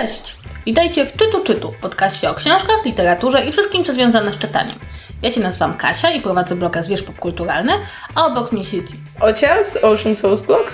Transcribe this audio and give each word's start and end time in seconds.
Cześć! 0.00 0.36
Witajcie 0.66 1.06
w 1.06 1.16
Czytu 1.16 1.44
Czytu, 1.44 1.74
podcaście 1.80 2.30
o 2.30 2.34
książkach, 2.34 2.84
literaturze 2.84 3.44
i 3.44 3.52
wszystkim, 3.52 3.84
co 3.84 3.92
związane 3.92 4.32
z 4.32 4.38
czytaniem. 4.38 4.78
Ja 5.22 5.30
się 5.30 5.40
nazywam 5.40 5.76
Kasia 5.76 6.10
i 6.10 6.20
prowadzę 6.20 6.56
bloga 6.56 6.82
Zwierz 6.82 7.02
Popkulturalny, 7.02 7.72
a 8.14 8.26
obok 8.26 8.52
mnie 8.52 8.64
siedzi 8.64 8.94
Ocia 9.20 9.64
z 9.64 9.76
Ocean 9.76 10.16
Souls 10.16 10.40
Blog. 10.40 10.72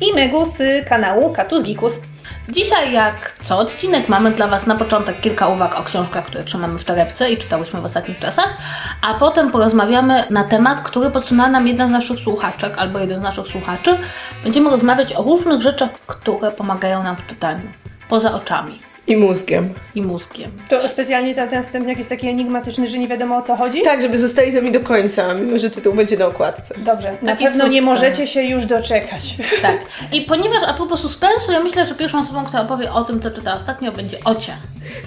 I 0.00 0.14
Megu 0.14 0.46
z 0.46 0.88
kanału 0.88 1.32
Katus 1.32 1.62
Gikus. 1.62 2.00
Dzisiaj, 2.48 2.92
jak 2.92 3.36
co 3.44 3.58
odcinek, 3.58 4.08
mamy 4.08 4.30
dla 4.30 4.46
Was 4.46 4.66
na 4.66 4.76
początek 4.76 5.20
kilka 5.20 5.48
uwag 5.48 5.80
o 5.80 5.82
książkach, 5.82 6.26
które 6.26 6.44
trzymamy 6.44 6.78
w 6.78 6.84
torebce 6.84 7.30
i 7.30 7.38
czytałyśmy 7.38 7.80
w 7.80 7.84
ostatnich 7.84 8.18
czasach, 8.18 8.56
a 9.02 9.14
potem 9.14 9.50
porozmawiamy 9.50 10.24
na 10.30 10.44
temat, 10.44 10.80
który 10.80 11.10
podsunęła 11.10 11.48
nam 11.48 11.68
jedna 11.68 11.86
z 11.86 11.90
naszych 11.90 12.18
słuchaczek 12.20 12.78
albo 12.78 12.98
jeden 12.98 13.20
z 13.20 13.22
naszych 13.22 13.48
słuchaczy. 13.48 13.98
Będziemy 14.44 14.70
rozmawiać 14.70 15.12
o 15.12 15.22
różnych 15.22 15.62
rzeczach, 15.62 15.90
które 16.06 16.50
pomagają 16.50 17.02
nam 17.02 17.16
w 17.16 17.26
czytaniu, 17.26 17.68
poza 18.08 18.34
oczami 18.34 18.78
I 19.06 19.16
mózgiem. 19.16 19.74
i 19.94 20.02
mózgiem. 20.02 20.50
To 20.68 20.88
specjalnie 20.88 21.34
ten, 21.34 21.48
ten 21.48 21.62
wstępniak 21.62 21.98
jest 21.98 22.10
taki 22.10 22.28
enigmatyczny, 22.28 22.86
że 22.88 22.98
nie 22.98 23.08
wiadomo 23.08 23.36
o 23.36 23.42
co 23.42 23.56
chodzi? 23.56 23.82
Tak, 23.82 24.02
żeby 24.02 24.18
zostali 24.18 24.50
z 24.52 24.54
nami 24.54 24.72
do 24.72 24.80
końca, 24.80 25.34
mimo 25.34 25.58
że 25.58 25.70
tytuł 25.70 25.94
będzie 25.94 26.16
na 26.16 26.26
okładce. 26.26 26.74
Dobrze, 26.78 27.12
na 27.22 27.32
Taki 27.32 27.44
pewno 27.44 27.66
nie 27.68 27.82
możecie 27.82 28.26
się 28.26 28.42
już 28.42 28.64
doczekać. 28.64 29.34
Tak. 29.62 29.78
I 30.12 30.22
ponieważ 30.22 30.62
a 30.66 30.74
propos 30.74 31.00
suspensu, 31.00 31.52
ja 31.52 31.60
myślę, 31.60 31.86
że 31.86 31.94
pierwszą 31.94 32.18
osobą, 32.18 32.44
która 32.44 32.62
opowie 32.62 32.92
o 32.92 33.04
tym, 33.04 33.22
co 33.22 33.30
czyta 33.30 33.56
ostatnio, 33.56 33.92
będzie 33.92 34.18
Ocia. 34.24 34.56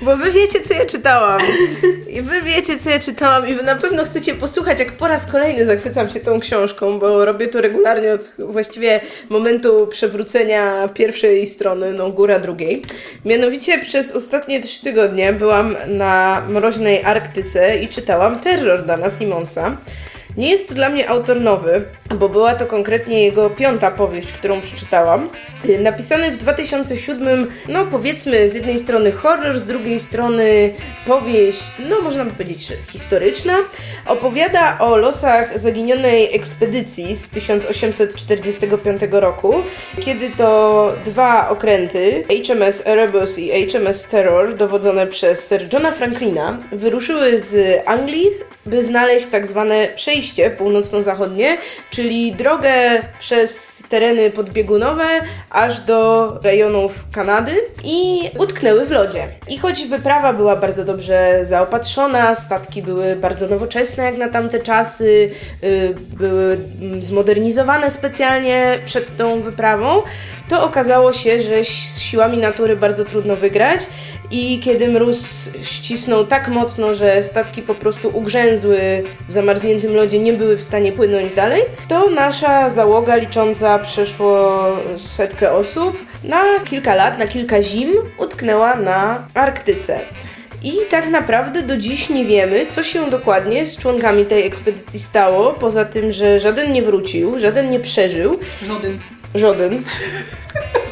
Bo 0.02 0.18
wy 0.18 0.32
wiecie, 0.32 0.62
co 0.62 0.74
ja 0.74 0.86
czytałam. 0.86 1.42
I 2.10 2.22
wy 2.22 2.42
wiecie, 2.42 2.80
co 2.80 2.90
ja 2.90 3.00
czytałam. 3.00 3.48
I 3.48 3.54
wy 3.54 3.64
na 3.64 3.76
pewno 3.76 4.06
chcecie 4.06 4.34
posłuchać, 4.34 4.80
jak 4.80 4.92
po 4.92 5.08
raz 5.08 5.26
kolejny 5.26 5.66
zachwycam 5.66 6.10
się 6.10 6.20
tą 6.20 6.40
książką, 6.40 7.00
bo 7.00 7.26
robię 7.26 7.48
to 7.48 7.62
regularnie 7.62 8.14
od 8.14 8.32
właściwie 8.40 9.00
momentu 9.30 9.88
przewrócenia 9.88 10.88
pierwszej 10.88 11.48
strony, 11.48 11.94
no 11.94 12.12
góra 12.12 12.40
drugiej. 12.40 12.82
Mianowicie 13.26 13.80
przez 13.90 14.12
ostatnie 14.12 14.62
trzy 14.62 14.82
tygodnie 14.82 15.34
byłam 15.34 15.76
na 15.88 16.42
mroźnej 16.50 17.04
Arktyce 17.04 17.78
i 17.78 17.88
czytałam 17.88 18.40
Terror 18.40 18.86
Dana 18.86 19.10
Simonsa. 19.10 19.78
Nie 20.38 20.50
jest 20.52 20.68
to 20.68 20.74
dla 20.74 20.90
mnie 20.90 21.10
autor 21.10 21.42
nowy, 21.42 21.82
bo 22.16 22.30
była 22.30 22.56
to 22.56 22.66
konkretnie 22.66 23.24
jego 23.24 23.50
piąta 23.50 23.92
powieść, 23.92 24.34
którą 24.34 24.62
przeczytałam. 24.62 25.30
Napisany 25.80 26.32
w 26.32 26.38
2007, 26.38 27.52
no 27.68 27.86
powiedzmy 27.86 28.50
z 28.50 28.54
jednej 28.54 28.80
strony 28.80 29.12
horror, 29.12 29.60
z 29.60 29.66
drugiej 29.66 30.00
strony 30.00 30.74
powieść, 31.08 31.64
no 31.90 32.02
można 32.02 32.26
by 32.26 32.32
powiedzieć, 32.32 32.74
historyczna. 32.88 33.58
Opowiada 34.06 34.80
o 34.80 34.98
losach 34.98 35.60
zaginionej 35.60 36.36
ekspedycji 36.36 37.16
z 37.16 37.30
1845 37.30 39.02
roku, 39.12 39.54
kiedy 40.00 40.30
to 40.30 40.94
dwa 41.06 41.50
okręty, 41.50 42.24
HMS 42.28 42.88
Erebus 42.88 43.40
i 43.40 43.70
HMS 43.70 44.06
Terror, 44.06 44.56
dowodzone 44.56 45.08
przez 45.08 45.48
Sir 45.48 45.74
Johna 45.74 45.92
Franklina, 45.92 46.60
wyruszyły 46.72 47.40
z 47.40 47.82
Anglii, 47.86 48.30
by 48.66 48.84
znaleźć 48.84 49.26
tak 49.26 49.48
zwane 49.48 49.88
przejście 49.96 50.19
północno-zachodnie, 50.58 51.58
czyli 51.90 52.36
drogę 52.36 53.02
przez 53.20 53.70
tereny 53.90 54.32
podbiegunowe 54.32 55.06
aż 55.50 55.82
do 55.82 56.30
rejonów 56.44 56.92
Kanady 57.12 57.62
i 57.84 58.22
utknęły 58.38 58.86
w 58.86 58.92
lodzie. 58.92 59.28
I 59.50 59.58
choć 59.58 59.88
wyprawa 59.88 60.34
była 60.34 60.56
bardzo 60.56 60.86
dobrze 60.86 61.40
zaopatrzona, 61.44 62.36
statki 62.36 62.82
były 62.82 63.16
bardzo 63.16 63.48
nowoczesne 63.48 64.04
jak 64.04 64.18
na 64.18 64.30
tamte 64.30 64.60
czasy, 64.60 65.32
y, 65.64 65.96
były 66.18 66.58
zmodernizowane 67.02 67.92
specjalnie 67.92 68.80
przed 68.86 69.18
tą 69.18 69.42
wyprawą, 69.42 70.02
to 70.50 70.64
okazało 70.64 71.14
się, 71.14 71.42
że 71.42 71.64
z 71.64 72.00
siłami 72.00 72.38
natury 72.38 72.76
bardzo 72.76 73.06
trudno 73.06 73.36
wygrać 73.36 73.82
i 74.32 74.60
kiedy 74.60 74.88
mróz 74.88 75.50
ścisnął 75.62 76.26
tak 76.26 76.48
mocno, 76.48 76.96
że 76.96 77.24
statki 77.24 77.62
po 77.62 77.76
prostu 77.76 78.10
ugrzęzły 78.14 79.04
w 79.30 79.34
zamarzniętym 79.34 79.96
lodzie, 79.96 80.20
nie 80.20 80.34
były 80.34 80.58
w 80.58 80.64
stanie 80.64 80.92
płynąć 80.92 81.34
dalej, 81.34 81.64
to 81.88 82.10
nasza 82.10 82.70
załoga 82.70 83.16
licząca 83.16 83.80
przeszło 83.80 84.62
setkę 84.98 85.52
osób 85.52 85.98
na 86.24 86.44
kilka 86.66 86.96
lat, 86.96 87.20
na 87.20 87.28
kilka 87.28 87.62
zim 87.62 87.90
utknęła 88.18 88.76
na 88.76 89.28
Arktyce. 89.34 90.00
I 90.64 90.74
tak 90.90 91.10
naprawdę 91.10 91.62
do 91.62 91.78
dziś 91.78 92.10
nie 92.10 92.26
wiemy, 92.26 92.66
co 92.66 92.84
się 92.84 93.10
dokładnie 93.10 93.66
z 93.66 93.78
członkami 93.78 94.26
tej 94.26 94.48
ekspedycji 94.48 95.00
stało, 95.00 95.54
poza 95.54 95.86
tym, 95.86 96.12
że 96.12 96.40
żaden 96.40 96.72
nie 96.72 96.82
wrócił, 96.82 97.40
żaden 97.40 97.70
nie 97.70 97.80
przeżył, 97.80 98.40
Żaden. 98.68 99.00
Żaden. 99.36 99.84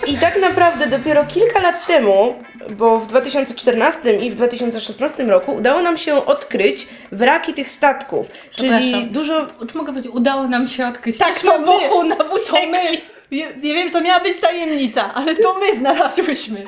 I 0.08 0.18
tak 0.18 0.42
naprawdę 0.42 0.88
dopiero 0.88 1.26
kilka 1.26 1.59
lat 1.59 1.88
temu, 1.88 2.36
bo 2.72 3.00
w 3.00 3.07
2014 3.07 4.17
i 4.17 4.31
w 4.31 4.35
2016 4.35 5.23
roku 5.23 5.51
udało 5.55 5.81
nam 5.81 5.97
się 5.97 6.25
odkryć 6.25 6.88
wraki 7.11 7.53
tych 7.53 7.69
statków. 7.69 8.28
Czyli 8.51 9.07
dużo. 9.07 9.47
Czy 9.72 9.78
mogę 9.78 9.91
powiedzieć, 9.94 10.11
udało 10.16 10.47
nam 10.47 10.67
się 10.67 10.88
odkryć 10.88 11.17
Tak, 11.17 11.39
to 11.39 11.59
my. 11.59 12.09
na 12.09 12.16
To 12.16 12.67
my! 12.72 13.16
Nie, 13.32 13.48
nie 13.64 13.74
wiem, 13.74 13.92
to 13.92 14.02
miała 14.02 14.20
być 14.20 14.38
tajemnica, 14.40 15.14
ale 15.14 15.36
to 15.36 15.60
my 15.60 15.76
znalazłyśmy. 15.76 16.64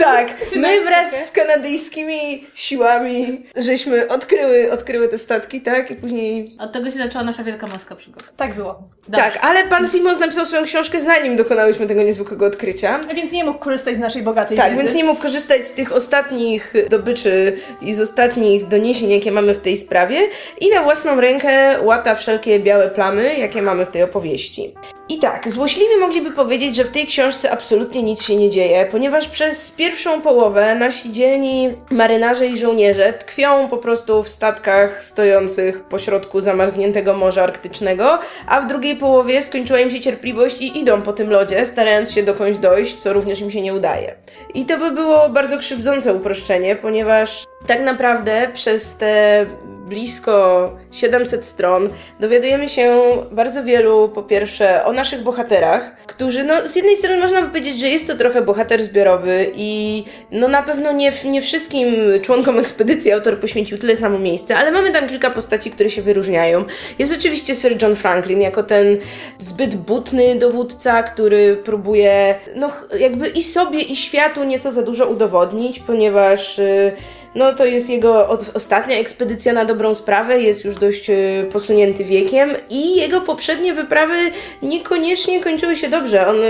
Tak, 0.00 0.34
my 0.56 0.80
wraz 0.80 1.26
z 1.26 1.30
kanadyjskimi 1.30 2.46
siłami 2.54 3.42
żeśmy 3.56 4.08
odkryły, 4.08 4.72
odkryły 4.72 5.08
te 5.08 5.18
statki, 5.18 5.60
tak? 5.60 5.90
I 5.90 5.94
później. 5.94 6.56
Od 6.58 6.72
tego 6.72 6.90
się 6.90 6.96
zaczęła 6.98 7.24
nasza 7.24 7.44
wielka 7.44 7.66
maska 7.66 7.96
przygód. 7.96 8.22
Tak 8.36 8.54
było. 8.54 8.82
Dobrze. 9.08 9.30
Tak, 9.30 9.38
ale 9.44 9.64
pan 9.64 9.88
Simons 9.88 10.18
napisał 10.20 10.46
swoją 10.46 10.64
książkę 10.64 11.00
zanim 11.00 11.36
dokonałyśmy 11.36 11.86
tego 11.86 12.02
niezwykłego 12.02 12.46
odkrycia. 12.46 13.00
Więc 13.14 13.32
nie 13.32 13.44
mógł 13.44 13.58
korzystać 13.58 13.96
z 13.96 13.98
naszej 13.98 14.22
bogatej 14.22 14.56
Tak, 14.56 14.70
wiedzy. 14.72 14.82
więc 14.84 14.96
nie 14.96 15.04
mógł 15.04 15.22
korzystać 15.22 15.64
z 15.64 15.72
tych 15.72 15.92
ostatnich 15.92 16.74
dobyczy 16.90 17.56
i 17.82 17.94
z 17.94 18.00
ostatnich 18.00 18.68
doniesień, 18.68 19.10
jakie 19.10 19.32
mamy 19.32 19.54
w 19.54 19.58
tej 19.60 19.76
sprawie 19.76 20.28
i 20.60 20.68
na 20.70 20.82
własną 20.82 21.20
rękę 21.20 21.78
łata 21.82 22.14
wszelkie 22.14 22.60
białe 22.60 22.88
plamy, 22.90 23.38
jakie 23.38 23.62
mamy 23.62 23.86
w 23.86 23.88
tej 23.90 24.02
opowieści. 24.02 24.74
I 25.08 25.18
tak, 25.18 25.50
złośliwi 25.50 25.96
mogliby 26.00 26.30
powiedzieć, 26.32 26.76
że 26.76 26.84
w 26.84 26.90
tej 26.90 27.06
książce 27.06 27.50
absolutnie 27.50 28.02
nic 28.02 28.22
się 28.22 28.36
nie 28.36 28.50
dzieje, 28.50 28.86
ponieważ 28.90 29.28
przez 29.28 29.70
pierwszą 29.70 30.20
połowę 30.20 30.74
nasi 30.74 31.12
dzielni 31.12 31.74
marynarze 31.90 32.46
i 32.46 32.58
żołnierze 32.58 33.12
tkwią 33.12 33.68
po 33.68 33.78
prostu 33.78 34.22
w 34.22 34.28
statkach 34.28 35.02
stojących 35.02 35.84
pośrodku 35.84 36.40
zamarzniętego 36.40 37.14
Morza 37.14 37.42
Arktycznego, 37.42 38.18
a 38.46 38.60
w 38.60 38.66
drugiej 38.66 38.96
połowie 38.96 39.42
skończyła 39.42 39.80
im 39.80 39.90
się 39.90 40.00
cierpliwość 40.00 40.60
i 40.60 40.78
idą 40.78 41.02
po 41.02 41.12
tym 41.12 41.30
lodzie, 41.30 41.66
starając 41.66 42.12
się 42.12 42.22
dokądś 42.22 42.58
dojść, 42.58 42.96
co 42.96 43.12
również 43.12 43.40
im 43.40 43.50
się 43.50 43.60
nie 43.60 43.74
udaje. 43.74 44.14
I 44.54 44.64
to 44.64 44.78
by 44.78 44.90
było 44.90 45.28
bardzo 45.28 45.58
krzywdzące 45.58 46.14
uproszczenie, 46.14 46.76
ponieważ 46.76 47.44
tak 47.66 47.82
naprawdę 47.82 48.50
przez 48.54 48.94
te 48.94 49.46
blisko 49.90 50.70
700 50.92 51.44
stron 51.44 51.90
dowiadujemy 52.20 52.68
się 52.68 53.00
bardzo 53.32 53.64
wielu, 53.64 54.08
po 54.08 54.22
pierwsze, 54.22 54.84
o 54.84 54.92
naszych 54.92 55.22
bohaterach, 55.22 55.96
którzy, 56.06 56.44
no, 56.44 56.68
z 56.68 56.76
jednej 56.76 56.96
strony 56.96 57.20
można 57.20 57.42
by 57.42 57.48
powiedzieć, 57.48 57.80
że 57.80 57.88
jest 57.88 58.06
to 58.06 58.16
trochę 58.16 58.42
bohater 58.42 58.82
zbiorowy 58.82 59.52
i 59.54 60.04
no 60.30 60.48
na 60.48 60.62
pewno 60.62 60.92
nie, 60.92 61.12
nie 61.24 61.42
wszystkim 61.42 61.94
członkom 62.22 62.58
ekspedycji 62.58 63.12
autor 63.12 63.40
poświęcił 63.40 63.78
tyle 63.78 63.96
samo 63.96 64.18
miejsca, 64.18 64.56
ale 64.56 64.72
mamy 64.72 64.90
tam 64.90 65.08
kilka 65.08 65.30
postaci, 65.30 65.70
które 65.70 65.90
się 65.90 66.02
wyróżniają. 66.02 66.64
Jest 66.98 67.14
oczywiście 67.18 67.54
Sir 67.54 67.82
John 67.82 67.96
Franklin 67.96 68.40
jako 68.40 68.62
ten 68.62 68.98
zbyt 69.38 69.76
butny 69.76 70.36
dowódca, 70.38 71.02
który 71.02 71.56
próbuje, 71.56 72.34
no, 72.56 72.70
jakby 72.98 73.28
i 73.28 73.42
sobie, 73.42 73.80
i 73.80 73.96
światu 73.96 74.44
nieco 74.44 74.72
za 74.72 74.82
dużo 74.82 75.06
udowodnić, 75.06 75.78
ponieważ. 75.78 76.58
y, 76.58 76.92
no 77.34 77.52
to 77.54 77.64
jest 77.64 77.90
jego 77.90 78.28
os- 78.28 78.56
ostatnia 78.56 78.96
ekspedycja 78.98 79.52
na 79.52 79.64
dobrą 79.64 79.94
sprawę, 79.94 80.40
jest 80.40 80.64
już 80.64 80.74
dość 80.74 81.10
e, 81.10 81.14
posunięty 81.52 82.04
wiekiem 82.04 82.50
i 82.70 82.96
jego 82.96 83.20
poprzednie 83.20 83.74
wyprawy 83.74 84.16
niekoniecznie 84.62 85.40
kończyły 85.40 85.76
się 85.76 85.88
dobrze. 85.88 86.26
On 86.26 86.36
e, 86.36 86.48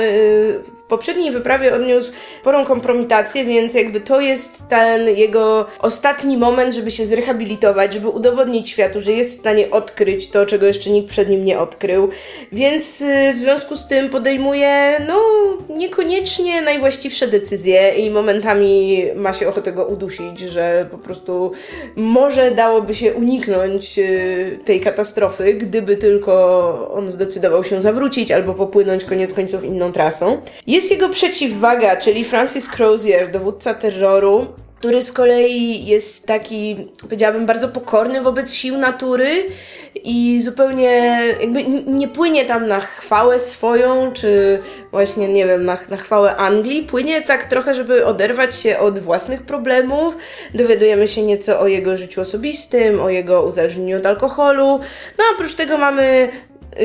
poprzedniej 0.91 1.31
wyprawie 1.31 1.75
odniósł 1.75 2.13
sporą 2.41 2.65
kompromitację, 2.65 3.45
więc 3.45 3.75
jakby 3.75 4.01
to 4.01 4.21
jest 4.21 4.63
ten 4.69 5.17
jego 5.17 5.67
ostatni 5.79 6.37
moment, 6.37 6.75
żeby 6.75 6.91
się 6.91 7.07
zrehabilitować, 7.07 7.95
żeby 7.95 8.09
udowodnić 8.09 8.71
światu, 8.71 9.01
że 9.01 9.13
jest 9.13 9.37
w 9.37 9.41
stanie 9.41 9.71
odkryć 9.71 10.31
to, 10.31 10.47
czego 10.47 10.67
jeszcze 10.67 10.91
nikt 10.91 11.09
przed 11.09 11.29
nim 11.29 11.45
nie 11.45 11.59
odkrył. 11.59 12.09
Więc 12.53 13.03
e, 13.03 13.33
w 13.33 13.37
związku 13.37 13.77
z 13.77 13.87
tym 13.87 14.09
podejmuje, 14.09 15.01
no, 15.09 15.21
niekoniecznie 15.69 16.63
najwłaściwsze 16.63 17.29
decyzje 17.29 17.91
i 17.91 18.11
momentami 18.11 19.05
ma 19.17 19.33
się 19.33 19.49
ochotę 19.49 19.73
go 19.73 19.85
udusić, 19.87 20.41
że 20.41 20.87
po 20.91 20.99
prostu 20.99 21.53
może 21.97 22.51
dałoby 22.51 22.95
się 22.95 23.15
uniknąć 23.15 23.99
y, 23.99 24.59
tej 24.65 24.81
katastrofy, 24.81 25.55
gdyby 25.55 25.97
tylko 25.97 26.91
on 26.93 27.11
zdecydował 27.11 27.65
się 27.65 27.81
zawrócić 27.81 28.33
albo 28.33 28.55
popłynąć 28.55 29.05
koniec 29.05 29.35
końców 29.35 29.65
inną 29.65 29.93
trasą. 29.93 30.43
Jest 30.67 30.80
jego 30.91 31.09
przeciwwaga, 31.09 31.97
czyli 31.97 32.25
Francis 32.25 32.69
Crozier, 32.69 33.31
dowódca 33.31 33.75
terroru, 33.75 34.47
który 34.81 35.03
z 35.03 35.12
kolei 35.12 35.87
jest 35.87 36.27
taki, 36.27 36.88
powiedziałabym, 37.00 37.47
bardzo 37.47 37.69
pokorny 37.69 38.23
wobec 38.23 38.55
sił 38.55 38.79
natury 38.79 39.47
i 39.94 40.41
zupełnie 40.43 41.19
jakby 41.41 41.65
nie 41.87 42.09
płynie 42.09 42.44
tam 42.44 42.69
na 42.69 42.81
chwałę 42.81 43.38
swoją, 43.38 44.12
czy 44.12 44.59
właśnie, 44.91 45.29
nie 45.29 45.47
wiem, 45.47 45.65
na, 45.65 45.79
na 45.91 45.97
chwałę 45.97 46.37
Anglii. 46.37 46.82
Płynie 46.82 47.23
tak 47.23 47.44
trochę, 47.44 47.75
żeby 47.75 48.06
oderwać 48.06 48.55
się 48.55 48.79
od 48.79 48.99
własnych 48.99 49.43
problemów. 49.43 50.17
Dowiadujemy 50.55 51.09
się 51.09 51.23
nieco 51.23 51.61
o 51.61 51.67
jego 51.67 51.97
życiu 51.97 52.21
osobistym, 52.21 53.00
o 53.00 53.11
jego 53.11 53.43
uzależnieniu 53.43 53.97
od 53.97 54.06
alkoholu. 54.06 54.81
No 55.19 55.25
a 55.31 55.35
oprócz 55.35 55.55
tego 55.55 55.79
mamy 55.79 56.29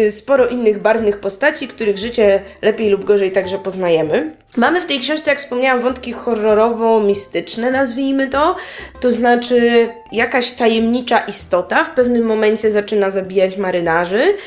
sporo 0.10 0.48
innych 0.48 0.82
barwnych 0.82 1.20
postaci, 1.20 1.68
których 1.68 1.98
życie 1.98 2.42
lepiej 2.62 2.90
lub 2.90 3.06
gorzej 3.06 3.32
także 3.32 3.60
poznajemy. 3.60 4.36
Mamy 4.58 4.82
w 4.82 4.86
tej 4.86 5.00
książce, 5.00 5.32
jak 5.32 5.40
wspomniałam, 5.40 5.82
wątki 5.82 6.14
horrorowo-mistyczne, 6.14 7.72
nazwijmy 7.72 8.30
to. 8.30 8.56
To 9.00 9.12
znaczy, 9.12 9.90
jakaś 10.12 10.52
tajemnicza 10.52 11.20
istota 11.20 11.84
w 11.84 11.90
pewnym 11.90 12.26
momencie 12.26 12.72
zaczyna 12.72 13.12
zabijać 13.12 13.58
marynarzy. 13.58 14.38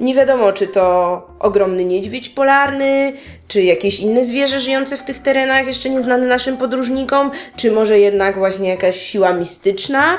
Nie 0.00 0.14
wiadomo, 0.14 0.52
czy 0.52 0.66
to 0.66 1.26
ogromny 1.38 1.84
niedźwiedź 1.84 2.28
polarny, 2.28 3.12
czy 3.48 3.62
jakieś 3.62 4.00
inne 4.00 4.24
zwierzę 4.24 4.60
żyjące 4.60 4.96
w 4.96 5.02
tych 5.02 5.18
terenach, 5.18 5.66
jeszcze 5.66 5.90
nieznane 5.90 6.26
naszym 6.26 6.56
podróżnikom, 6.56 7.30
czy 7.56 7.70
może 7.70 7.98
jednak 7.98 8.38
właśnie 8.38 8.68
jakaś 8.68 9.02
siła 9.02 9.32
mistyczna. 9.32 10.18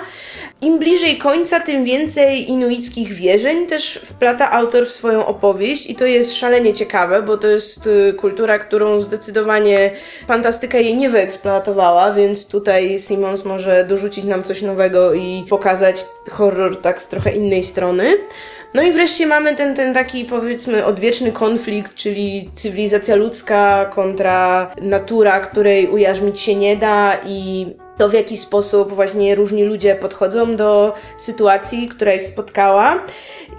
Im 0.62 0.80
bliżej 0.80 1.18
końca, 1.18 1.60
tym 1.60 1.84
więcej 1.84 2.50
inuickich 2.50 3.14
wierzeń 3.14 3.68
też 3.68 4.00
wplata 4.04 4.52
autor 4.52 4.86
w 4.86 4.92
swoją 4.92 5.26
opowieść 5.26 5.90
i 5.90 5.96
to 5.96 6.06
jest 6.06 6.36
szalenie 6.36 6.74
ciekawe, 6.74 7.22
bo 7.22 7.38
to 7.38 7.48
jest 7.48 7.88
y, 7.88 8.14
kultura, 8.14 8.60
którą 8.60 9.02
zdecydowanie 9.02 9.92
fantastyka 10.28 10.78
jej 10.78 10.98
nie 10.98 11.10
wyeksploatowała, 11.10 12.14
więc 12.14 12.48
tutaj 12.48 13.00
Simons 13.00 13.46
może 13.46 13.86
dorzucić 13.86 14.26
nam 14.26 14.44
coś 14.44 14.62
nowego 14.62 14.89
i 15.14 15.46
pokazać 15.50 16.06
horror 16.32 16.82
tak 16.82 17.02
z 17.02 17.08
trochę 17.08 17.32
innej 17.32 17.64
strony. 17.64 18.18
No 18.74 18.82
i 18.82 18.92
wreszcie 18.92 19.26
mamy 19.26 19.56
ten, 19.56 19.76
ten 19.76 19.94
taki 19.94 20.26
powiedzmy 20.26 20.86
odwieczny 20.86 21.32
konflikt, 21.32 21.96
czyli 21.96 22.50
cywilizacja 22.54 23.16
ludzka 23.16 23.86
kontra 23.86 24.72
natura, 24.82 25.40
której 25.40 25.88
ujarzmić 25.88 26.40
się 26.40 26.56
nie 26.56 26.78
da 26.78 27.18
i 27.26 27.66
to 27.98 28.10
w 28.10 28.14
jaki 28.14 28.38
sposób 28.38 28.94
właśnie 28.94 29.36
różni 29.36 29.64
ludzie 29.64 29.96
podchodzą 29.96 30.56
do 30.56 30.94
sytuacji, 31.18 31.88
która 31.88 32.14
ich 32.14 32.26
spotkała 32.26 33.04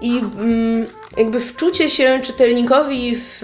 i 0.00 0.18
mm, 0.18 0.86
jakby 1.16 1.40
wczucie 1.40 1.88
się 1.88 2.20
czytelnikowi 2.22 3.16
w 3.16 3.42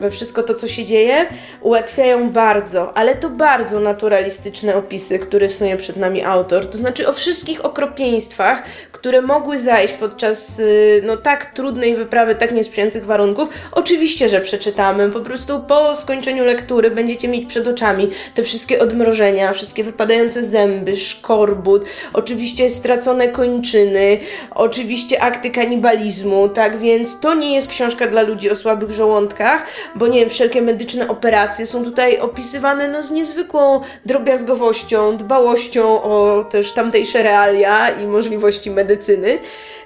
we 0.00 0.10
wszystko 0.10 0.42
to, 0.42 0.54
co 0.54 0.68
się 0.68 0.84
dzieje, 0.84 1.26
ułatwiają 1.60 2.30
bardzo, 2.30 2.96
ale 2.96 3.14
to 3.14 3.30
bardzo 3.30 3.80
naturalistyczne 3.80 4.76
opisy, 4.76 5.18
które 5.18 5.48
snuje 5.48 5.76
przed 5.76 5.96
nami 5.96 6.24
autor. 6.24 6.66
To 6.66 6.78
znaczy 6.78 7.08
o 7.08 7.12
wszystkich 7.12 7.64
okropieństwach, 7.64 8.62
które 8.92 9.22
mogły 9.22 9.58
zajść 9.58 9.94
podczas 9.94 10.58
y, 10.58 11.02
no, 11.06 11.16
tak 11.16 11.54
trudnej 11.54 11.96
wyprawy, 11.96 12.34
tak 12.34 12.52
niesprzyjających 12.52 13.06
warunków. 13.06 13.48
Oczywiście, 13.72 14.28
że 14.28 14.40
przeczytamy. 14.40 15.10
Po 15.10 15.20
prostu 15.20 15.64
po 15.68 15.94
skończeniu 15.94 16.44
lektury 16.44 16.90
będziecie 16.90 17.28
mieć 17.28 17.48
przed 17.48 17.68
oczami 17.68 18.10
te 18.34 18.42
wszystkie 18.42 18.80
odmrożenia, 18.80 19.52
wszystkie 19.52 19.84
wypadające 19.84 20.44
zęby, 20.44 20.96
szkorbut, 20.96 21.84
oczywiście 22.12 22.70
stracone 22.70 23.28
kończyny, 23.28 24.18
oczywiście 24.54 25.22
akty 25.22 25.50
kanibalizmu, 25.50 26.48
tak 26.48 26.78
więc 26.78 27.20
to 27.20 27.34
nie 27.34 27.54
jest 27.54 27.68
książka 27.68 28.06
dla 28.06 28.22
ludzi 28.22 28.50
o 28.50 28.54
słabych 28.54 28.90
żołądkach, 28.90 29.66
bo 29.94 30.06
nie 30.06 30.20
wiem, 30.20 30.28
wszelkie 30.28 30.62
medyczne 30.62 31.08
operacje 31.08 31.66
są 31.66 31.84
tutaj 31.84 32.18
opisywane 32.18 32.88
no, 32.88 33.02
z 33.02 33.10
niezwykłą 33.10 33.80
drobiazgowością, 34.06 35.16
dbałością 35.16 36.02
o 36.02 36.44
też 36.44 36.72
tamtejsze 36.72 37.22
realia 37.22 37.90
i 37.90 38.06
możliwości 38.06 38.70
medycyny. 38.70 39.38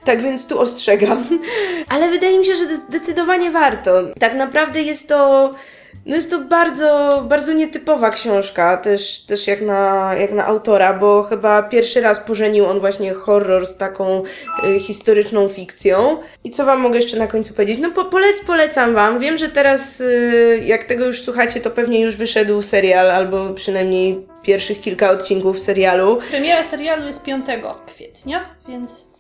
Tak 0.04 0.22
więc 0.22 0.46
tu 0.46 0.60
ostrzegam. 0.60 1.24
Ale 1.94 2.10
wydaje 2.10 2.38
mi 2.38 2.46
się, 2.46 2.54
że 2.54 2.76
zdecydowanie 2.76 3.50
warto. 3.50 4.02
Tak 4.20 4.34
naprawdę 4.34 4.82
jest 4.82 5.08
to 5.08 5.50
no 6.06 6.16
jest 6.16 6.30
to 6.30 6.40
bardzo, 6.40 7.22
bardzo 7.28 7.52
nietypowa 7.52 8.10
książka, 8.10 8.76
też, 8.76 9.20
też 9.20 9.46
jak, 9.46 9.60
na, 9.60 10.10
jak 10.14 10.32
na 10.32 10.46
autora, 10.46 10.94
bo 10.94 11.22
chyba 11.22 11.62
pierwszy 11.62 12.00
raz 12.00 12.20
pożenił 12.20 12.66
on 12.66 12.80
właśnie 12.80 13.12
horror 13.12 13.66
z 13.66 13.76
taką 13.76 14.22
y, 14.64 14.80
historyczną 14.80 15.48
fikcją. 15.48 16.18
I 16.44 16.50
co 16.50 16.64
Wam 16.64 16.80
mogę 16.80 16.96
jeszcze 16.96 17.18
na 17.18 17.26
końcu 17.26 17.54
powiedzieć? 17.54 17.78
No 17.80 17.90
po, 17.90 18.04
polec, 18.04 18.40
polecam 18.46 18.94
Wam. 18.94 19.18
Wiem, 19.18 19.38
że 19.38 19.48
teraz 19.48 20.00
y, 20.00 20.62
jak 20.64 20.84
tego 20.84 21.06
już 21.06 21.22
słuchacie, 21.22 21.60
to 21.60 21.70
pewnie 21.70 22.00
już 22.00 22.16
wyszedł 22.16 22.62
serial, 22.62 23.10
albo 23.10 23.54
przynajmniej 23.54 24.26
pierwszych 24.42 24.80
kilka 24.80 25.10
odcinków 25.10 25.58
serialu. 25.58 26.18
Premiera 26.30 26.64
serialu 26.64 27.06
jest 27.06 27.22
5 27.22 27.46
kwietnia, 27.86 28.44
więc 28.68 29.13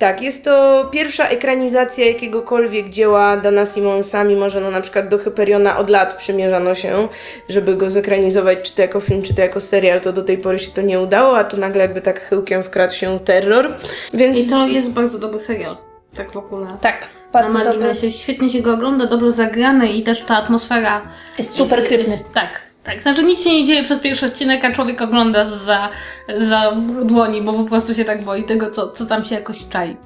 tak, 0.00 0.22
jest 0.22 0.44
to 0.44 0.84
pierwsza 0.92 1.28
ekranizacja 1.28 2.06
jakiegokolwiek 2.06 2.88
dzieła 2.88 3.36
Dana 3.36 3.66
Simonsa, 3.66 4.24
mimo 4.24 4.50
że 4.50 4.60
no 4.60 4.70
na 4.70 4.80
przykład 4.80 5.08
do 5.08 5.18
Hyperiona 5.18 5.78
od 5.78 5.90
lat 5.90 6.14
przymierzano 6.14 6.74
się, 6.74 7.08
żeby 7.48 7.76
go 7.76 7.90
zekranizować 7.90 8.60
czy 8.62 8.74
to 8.74 8.82
jako 8.82 9.00
film, 9.00 9.22
czy 9.22 9.34
to 9.34 9.42
jako 9.42 9.60
serial, 9.60 10.00
to 10.00 10.12
do 10.12 10.22
tej 10.22 10.38
pory 10.38 10.58
się 10.58 10.70
to 10.70 10.82
nie 10.82 11.00
udało, 11.00 11.38
a 11.38 11.44
tu 11.44 11.56
nagle 11.56 11.82
jakby 11.82 12.00
tak 12.00 12.20
chyłkiem 12.20 12.62
wkradł 12.62 12.94
się 12.94 13.18
terror. 13.24 13.74
Więc... 14.14 14.46
I 14.46 14.50
to 14.50 14.66
jest 14.66 14.90
bardzo 14.90 15.18
dobry 15.18 15.40
serial. 15.40 15.76
Tak 16.14 16.32
w 16.32 16.36
ogóle. 16.36 16.66
Tak. 16.80 17.06
Bardzo 17.32 17.58
na 17.58 17.64
marginesie. 17.64 18.10
Świetnie 18.10 18.50
się 18.50 18.60
go 18.60 18.74
ogląda, 18.74 19.06
dobrze 19.06 19.32
zagrany 19.32 19.88
i 19.92 20.02
też 20.02 20.22
ta 20.22 20.36
atmosfera... 20.36 21.02
Jest 21.38 21.56
super 21.56 21.84
krypny. 21.84 22.10
Jest, 22.10 22.32
tak, 22.32 22.69
tak, 22.84 23.02
znaczy 23.02 23.24
nic 23.24 23.44
się 23.44 23.50
nie 23.54 23.66
dzieje 23.66 23.84
przez 23.84 23.98
pierwszy 23.98 24.26
odcinek, 24.26 24.64
a 24.64 24.72
człowiek 24.72 25.02
ogląda 25.02 25.44
za, 25.44 25.88
za 26.36 26.76
dłoni, 27.04 27.42
bo 27.42 27.52
po 27.52 27.64
prostu 27.64 27.94
się 27.94 28.04
tak 28.04 28.24
boi 28.24 28.44
tego, 28.44 28.70
co, 28.70 28.92
co 28.92 29.06
tam 29.06 29.24
się 29.24 29.34
jakoś 29.34 29.68
czai. 29.68 29.96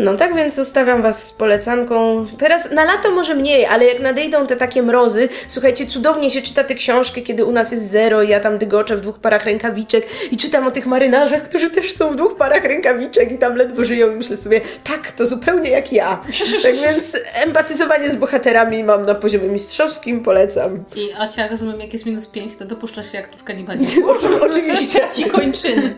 No 0.00 0.16
tak 0.16 0.34
więc 0.34 0.54
zostawiam 0.54 1.02
Was 1.02 1.26
z 1.26 1.32
polecanką. 1.32 2.26
Teraz 2.38 2.70
na 2.70 2.84
lato 2.84 3.10
może 3.10 3.34
mniej, 3.34 3.66
ale 3.66 3.84
jak 3.84 4.00
nadejdą 4.00 4.46
te 4.46 4.56
takie 4.56 4.82
mrozy, 4.82 5.28
słuchajcie, 5.48 5.86
cudownie 5.86 6.30
się 6.30 6.42
czyta 6.42 6.64
te 6.64 6.74
książki, 6.74 7.22
kiedy 7.22 7.44
u 7.44 7.52
nas 7.52 7.72
jest 7.72 7.90
zero 7.90 8.22
i 8.22 8.28
ja 8.28 8.40
tam 8.40 8.58
dygoczę 8.58 8.96
w 8.96 9.00
dwóch 9.00 9.18
parach 9.18 9.44
rękawiczek 9.44 10.06
i 10.30 10.36
czytam 10.36 10.66
o 10.66 10.70
tych 10.70 10.86
marynarzach, 10.86 11.42
którzy 11.42 11.70
też 11.70 11.92
są 11.92 12.12
w 12.12 12.16
dwóch 12.16 12.36
parach 12.36 12.64
rękawiczek 12.64 13.32
i 13.32 13.38
tam 13.38 13.56
ledwo 13.56 13.84
żyją 13.84 14.12
i 14.12 14.16
myślę 14.16 14.36
sobie, 14.36 14.60
tak, 14.84 15.12
to 15.12 15.26
zupełnie 15.26 15.70
jak 15.70 15.92
ja. 15.92 16.22
Tak 16.62 16.74
więc 16.74 17.16
empatyzowanie 17.46 18.10
z 18.10 18.16
bohaterami 18.16 18.84
mam 18.84 19.06
na 19.06 19.14
poziomie 19.14 19.48
mistrzowskim, 19.48 20.22
polecam. 20.22 20.84
I 20.96 21.08
Acia, 21.18 21.48
rozumiem, 21.48 21.80
jak 21.80 21.92
jest 21.92 22.06
minus 22.06 22.26
pięć, 22.26 22.56
to 22.56 22.64
dopuszczasz 22.64 23.12
się 23.12 23.18
jak 23.18 23.28
tu 23.28 23.38
w 23.38 23.44
kanibalizmie. 23.44 24.04
Oczywiście. 24.50 25.00
Ci 25.16 25.24
kończyny. 25.24 25.94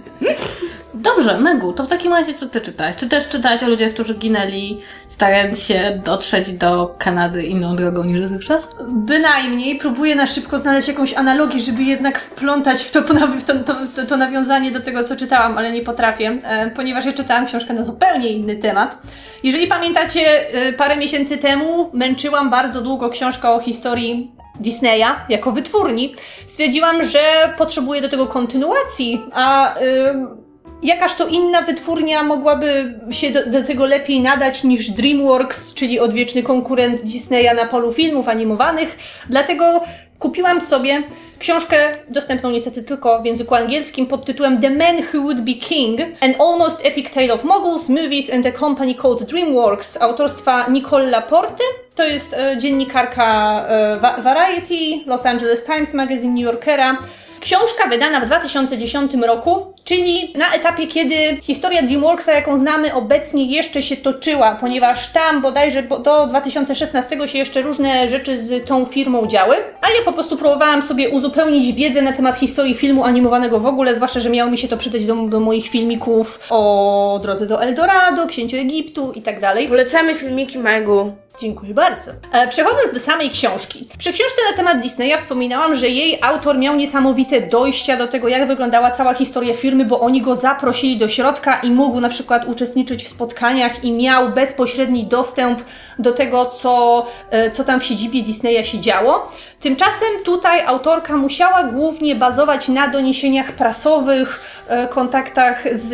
Dobrze, 0.94 1.40
Megu, 1.40 1.72
to 1.72 1.84
w 1.84 1.88
takim 1.88 2.12
razie 2.12 2.34
co 2.34 2.46
ty 2.46 2.60
czytałeś? 2.60 2.96
Czy 2.96 3.08
też 3.08 3.28
czytałaś 3.28 3.62
o 3.62 3.69
ludziach, 3.69 3.91
którzy 3.92 4.14
ginęli, 4.14 4.80
starając 5.08 5.62
się 5.62 6.00
dotrzeć 6.04 6.52
do 6.52 6.94
Kanady 6.98 7.42
inną 7.42 7.76
drogą 7.76 8.04
niż 8.04 8.22
dotychczas? 8.22 8.68
Bynajmniej. 8.88 9.78
Próbuję 9.78 10.14
na 10.14 10.26
szybko 10.26 10.58
znaleźć 10.58 10.88
jakąś 10.88 11.14
analogię, 11.14 11.61
żeby 11.61 11.82
jednak 11.82 12.20
wplątać 12.20 12.82
w 12.82 12.90
to, 12.90 13.02
w 13.40 13.44
to, 13.44 13.75
to, 13.94 14.06
to, 14.06 14.16
nawiązanie 14.16 14.70
do 14.70 14.80
tego, 14.80 15.04
co 15.04 15.16
czytałam, 15.16 15.58
ale 15.58 15.72
nie 15.72 15.82
potrafię, 15.82 16.38
e, 16.42 16.70
ponieważ 16.70 17.04
ja 17.04 17.12
czytałam 17.12 17.46
książkę 17.46 17.75
na 17.75 17.84
zupełnie 17.84 18.28
inny 18.28 18.56
temat. 18.56 18.99
Jeżeli 19.42 19.66
pamiętacie, 19.66 20.20
e, 20.54 20.72
parę 20.72 20.96
miesięcy 20.96 21.38
temu 21.38 21.90
męczyłam 21.92 22.50
bardzo 22.50 22.80
długo 22.80 23.11
książkę 23.11 23.50
o 23.50 23.61
historii 23.61 24.32
Disneya 24.61 25.06
jako 25.28 25.52
wytwórni. 25.52 26.14
Stwierdziłam, 26.46 27.04
że 27.04 27.54
potrzebuję 27.58 28.00
do 28.00 28.08
tego 28.08 28.26
kontynuacji, 28.26 29.20
a... 29.32 29.75
Yy, 29.80 30.41
jakaż 30.82 31.14
to 31.14 31.26
inna 31.26 31.62
wytwórnia 31.62 32.22
mogłaby 32.22 32.98
się 33.10 33.30
do, 33.30 33.46
do, 33.46 33.64
tego 33.64 33.86
lepiej 33.86 34.20
nadać 34.20 34.64
niż 34.64 34.90
DreamWorks, 34.90 35.74
czyli 35.74 36.00
odwieczny 36.00 36.42
konkurent 36.42 37.02
Disneya 37.02 37.54
na 37.56 37.66
polu 37.66 37.92
filmów 37.92 38.28
animowanych. 38.28 38.96
Dlatego 39.28 39.80
kupiłam 40.18 40.60
sobie 40.60 41.02
książkę 41.38 41.76
dostępną 42.08 42.50
niestety 42.50 42.82
tylko 42.82 43.22
w 43.22 43.24
języku 43.24 43.54
angielskim 43.54 44.06
pod 44.06 44.24
tytułem 44.24 44.60
The 44.60 44.70
Man 44.70 44.96
Who 44.96 45.22
Would 45.22 45.40
Be 45.40 45.52
King, 45.52 46.00
An 46.20 46.34
Almost 46.38 46.86
Epic 46.86 47.10
Tale 47.10 47.34
of 47.34 47.44
Moguls, 47.44 47.88
Movies 47.88 48.32
and 48.32 48.46
a 48.46 48.52
Company 48.52 48.94
Called 48.94 49.22
DreamWorks 49.22 50.02
autorstwa 50.02 50.66
Nicole 50.68 51.10
Laporte. 51.10 51.64
To 51.94 52.04
jest 52.04 52.34
e, 52.34 52.56
dziennikarka 52.56 53.64
e, 53.68 54.22
Variety, 54.22 55.06
Los 55.06 55.26
Angeles 55.26 55.64
Times 55.64 55.94
Magazine, 55.94 56.34
New 56.34 56.44
Yorkera. 56.44 56.98
Książka 57.40 57.88
wydana 57.88 58.20
w 58.20 58.26
2010 58.26 59.14
roku 59.14 59.74
czyli 59.84 60.32
na 60.36 60.54
etapie, 60.54 60.86
kiedy 60.86 61.14
historia 61.42 61.82
DreamWorksa, 61.82 62.32
jaką 62.32 62.56
znamy 62.56 62.94
obecnie, 62.94 63.44
jeszcze 63.44 63.82
się 63.82 63.96
toczyła, 63.96 64.56
ponieważ 64.60 65.12
tam 65.12 65.42
bodajże 65.42 65.82
do 65.82 66.26
2016 66.26 67.28
się 67.28 67.38
jeszcze 67.38 67.62
różne 67.62 68.08
rzeczy 68.08 68.38
z 68.38 68.68
tą 68.68 68.84
firmą 68.84 69.26
działy, 69.26 69.56
a 69.82 69.90
ja 69.90 70.04
po 70.04 70.12
prostu 70.12 70.36
próbowałam 70.36 70.82
sobie 70.82 71.08
uzupełnić 71.08 71.72
wiedzę 71.72 72.02
na 72.02 72.12
temat 72.12 72.36
historii 72.36 72.74
filmu 72.74 73.04
animowanego 73.04 73.60
w 73.60 73.66
ogóle, 73.66 73.94
zwłaszcza, 73.94 74.20
że 74.20 74.30
miało 74.30 74.50
mi 74.50 74.58
się 74.58 74.68
to 74.68 74.76
przydać 74.76 75.04
do, 75.04 75.14
do 75.14 75.40
moich 75.40 75.68
filmików 75.68 76.40
o 76.50 77.20
drodze 77.22 77.46
do 77.46 77.62
Eldorado, 77.62 78.26
Księciu 78.26 78.56
Egiptu 78.56 79.12
i 79.12 79.22
tak 79.22 79.40
dalej. 79.40 79.68
Polecamy 79.68 80.14
filmiki 80.14 80.58
Megu. 80.58 81.12
Dziękuję 81.40 81.74
bardzo. 81.74 82.10
E, 82.32 82.48
przechodząc 82.48 82.94
do 82.94 83.00
samej 83.00 83.30
książki. 83.30 83.88
Przy 83.98 84.12
książce 84.12 84.40
na 84.50 84.56
temat 84.56 84.80
Disneya 84.82 85.18
wspominałam, 85.18 85.74
że 85.74 85.88
jej 85.88 86.18
autor 86.22 86.58
miał 86.58 86.76
niesamowite 86.76 87.40
dojścia 87.40 87.96
do 87.96 88.08
tego, 88.08 88.28
jak 88.28 88.48
wyglądała 88.48 88.90
cała 88.90 89.14
historia 89.14 89.54
firmy, 89.54 89.72
bo 89.85 90.00
oni 90.00 90.23
go 90.23 90.35
zaprosili 90.35 90.97
do 90.97 91.09
środka 91.09 91.61
i 91.61 91.71
mógł 91.71 92.00
na 92.00 92.09
przykład 92.09 92.49
uczestniczyć 92.49 93.05
w 93.05 93.09
spotkaniach 93.09 93.85
i 93.85 93.93
miał 93.93 94.31
bezpośredni 94.31 95.05
dostęp 95.05 95.62
do 95.99 96.12
tego, 96.12 96.47
co, 96.47 97.07
e, 97.31 97.50
co 97.50 97.64
tam 97.64 97.81
w 97.81 97.85
siedzibie 97.85 98.23
Disneya 98.23 98.64
się 98.64 98.79
działo. 98.81 99.33
Tymczasem 99.61 100.09
tutaj 100.25 100.61
autorka 100.61 101.17
musiała 101.17 101.64
głównie 101.64 102.14
bazować 102.14 102.69
na 102.69 102.88
doniesieniach 102.88 103.52
prasowych, 103.52 104.41
e, 104.69 104.88
kontaktach 104.88 105.64
z, 105.73 105.88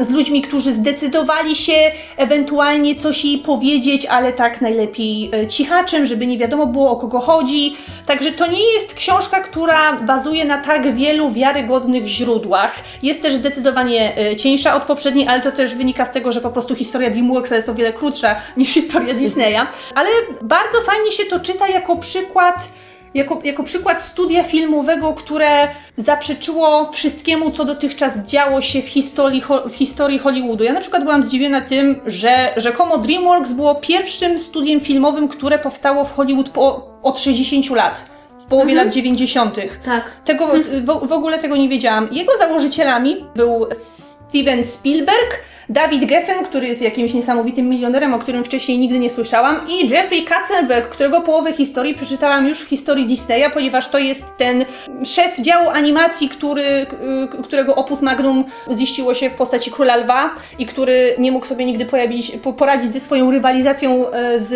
z 0.00 0.10
ludźmi, 0.10 0.42
którzy 0.42 0.72
zdecydowali 0.72 1.56
się 1.56 1.92
ewentualnie 2.16 2.94
coś 2.94 3.24
jej 3.24 3.38
powiedzieć, 3.38 4.06
ale 4.06 4.32
tak 4.32 4.60
najlepiej 4.60 5.30
e, 5.34 5.46
cichaczem, 5.46 6.06
żeby 6.06 6.26
nie 6.26 6.38
wiadomo 6.38 6.66
było 6.66 6.90
o 6.90 6.96
kogo 6.96 7.20
chodzi. 7.20 7.76
Także 8.06 8.32
to 8.32 8.46
nie 8.46 8.72
jest 8.72 8.94
książka, 8.94 9.40
która 9.40 9.92
bazuje 9.92 10.44
na 10.44 10.58
tak 10.58 10.94
wielu 10.94 11.30
wiarygodnych 11.30 12.06
źródłach. 12.06 12.74
Jest 13.02 13.22
też 13.22 13.34
zdecydowanie 13.34 14.18
e, 14.18 14.36
cieńsza 14.36 14.76
od 14.76 14.82
poprzedniej, 14.82 15.28
ale 15.28 15.40
to 15.40 15.52
też 15.52 15.74
wynika 15.74 16.04
z 16.04 16.12
tego, 16.12 16.32
że 16.32 16.40
po 16.40 16.50
prostu 16.50 16.74
historia 16.74 17.10
DreamWorksa 17.10 17.56
jest 17.56 17.68
o 17.68 17.74
wiele 17.74 17.92
krótsza 17.92 18.36
niż 18.56 18.70
historia 18.70 19.14
Disneya. 19.14 19.66
Ale 19.94 20.08
bardzo 20.42 20.80
fajnie 20.80 21.10
się 21.10 21.24
to 21.24 21.40
czyta 21.40 21.68
jako 21.68 21.96
przykład 21.96 22.68
jako, 23.14 23.40
jako 23.44 23.62
przykład 23.62 24.02
studia 24.02 24.42
filmowego, 24.42 25.14
które 25.14 25.68
zaprzeczyło 25.96 26.92
wszystkiemu, 26.92 27.50
co 27.50 27.64
dotychczas 27.64 28.18
działo 28.18 28.60
się 28.60 28.82
w 28.82 28.88
historii, 28.88 29.42
w 29.66 29.74
historii 29.74 30.18
Hollywoodu. 30.18 30.64
Ja 30.64 30.72
na 30.72 30.80
przykład 30.80 31.02
byłam 31.02 31.22
zdziwiona 31.22 31.60
tym, 31.60 32.00
że 32.06 32.52
rzekomo 32.56 32.98
DreamWorks 32.98 33.52
było 33.52 33.74
pierwszym 33.74 34.38
studiem 34.38 34.80
filmowym, 34.80 35.28
które 35.28 35.58
powstało 35.58 36.04
w 36.04 36.12
Hollywood 36.12 36.48
po, 36.48 36.88
od 37.02 37.20
60 37.20 37.70
lat 37.70 38.13
w 38.44 38.46
połowie 38.46 38.72
mhm. 38.72 38.86
lat 38.86 38.94
90. 38.94 39.56
Tak. 39.84 40.10
Tego, 40.24 40.46
w, 40.84 41.08
w 41.08 41.12
ogóle 41.12 41.38
tego 41.38 41.56
nie 41.56 41.68
wiedziałam. 41.68 42.08
Jego 42.12 42.38
założycielami 42.38 43.24
był 43.36 43.66
Steven 43.72 44.64
Spielberg, 44.64 45.40
David 45.68 46.04
Geffen, 46.04 46.44
który 46.44 46.68
jest 46.68 46.82
jakimś 46.82 47.14
niesamowitym 47.14 47.68
milionerem, 47.68 48.14
o 48.14 48.18
którym 48.18 48.44
wcześniej 48.44 48.78
nigdy 48.78 48.98
nie 48.98 49.10
słyszałam, 49.10 49.68
i 49.68 49.90
Jeffrey 49.90 50.24
Katzenberg, 50.24 50.88
którego 50.88 51.20
połowę 51.20 51.52
historii 51.52 51.94
przeczytałam 51.94 52.48
już 52.48 52.60
w 52.60 52.68
historii 52.68 53.06
Disneya, 53.06 53.50
ponieważ 53.54 53.88
to 53.88 53.98
jest 53.98 54.36
ten 54.36 54.64
szef 55.04 55.40
działu 55.40 55.68
animacji, 55.68 56.28
który, 56.28 56.64
y, 56.64 56.86
którego 57.42 57.74
opus 57.74 58.02
magnum 58.02 58.44
ziściło 58.72 59.14
się 59.14 59.30
w 59.30 59.34
postaci 59.34 59.70
Króla 59.70 59.96
Lwa 59.96 60.30
i 60.58 60.66
który 60.66 61.14
nie 61.18 61.32
mógł 61.32 61.46
sobie 61.46 61.64
nigdy 61.64 61.86
pojawić, 61.86 62.32
poradzić 62.58 62.92
ze 62.92 63.00
swoją 63.00 63.30
rywalizacją 63.30 64.10
e, 64.10 64.38
z 64.38 64.54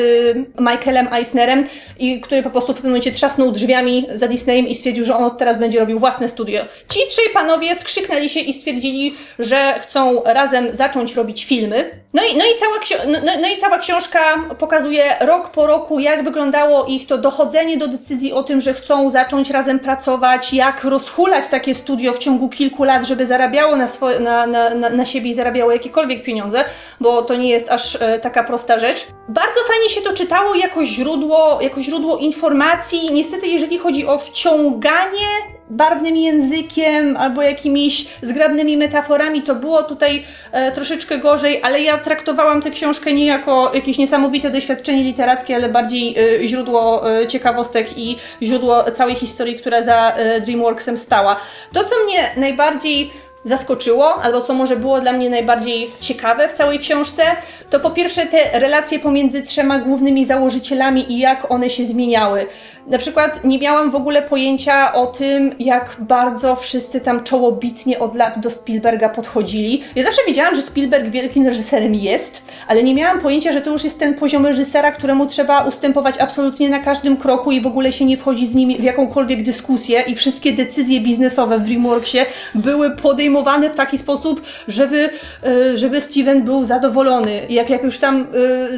Michaelem 0.61 1.09
Eisnerem 1.13 1.65
i 1.99 2.21
który 2.21 2.43
po 2.43 2.51
prostu 2.51 2.73
w 2.73 2.77
pewnym 2.77 2.93
momencie 2.93 3.13
trzasnął 3.13 3.53
drzwiami 3.53 4.07
za 4.13 4.29
Disneyem 4.29 4.69
i 4.69 4.75
stwierdził, 4.75 5.05
że 5.05 5.17
on 5.17 5.37
teraz 5.37 5.59
będzie 5.59 5.79
robił 5.79 5.99
własne 5.99 6.29
studio. 6.29 6.65
Ci 6.89 7.01
trzej 7.09 7.25
panowie 7.35 7.75
skrzyknęli 7.75 8.29
się 8.29 8.41
i 8.41 8.53
stwierdzili, 8.53 9.17
że 9.39 9.75
chcą 9.79 10.23
razem 10.25 10.75
zacząć 10.75 10.98
zacząć 10.99 11.15
robić 11.15 11.45
filmy. 11.45 11.91
No 12.15 12.23
i, 12.23 12.37
no, 12.37 12.45
i 12.45 12.59
cała, 12.59 13.05
no, 13.07 13.19
no, 13.25 13.33
no 13.41 13.49
i 13.49 13.57
cała 13.57 13.79
książka 13.79 14.19
pokazuje 14.59 15.17
rok 15.21 15.51
po 15.51 15.67
roku, 15.67 16.01
jak 16.01 16.25
wyglądało 16.25 16.85
ich 16.87 17.07
to 17.07 17.19
dochodzenie 17.19 17.77
do 17.77 17.89
decyzji 17.89 18.33
o 18.33 18.43
tym, 18.43 18.61
że 18.61 18.75
chcą 18.75 19.11
zacząć 19.11 19.51
razem 19.51 19.79
pracować, 19.79 20.53
jak 20.53 20.85
rozhulać 20.85 21.49
takie 21.49 21.75
studio 21.75 22.13
w 22.13 22.19
ciągu 22.19 22.49
kilku 22.49 22.85
lat, 22.85 23.07
żeby 23.07 23.27
zarabiało 23.27 23.77
na, 23.77 23.87
swoje, 23.87 24.21
na, 24.21 24.47
na, 24.47 24.75
na, 24.75 24.91
na 24.91 25.05
siebie 25.05 25.31
i 25.31 25.35
zarabiało 25.35 25.73
jakiekolwiek 25.73 26.23
pieniądze, 26.23 26.65
bo 27.01 27.23
to 27.23 27.37
nie 27.37 27.51
jest 27.51 27.71
aż 27.71 27.97
e, 28.01 28.19
taka 28.19 28.45
prosta 28.45 28.79
rzecz. 28.79 29.07
Bardzo 29.29 29.61
fajnie 29.69 29.89
się 29.89 30.01
to 30.01 30.13
czytało 30.13 30.55
jako 30.55 30.85
źródło, 30.85 31.59
jako 31.61 31.81
źródło 31.81 32.19
informacji. 32.19 33.13
Niestety, 33.13 33.47
jeżeli 33.47 33.79
chodzi 33.79 34.07
o 34.07 34.19
wciąganie 34.19 35.58
barwnym 35.71 36.17
językiem 36.17 37.17
albo 37.17 37.43
jakimiś 37.43 38.07
zgrabnymi 38.23 38.77
metaforami, 38.77 39.43
to 39.43 39.55
było 39.55 39.83
tutaj 39.83 40.25
e, 40.53 40.73
troszeczkę 40.73 41.19
gorzej, 41.19 41.61
ale 41.63 41.81
ja 41.81 41.99
traktowałam 41.99 42.63
tę 42.63 42.71
książkę 42.71 43.13
nie 43.13 43.27
jako 43.27 43.71
jakieś 43.75 43.99
niesamowite 43.99 44.51
doświadczenie 44.51 45.05
literackie, 45.05 45.57
ale 45.57 45.69
bardziej 45.69 46.17
e, 46.19 46.49
źródło 46.49 47.11
e, 47.13 47.27
ciekawostek 47.27 47.99
i 47.99 48.17
źródło 48.43 48.91
całej 48.91 49.15
historii, 49.15 49.57
która 49.57 49.83
za 49.83 50.11
e, 50.11 50.41
DreamWorksem 50.41 50.99
stała. 50.99 51.37
To, 51.73 51.85
co 51.85 51.95
mnie 52.05 52.31
najbardziej 52.37 53.11
zaskoczyło, 53.45 54.23
albo 54.23 54.41
co 54.41 54.55
może 54.55 54.77
było 54.77 55.01
dla 55.01 55.13
mnie 55.13 55.31
najbardziej 55.31 55.91
ciekawe 56.01 56.49
w 56.49 56.53
całej 56.53 56.79
książce, 56.79 57.23
to 57.71 57.81
po 57.81 57.91
pierwsze 57.91 58.27
te 58.27 58.59
relacje 58.61 58.99
pomiędzy 58.99 59.43
trzema 59.43 59.79
głównymi 59.79 60.25
założycielami 60.25 61.13
i 61.13 61.19
jak 61.19 61.51
one 61.51 61.71
się 61.71 61.85
zmieniały. 61.85 62.47
Na 62.89 62.99
przykład 62.99 63.45
nie 63.45 63.59
miałam 63.59 63.91
w 63.91 63.95
ogóle 63.95 64.23
pojęcia 64.23 64.93
o 64.93 65.07
tym, 65.07 65.55
jak 65.59 65.97
bardzo 65.99 66.57
wszyscy 66.57 67.01
tam 67.01 67.25
czołobitnie 67.25 67.99
od 67.99 68.15
lat 68.15 68.39
do 68.39 68.51
Spielberga 68.51 69.09
podchodzili. 69.09 69.83
Ja 69.95 70.05
zawsze 70.05 70.23
wiedziałam, 70.27 70.55
że 70.55 70.63
Spielberg 70.63 71.09
wielkim 71.09 71.47
reżyserem 71.47 71.95
jest, 71.95 72.43
ale 72.69 72.83
nie 72.83 72.95
miałam 72.95 73.21
pojęcia, 73.21 73.53
że 73.53 73.61
to 73.61 73.71
już 73.71 73.85
jest 73.85 73.99
ten 73.99 74.15
poziom 74.15 74.47
reżysera, 74.47 74.93
któremu 74.93 75.27
trzeba 75.27 75.65
ustępować 75.65 76.19
absolutnie 76.19 76.69
na 76.69 76.79
każdym 76.79 77.17
kroku 77.17 77.53
i 77.53 77.61
w 77.61 77.67
ogóle 77.67 77.93
się 77.93 78.05
nie 78.05 78.17
wchodzi 78.17 78.47
z 78.47 78.55
nim 78.55 78.81
w 78.81 78.83
jakąkolwiek 78.83 79.43
dyskusję 79.43 80.01
i 80.01 80.17
wszystkie 80.17 80.53
decyzje 80.53 81.01
biznesowe 81.01 81.59
w 81.59 81.63
DreamWorksie 81.63 82.19
były 82.55 82.91
podejmowane 82.91 83.71
w 83.71 83.75
taki 83.75 83.99
sposób, 83.99 84.43
żeby, 84.69 85.11
e, 85.45 85.77
żeby 85.79 86.01
Steven 86.01 86.43
był 86.43 86.65
zadowolony. 86.65 87.47
Jak, 87.49 87.71
jak 87.71 87.83
już 87.83 87.99
tam 87.99 88.27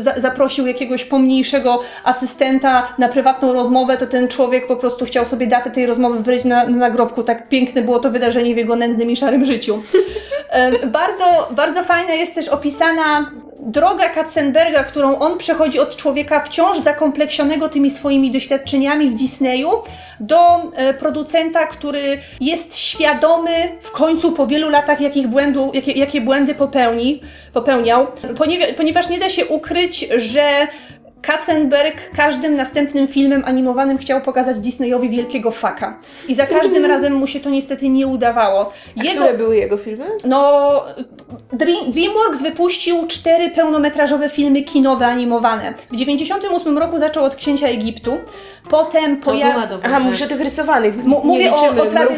e, 0.06 0.20
zaprosił 0.20 0.66
jakiegoś 0.66 1.04
pomniejszego 1.04 1.80
asystenta 2.04 2.94
na 2.98 3.08
prywatną 3.08 3.52
rozmowę, 3.52 3.99
to 4.00 4.06
ten 4.06 4.28
człowiek 4.28 4.66
po 4.66 4.76
prostu 4.76 5.04
chciał 5.04 5.24
sobie 5.24 5.46
datę 5.46 5.70
tej 5.70 5.86
rozmowy 5.86 6.20
wyryć 6.20 6.44
na, 6.44 6.66
na 6.66 6.76
nagrobku. 6.76 7.22
Tak 7.22 7.48
piękne 7.48 7.82
było 7.82 7.98
to 7.98 8.10
wydarzenie 8.10 8.54
w 8.54 8.58
jego 8.58 8.76
nędznym 8.76 9.10
i 9.10 9.16
szarym 9.16 9.44
życiu. 9.44 9.82
bardzo, 10.86 11.48
bardzo 11.50 11.82
fajna 11.82 12.12
jest 12.12 12.34
też 12.34 12.48
opisana 12.48 13.30
droga 13.62 14.08
Katzenberga, 14.08 14.84
którą 14.84 15.18
on 15.18 15.38
przechodzi 15.38 15.78
od 15.78 15.96
człowieka 15.96 16.40
wciąż 16.40 16.78
zakompleksionego 16.78 17.68
tymi 17.68 17.90
swoimi 17.90 18.30
doświadczeniami 18.30 19.08
w 19.08 19.14
Disneyu 19.14 19.70
do 20.20 20.36
e, 20.74 20.94
producenta, 20.94 21.66
który 21.66 22.20
jest 22.40 22.78
świadomy 22.78 23.50
w 23.80 23.90
końcu 23.90 24.32
po 24.32 24.46
wielu 24.46 24.68
latach, 24.68 25.00
jakich 25.00 25.28
błędu, 25.28 25.70
jakie, 25.74 25.92
jakie 25.92 26.20
błędy 26.20 26.54
popełni, 26.54 27.20
popełniał, 27.52 28.06
ponieważ, 28.38 28.68
ponieważ 28.76 29.08
nie 29.08 29.18
da 29.18 29.28
się 29.28 29.46
ukryć, 29.46 30.08
że 30.16 30.68
Katzenberg 31.22 32.10
każdym 32.16 32.52
następnym 32.52 33.08
filmem 33.08 33.42
animowanym 33.46 33.98
chciał 33.98 34.20
pokazać 34.20 34.58
Disneyowi 34.58 35.10
wielkiego 35.10 35.50
faka. 35.50 35.98
I 36.28 36.34
za 36.34 36.46
każdym 36.46 36.86
razem 36.92 37.12
mu 37.12 37.26
się 37.26 37.40
to 37.40 37.50
niestety 37.50 37.88
nie 37.88 38.06
udawało. 38.06 38.72
A 39.00 39.02
jego, 39.02 39.20
które 39.20 39.38
były 39.38 39.56
jego 39.56 39.76
filmy? 39.76 40.06
No, 40.24 40.72
Dream, 41.52 41.90
DreamWorks 41.90 42.42
wypuścił 42.42 43.06
cztery 43.06 43.50
pełnometrażowe 43.50 44.28
filmy 44.28 44.62
kinowe 44.62 45.06
animowane. 45.06 45.74
W 45.90 45.96
98 45.96 46.78
roku 46.78 46.98
zaczął 46.98 47.24
od 47.24 47.34
Księcia 47.34 47.66
Egiptu. 47.66 48.18
Potem 48.70 49.16
pojawił... 49.16 49.78
Aha, 49.82 50.00
mówisz 50.00 50.22
o 50.22 50.26
tych 50.26 50.40
rysowanych. 50.40 50.94
M 50.94 51.14
mówię 51.24 51.52
o, 51.52 51.68
o 51.68 51.86
trady... 51.86 52.14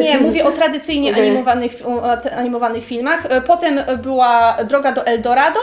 Nie, 0.00 0.18
mówię 0.18 0.44
o 0.44 0.52
tradycyjnie 0.52 1.10
okay. 1.10 1.22
animowanych, 1.22 1.72
o 1.86 2.02
animowanych 2.36 2.84
filmach. 2.84 3.26
E, 3.26 3.40
potem 3.40 3.80
była 4.02 4.56
Droga 4.68 4.92
do 4.92 5.06
Eldorado, 5.06 5.60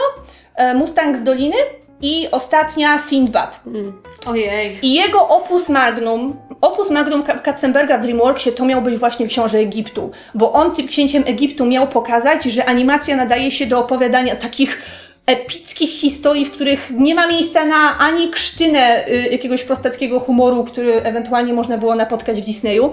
e, 0.56 0.74
Mustang 0.74 1.16
z 1.16 1.22
Doliny 1.22 1.56
i 2.02 2.28
ostatnia 2.30 2.98
Sindbad. 2.98 3.60
Mm. 3.66 3.92
Ojej. 4.26 4.78
I 4.82 4.94
jego 4.94 5.28
opus 5.28 5.68
magnum, 5.68 6.36
opus 6.60 6.90
magnum 6.90 7.22
Katzenberga 7.22 7.98
w 7.98 8.02
DreamWorksie 8.02 8.52
to 8.52 8.64
miał 8.64 8.82
być 8.82 8.96
właśnie 8.96 9.26
Książę 9.26 9.58
Egiptu, 9.58 10.10
bo 10.34 10.52
on 10.52 10.74
tym 10.74 10.88
księciem 10.88 11.24
Egiptu 11.26 11.66
miał 11.66 11.88
pokazać, 11.88 12.44
że 12.44 12.64
animacja 12.64 13.16
nadaje 13.16 13.50
się 13.50 13.66
do 13.66 13.78
opowiadania 13.78 14.36
takich 14.36 14.78
epickich 15.26 15.90
historii, 15.90 16.44
w 16.44 16.52
których 16.52 16.90
nie 16.90 17.14
ma 17.14 17.26
miejsca 17.26 17.64
na 17.64 17.98
ani 17.98 18.30
krztynę 18.30 19.08
y, 19.08 19.28
jakiegoś 19.30 19.64
prostackiego 19.64 20.20
humoru, 20.20 20.64
który 20.64 21.02
ewentualnie 21.02 21.52
można 21.52 21.78
było 21.78 21.94
napotkać 21.94 22.40
w 22.40 22.44
Disneyu. 22.44 22.92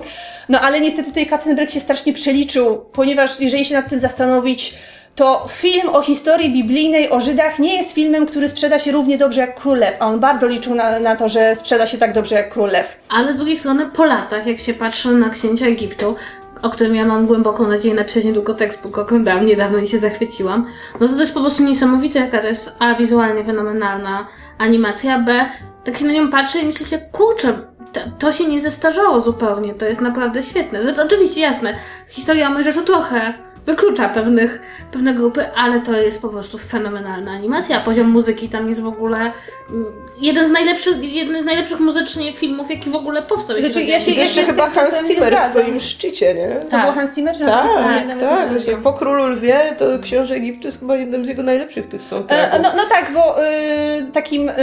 No 0.50 0.62
ale 0.62 0.82
niestety 0.82 1.10
tutaj 1.10 1.28
Katzenberg 1.28 1.72
się 1.72 1.80
strasznie 1.80 2.14
przeliczył, 2.14 2.86
ponieważ 2.94 3.40
jeżeli 3.40 3.66
się 3.66 3.76
nad 3.76 3.90
tym 3.90 4.00
zastanowić, 4.00 4.74
to 5.20 5.48
film 5.50 5.90
o 5.90 6.02
historii 6.02 6.54
biblijnej 6.54 7.10
o 7.10 7.22
Żydach 7.22 7.60
nie 7.60 7.78
jest 7.78 7.94
filmem, 7.94 8.26
który 8.26 8.50
sprzeda 8.50 8.80
się 8.80 8.92
równie 8.92 9.18
dobrze 9.18 9.42
jak 9.42 9.60
Królew, 9.60 9.96
a 10.00 10.08
on 10.08 10.20
bardzo 10.20 10.48
liczył 10.48 10.76
na, 10.76 11.00
na 11.00 11.16
to, 11.16 11.28
że 11.28 11.56
sprzeda 11.56 11.88
się 11.88 11.98
tak 11.98 12.14
dobrze 12.14 12.36
jak 12.36 12.54
Królew. 12.54 12.98
Ale 13.10 13.34
z 13.34 13.38
drugiej 13.38 13.58
strony 13.58 13.86
po 13.86 14.06
latach, 14.06 14.48
jak 14.48 14.60
się 14.60 14.74
patrzy 14.74 15.12
na 15.12 15.30
księcia 15.30 15.66
Egiptu, 15.66 16.16
o 16.62 16.70
którym 16.70 16.96
ja 16.96 17.06
mam 17.06 17.26
głęboką 17.26 17.68
nadzieję 17.68 17.96
napisać 17.96 18.24
niedługo 18.24 18.54
tekst, 18.54 18.80
bo 18.84 18.90
go 18.90 19.02
oglądałam 19.02 19.46
niedawno 19.46 19.78
i 19.78 19.88
się 19.88 20.00
zachwyciłam, 20.00 20.66
no 21.00 21.08
to 21.08 21.14
to 21.14 21.20
jest 21.20 21.34
po 21.34 21.42
prostu 21.42 21.64
niesamowite, 21.64 22.20
jaka 22.20 22.42
to 22.42 22.48
jest 22.48 22.72
A, 22.80 22.96
wizualnie 22.96 23.44
fenomenalna 23.44 24.28
animacja, 24.58 25.20
B, 25.20 25.50
tak 25.84 25.98
się 25.98 26.06
na 26.06 26.14
nią 26.14 26.30
patrzę 26.30 26.60
i 26.60 26.66
myślę 26.66 26.86
się, 26.86 26.98
kurczę, 27.12 27.54
to, 27.94 28.00
to 28.20 28.32
się 28.32 28.46
nie 28.46 28.60
zestarzało 28.60 29.20
zupełnie, 29.20 29.74
to 29.74 29.86
jest 29.86 30.02
naprawdę 30.02 30.44
świetne. 30.44 30.84
Znaczy, 30.84 31.02
oczywiście, 31.04 31.42
jasne, 31.42 31.76
historia 32.08 32.50
Mojżeszu 32.50 32.82
trochę 32.82 33.34
wyklucza 33.66 34.10
pewnych, 34.10 34.60
pewne 34.92 35.14
grupy, 35.14 35.46
ale 35.56 35.80
to 35.82 35.94
jest 35.98 36.22
po 36.22 36.30
prostu 36.30 36.58
fenomenalna 36.58 37.32
animacja. 37.32 37.80
Poziom 37.80 38.08
muzyki 38.10 38.50
tam 38.50 38.70
jest 38.70 38.82
w 38.82 38.88
ogóle 38.88 39.18
mm, 39.18 39.86
jeden 40.18 40.46
z 40.46 40.50
najlepszych, 40.52 41.14
jeden 41.16 41.42
z 41.42 41.46
najlepszych 41.46 41.80
muzycznie 41.80 42.34
filmów, 42.34 42.70
jaki 42.70 42.90
w 42.90 42.96
ogóle 42.96 43.22
powstał. 43.22 43.58
Znaczy, 43.62 43.84
ja 43.84 44.00
się- 44.00 44.12
to 44.14 44.20
jeszcze 44.20 44.40
ja 44.42 44.46
się 44.48 44.52
chyba 44.52 44.70
Hans 44.70 45.08
Zimmer 45.08 45.36
w 45.38 45.40
swoim 45.40 45.80
szczycie, 45.80 46.34
nie? 46.36 46.56
To 46.62 46.68
Tak. 46.70 46.84
był 46.86 46.94
Hans 46.94 47.16
Zimmer? 47.16 47.38
Tak, 47.38 48.20
tak. 48.20 48.48
z- 48.48 48.52
Właśnie 48.52 48.76
po 48.76 48.94
Królu 48.94 49.28
Lwie 49.28 49.76
to 49.78 49.86
Książę 50.04 50.36
Egiptu 50.36 50.68
jest 50.68 50.80
chyba 50.80 50.96
jednym 50.96 51.26
z 51.26 51.30
jego 51.30 51.44
najlepszych 51.44 51.88
tych 51.88 52.02
E, 52.02 52.04
soundtracków. 52.04 52.60
No, 52.64 52.70
no 52.78 52.84
tak, 52.90 53.14
bo 53.14 53.44
y, 53.44 54.12
takim 54.14 54.50
y, 54.50 54.54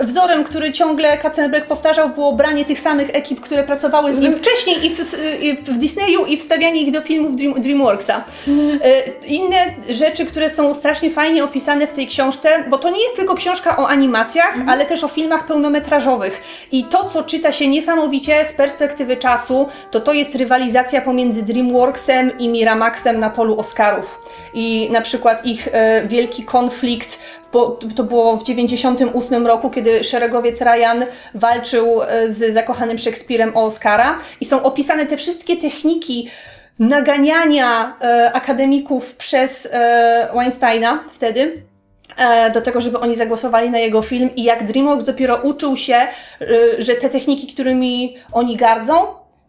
wzorem, 0.00 0.44
który 0.44 0.72
ciągle 0.72 1.18
Katzenberg 1.18 1.66
powtarzał, 1.66 2.08
było 2.08 2.32
branie 2.32 2.64
tych 2.64 2.78
samych 2.78 3.10
ekip, 3.12 3.40
które 3.40 3.64
pracowały 3.64 4.12
z 4.12 4.20
nim 4.20 4.34
wcześniej 4.36 4.86
i 4.86 4.90
w, 4.90 5.14
i 5.42 5.56
w 5.56 5.78
Disneyu 5.78 6.24
i 6.26 6.36
wstawianie 6.36 6.82
ich 6.82 6.92
do 6.92 7.00
filmów 7.00 7.36
Dream, 7.36 7.60
DreamWorksa. 7.60 8.24
Y, 8.48 9.26
Inne 9.26 9.74
rzeczy, 9.88 10.26
które 10.26 10.50
są 10.50 10.74
strasznie 10.74 11.10
fajnie 11.10 11.44
opisane 11.44 11.86
w 11.86 11.92
tej 11.92 12.06
książce, 12.06 12.64
bo 12.70 12.78
to 12.78 12.90
nie 12.90 13.02
jest 13.02 13.16
tylko 13.16 13.34
książka 13.34 13.76
o 13.76 13.88
animacjach, 13.88 14.54
ale 14.66 14.86
też 14.86 15.04
o 15.04 15.08
filmach 15.08 15.46
pełnometrażowych. 15.46 16.42
I 16.72 16.84
to, 16.84 17.04
co 17.04 17.22
czyta 17.22 17.52
się 17.52 17.68
niesamowicie 17.68 18.44
z 18.44 18.52
perspektywy 18.52 19.16
czasu, 19.16 19.68
to 19.90 20.00
to 20.00 20.12
jest 20.12 20.34
rywalizacja 20.34 21.00
pomiędzy 21.00 21.42
DreamWorksem 21.42 22.38
i 22.38 22.48
Miramaxem 22.48 23.18
na 23.18 23.30
polu 23.30 23.58
Oscarów. 23.58 24.20
I 24.54 24.88
na 24.92 25.00
przykład 25.00 25.46
ich 25.46 25.68
e, 25.72 26.06
wielki 26.08 26.44
konflikt 26.44 27.18
bo 27.52 27.78
to 27.96 28.04
było 28.04 28.36
w 28.36 28.44
98 28.44 29.46
roku, 29.46 29.70
kiedy 29.70 30.04
szeregowiec 30.04 30.60
Ryan 30.60 31.04
walczył 31.34 32.02
e, 32.02 32.30
z 32.30 32.54
zakochanym 32.54 32.98
Szekspirem 32.98 33.56
o 33.56 33.64
Oscara 33.64 34.18
i 34.40 34.44
są 34.44 34.62
opisane 34.62 35.06
te 35.06 35.16
wszystkie 35.16 35.56
techniki 35.56 36.30
naganiania 36.78 37.96
e, 38.00 38.32
akademików 38.32 39.14
przez 39.14 39.68
e, 39.72 40.28
Weinsteina 40.34 41.04
wtedy 41.12 41.62
e, 42.16 42.50
do 42.50 42.60
tego, 42.60 42.80
żeby 42.80 42.98
oni 42.98 43.16
zagłosowali 43.16 43.70
na 43.70 43.78
jego 43.78 44.02
film 44.02 44.30
i 44.36 44.44
jak 44.44 44.64
DreamWorks 44.64 45.04
dopiero 45.04 45.36
uczył 45.36 45.76
się, 45.76 46.06
że 46.78 46.94
te 46.94 47.10
techniki, 47.10 47.46
którymi 47.46 48.16
oni 48.32 48.56
gardzą, 48.56 48.94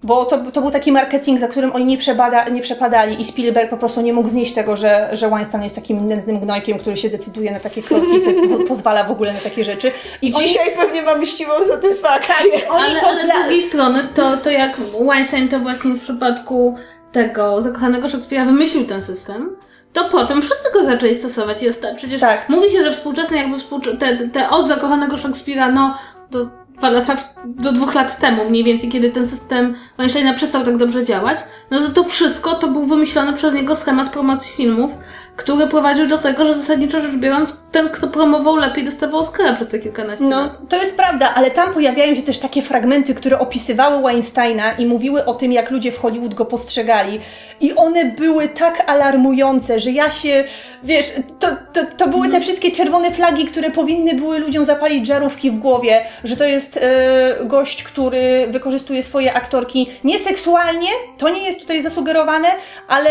bo 0.04 0.26
to, 0.26 0.52
to 0.52 0.62
był 0.62 0.72
taki 0.72 0.92
marketing, 0.92 1.40
za 1.40 1.48
którym 1.48 1.72
oni 1.76 1.86
nie, 1.86 1.98
przebada, 1.98 2.50
nie 2.50 2.62
przepadali 2.62 3.22
i 3.22 3.26
Spielberg 3.26 3.70
po 3.70 3.78
prostu 3.78 4.02
nie 4.02 4.14
mógł 4.14 4.30
znieść 4.30 4.54
tego, 4.54 4.76
że, 4.76 5.10
że 5.12 5.30
Weinstein 5.30 5.64
jest 5.64 5.76
takim 5.76 6.06
nędznym 6.06 6.40
gnojkiem, 6.40 6.80
który 6.80 6.98
się 6.98 7.10
decyduje 7.10 7.52
na 7.52 7.60
takie 7.60 7.82
kroki 7.82 8.08
i 8.16 8.64
pozwala 8.68 9.04
w 9.04 9.12
ogóle 9.12 9.34
na 9.34 9.40
takie 9.40 9.64
rzeczy. 9.64 9.92
I 10.22 10.34
oni, 10.34 10.46
Dzisiaj 10.46 10.72
pewnie 10.76 11.02
mamy 11.02 11.26
ściwą 11.26 11.52
satysfakcję. 11.68 12.70
oni 12.70 12.86
ale, 12.86 13.02
to 13.02 13.08
ale 13.08 13.26
zla... 13.26 13.36
z 13.36 13.40
drugiej 13.40 13.62
strony, 13.62 14.10
to, 14.16 14.38
to 14.38 14.50
jak 14.50 14.78
Weinstein 15.08 15.48
to 15.48 15.60
właśnie 15.60 15.94
w 15.94 16.02
przypadku 16.02 16.78
tego 17.12 17.62
zakochanego 17.62 18.10
Szekspira 18.10 18.46
wymyślił 18.46 18.86
ten 18.86 19.02
system, 19.02 19.56
to 19.94 20.10
potem 20.10 20.42
wszyscy 20.42 20.74
go 20.74 20.84
zaczęli 20.84 21.16
stosować. 21.16 21.62
Jest, 21.64 21.86
przecież 21.98 22.22
Tak. 22.22 22.50
mówi 22.50 22.72
się, 22.72 22.84
że 22.84 22.92
współczesne 22.94 23.38
jakby 23.38 23.58
współcze- 23.58 23.98
te, 23.98 24.30
te 24.30 24.50
od 24.50 24.68
zakochanego 24.68 25.18
Szekspira, 25.18 25.72
no 25.72 25.98
do 26.32 26.48
dwa 26.80 26.90
lata, 26.90 27.16
do 27.46 27.72
dwóch 27.72 27.94
lat 27.96 28.20
temu 28.20 28.50
mniej 28.50 28.64
więcej, 28.64 28.90
kiedy 28.90 29.10
ten 29.12 29.28
system 29.28 29.76
Weinsteina 29.98 30.34
przestał 30.34 30.66
tak 30.66 30.78
dobrze 30.78 31.04
działać, 31.04 31.38
no 31.72 31.80
to 31.80 31.90
to 31.90 32.04
wszystko 32.04 32.56
to 32.56 32.68
był 32.68 32.86
wymyślony 32.86 33.34
przez 33.34 33.54
niego 33.54 33.76
schemat 33.76 34.12
promocji 34.12 34.52
filmów, 34.54 34.92
który 35.36 35.68
prowadził 35.68 36.08
do 36.08 36.18
tego, 36.18 36.46
że 36.46 36.54
zasadniczo 36.54 37.02
rzecz 37.02 37.16
biorąc, 37.16 37.56
ten, 37.72 37.90
kto 37.90 38.08
promował 38.08 38.56
lepiej, 38.56 38.84
dostawał 38.86 39.20
Oscara 39.20 39.54
przez 39.54 39.68
te 39.68 39.80
kilkanaście 39.80 40.26
No, 40.26 40.40
lat. 40.40 40.58
to 40.70 40.76
jest 40.76 40.98
prawda, 40.98 41.34
ale 41.36 41.52
tam 41.52 41.74
pojawiają 41.74 42.16
się 42.16 42.22
też 42.22 42.40
takie 42.40 42.62
fragmenty, 42.62 43.16
które 43.16 43.40
opisywały 43.40 44.04
Weinsteina 44.04 44.72
i 44.72 44.86
mówiły 44.86 45.26
o 45.26 45.34
tym, 45.34 45.52
jak 45.52 45.72
ludzie 45.72 45.92
w 45.92 46.00
Hollywood 46.00 46.34
go 46.34 46.46
postrzegali. 46.46 47.20
I 47.62 47.76
one 47.76 48.06
były 48.06 48.50
tak 48.50 48.84
alarmujące, 48.90 49.80
że 49.80 49.92
ja 49.92 50.12
się, 50.12 50.44
wiesz, 50.84 51.14
to, 51.40 51.48
to, 51.74 51.82
to 51.98 52.08
były 52.08 52.30
te 52.30 52.42
wszystkie 52.42 52.72
czerwone 52.72 53.12
flagi, 53.12 53.46
które 53.46 53.72
powinny 53.72 54.14
były 54.14 54.40
ludziom 54.40 54.66
zapalić 54.66 55.08
żarówki 55.08 55.52
w 55.52 55.58
głowie, 55.60 56.02
że 56.24 56.38
to 56.38 56.44
jest 56.44 56.69
e, 56.78 57.46
gość, 57.46 57.84
który 57.84 58.48
wykorzystuje 58.50 59.04
swoje 59.04 59.34
aktorki 59.34 59.90
nieseksualnie, 60.04 60.90
to 61.18 61.30
nie 61.30 61.46
jest 61.46 61.60
tutaj 61.60 61.82
zasugerowane, 61.82 62.48
ale 62.88 63.10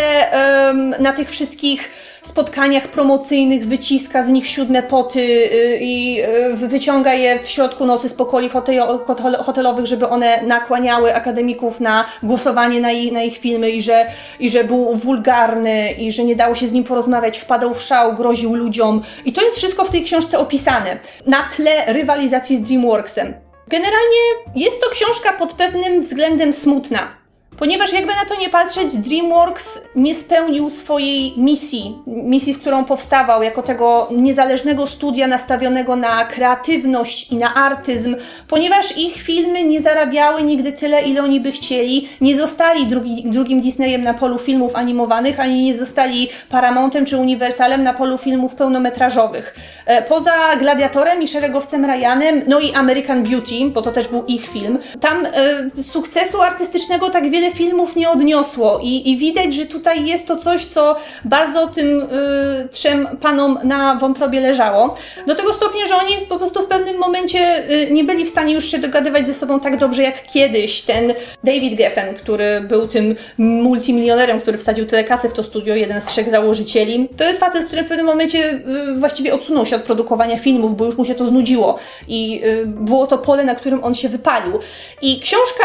na 0.98 1.12
tych 1.12 1.30
wszystkich 1.30 1.90
spotkaniach 2.22 2.88
promocyjnych 2.88 3.66
wyciska 3.66 4.22
z 4.22 4.28
nich 4.28 4.46
siódme 4.46 4.82
poty 4.82 5.20
y, 5.20 5.78
i 5.80 6.22
y, 6.52 6.56
wyciąga 6.56 7.14
je 7.14 7.38
w 7.38 7.48
środku 7.48 7.86
nocy 7.86 8.08
z 8.08 8.16
hotel- 8.16 9.44
hotelowych, 9.44 9.86
żeby 9.86 10.08
one 10.08 10.42
nakłaniały 10.42 11.14
akademików 11.14 11.80
na 11.80 12.04
głosowanie 12.22 12.80
na 12.80 12.92
ich, 12.92 13.12
na 13.12 13.22
ich 13.22 13.38
filmy 13.38 13.70
i 13.70 13.82
że, 13.82 14.06
i 14.40 14.48
że 14.48 14.64
był 14.64 14.96
wulgarny 14.96 15.92
i 15.92 16.12
że 16.12 16.24
nie 16.24 16.36
dało 16.36 16.54
się 16.54 16.66
z 16.66 16.72
nim 16.72 16.84
porozmawiać, 16.84 17.38
wpadał 17.38 17.74
w 17.74 17.82
szał, 17.82 18.16
groził 18.16 18.54
ludziom. 18.54 19.02
I 19.24 19.32
to 19.32 19.44
jest 19.44 19.56
wszystko 19.56 19.84
w 19.84 19.90
tej 19.90 20.02
książce 20.02 20.38
opisane 20.38 20.98
na 21.26 21.48
tle 21.56 21.92
rywalizacji 21.92 22.56
z 22.56 22.60
DreamWorksem. 22.60 23.47
Generalnie 23.68 24.18
jest 24.54 24.80
to 24.80 24.90
książka 24.90 25.32
pod 25.32 25.52
pewnym 25.52 26.02
względem 26.02 26.52
smutna. 26.52 27.16
Ponieważ 27.58 27.92
jakby 27.92 28.12
na 28.14 28.24
to 28.28 28.40
nie 28.40 28.50
patrzeć, 28.50 28.96
DreamWorks 28.96 29.80
nie 29.96 30.14
spełnił 30.14 30.70
swojej 30.70 31.34
misji, 31.36 31.98
misji, 32.06 32.54
z 32.54 32.58
którą 32.58 32.84
powstawał, 32.84 33.42
jako 33.42 33.62
tego 33.62 34.08
niezależnego 34.10 34.86
studia 34.86 35.26
nastawionego 35.26 35.96
na 35.96 36.24
kreatywność 36.24 37.32
i 37.32 37.36
na 37.36 37.54
artyzm, 37.54 38.16
ponieważ 38.48 38.98
ich 38.98 39.16
filmy 39.16 39.64
nie 39.64 39.80
zarabiały 39.80 40.42
nigdy 40.42 40.72
tyle, 40.72 41.02
ile 41.02 41.22
oni 41.22 41.40
by 41.40 41.52
chcieli, 41.52 42.08
nie 42.20 42.36
zostali 42.36 42.86
drugi, 42.86 43.22
drugim 43.24 43.60
Disneyem 43.60 44.00
na 44.00 44.14
polu 44.14 44.38
filmów 44.38 44.76
animowanych, 44.76 45.40
ani 45.40 45.62
nie 45.62 45.74
zostali 45.74 46.28
Paramountem 46.48 47.04
czy 47.06 47.16
Universalem 47.16 47.82
na 47.82 47.94
polu 47.94 48.18
filmów 48.18 48.54
pełnometrażowych. 48.54 49.54
E, 49.86 50.02
Poza 50.02 50.56
Gladiatorem 50.58 51.22
i 51.22 51.28
Szeregowcem 51.28 51.84
Ryanem, 51.84 52.42
no 52.48 52.60
i 52.60 52.74
American 52.74 53.22
Beauty, 53.22 53.70
bo 53.74 53.82
to 53.82 53.92
też 53.92 54.08
był 54.08 54.24
ich 54.24 54.48
film, 54.48 54.78
tam 55.00 55.26
e, 55.26 55.82
sukcesu 55.82 56.42
artystycznego 56.42 57.10
tak 57.10 57.30
wiele 57.30 57.47
filmów 57.50 57.96
nie 57.96 58.10
odniosło 58.10 58.80
i, 58.82 59.10
i 59.10 59.16
widać, 59.16 59.54
że 59.54 59.66
tutaj 59.66 60.06
jest 60.06 60.28
to 60.28 60.36
coś, 60.36 60.64
co 60.64 60.96
bardzo 61.24 61.66
tym 61.66 62.00
y, 62.00 62.68
trzem 62.70 63.08
panom 63.20 63.58
na 63.64 63.94
wątrobie 63.94 64.40
leżało. 64.40 64.94
Do 65.26 65.34
tego 65.34 65.52
stopnia, 65.52 65.86
że 65.86 65.96
oni 65.96 66.26
po 66.28 66.38
prostu 66.38 66.62
w 66.62 66.66
pewnym 66.66 66.98
momencie 66.98 67.70
y, 67.70 67.90
nie 67.90 68.04
byli 68.04 68.24
w 68.24 68.28
stanie 68.28 68.54
już 68.54 68.64
się 68.64 68.78
dogadywać 68.78 69.26
ze 69.26 69.34
sobą 69.34 69.60
tak 69.60 69.76
dobrze 69.76 70.02
jak 70.02 70.26
kiedyś. 70.26 70.82
Ten 70.82 71.12
David 71.44 71.78
Geffen, 71.78 72.14
który 72.14 72.60
był 72.60 72.88
tym 72.88 73.16
multimilionerem, 73.38 74.40
który 74.40 74.58
wsadził 74.58 74.86
tyle 74.86 75.04
kasy 75.04 75.28
w 75.28 75.32
to 75.32 75.42
studio, 75.42 75.74
jeden 75.74 76.00
z 76.00 76.06
trzech 76.06 76.30
założycieli, 76.30 77.08
to 77.16 77.24
jest 77.24 77.40
facet, 77.40 77.64
który 77.64 77.84
w 77.84 77.88
pewnym 77.88 78.06
momencie 78.06 78.62
y, 78.94 78.98
właściwie 78.98 79.34
odsunął 79.34 79.66
się 79.66 79.76
od 79.76 79.82
produkowania 79.82 80.38
filmów, 80.38 80.76
bo 80.76 80.84
już 80.84 80.96
mu 80.96 81.04
się 81.04 81.14
to 81.14 81.26
znudziło 81.26 81.78
i 82.08 82.40
y, 82.44 82.66
było 82.66 83.06
to 83.06 83.18
pole, 83.18 83.44
na 83.44 83.54
którym 83.54 83.84
on 83.84 83.94
się 83.94 84.08
wypalił. 84.08 84.58
I 85.02 85.20
książka 85.20 85.64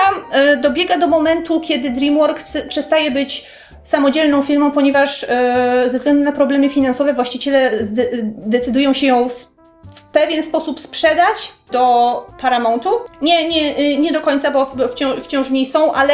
y, 0.54 0.58
dobiega 0.58 0.98
do 0.98 1.08
momentu, 1.08 1.60
kiedy 1.60 1.73
DreamWorks 1.80 2.58
przestaje 2.68 3.12
być 3.12 3.46
samodzielną 3.84 4.42
firmą, 4.42 4.72
ponieważ 4.72 5.26
e, 5.30 5.84
ze 5.90 5.98
względu 5.98 6.24
na 6.24 6.32
problemy 6.32 6.70
finansowe 6.70 7.14
właściciele 7.14 7.72
decydują 8.38 8.94
się 8.94 9.08
ją 9.08 9.30
w 9.96 10.02
pewien 10.02 10.44
sposób 10.44 10.80
sprzedać 10.80 11.54
do 11.72 12.26
Paramountu. 12.42 12.90
Nie, 13.22 13.50
nie, 13.50 13.80
y, 13.80 13.98
nie 13.98 14.12
do 14.12 14.22
końca, 14.22 14.52
bo 14.52 14.88
wciąż, 14.88 15.24
wciąż 15.24 15.48
w 15.48 15.52
niej 15.52 15.66
są, 15.66 15.94
ale 15.94 16.14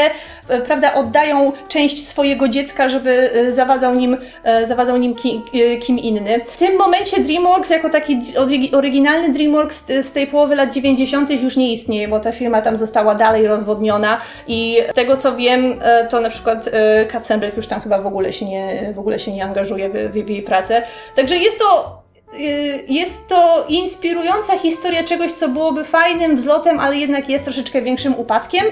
e, 0.50 0.62
prawda, 0.62 0.94
oddają 0.94 1.52
część 1.68 2.08
swojego 2.08 2.48
dziecka, 2.48 2.90
żeby 2.90 3.32
e, 3.34 3.52
zawadzał 3.52 3.96
nim, 3.96 4.18
e, 4.44 4.66
zawadzał 4.66 4.98
nim 4.98 5.16
ki, 5.16 5.42
kim 5.82 6.00
inny. 6.00 6.46
W 6.48 6.58
tym 6.58 6.78
momencie 6.78 7.20
DreamWorks 7.24 7.70
jako 7.70 7.90
taki 7.90 8.18
orygi- 8.18 8.76
oryginalny 8.76 9.30
DreamWorks 9.30 9.86
z- 9.86 10.12
tej 10.12 10.28
połowy 10.28 10.56
lat 10.56 10.74
90. 10.74 11.30
już 11.42 11.58
nie 11.58 11.72
istnieje, 11.72 12.08
bo 12.08 12.20
ta 12.20 12.32
firma 12.32 12.62
tam 12.62 12.78
została 12.78 13.16
dalej 13.16 13.48
rozwodniona 13.48 14.22
i 14.48 14.78
z 14.92 14.96
tego 14.96 15.18
co 15.18 15.36
wiem, 15.36 15.80
to 16.10 16.22
na 16.22 16.30
przykład 16.30 16.70
Katzenberg 17.12 17.58
już 17.58 17.68
tam 17.68 17.82
chyba 17.82 18.02
w 18.02 18.08
ogóle 18.08 18.34
się 18.34 18.46
nie, 18.46 18.94
w 18.96 19.00
ogóle 19.00 19.20
się 19.20 19.32
nie 19.32 19.44
angażuje 19.44 19.90
w, 19.90 20.12
w, 20.26 20.30
jej 20.30 20.42
pracę. 20.42 20.82
Także 21.16 21.38
jest 21.38 21.60
to 21.60 22.00
jest 22.88 23.28
to 23.28 23.66
inspirująca 23.70 24.58
historia 24.58 25.04
czegoś, 25.04 25.32
co 25.32 25.50
byłoby 25.50 25.84
fajnym 25.84 26.36
wzlotem, 26.36 26.80
ale 26.80 26.98
jednak 26.98 27.30
jest 27.30 27.44
troszeczkę 27.44 27.82
większym 27.82 28.16
upadkiem. 28.16 28.66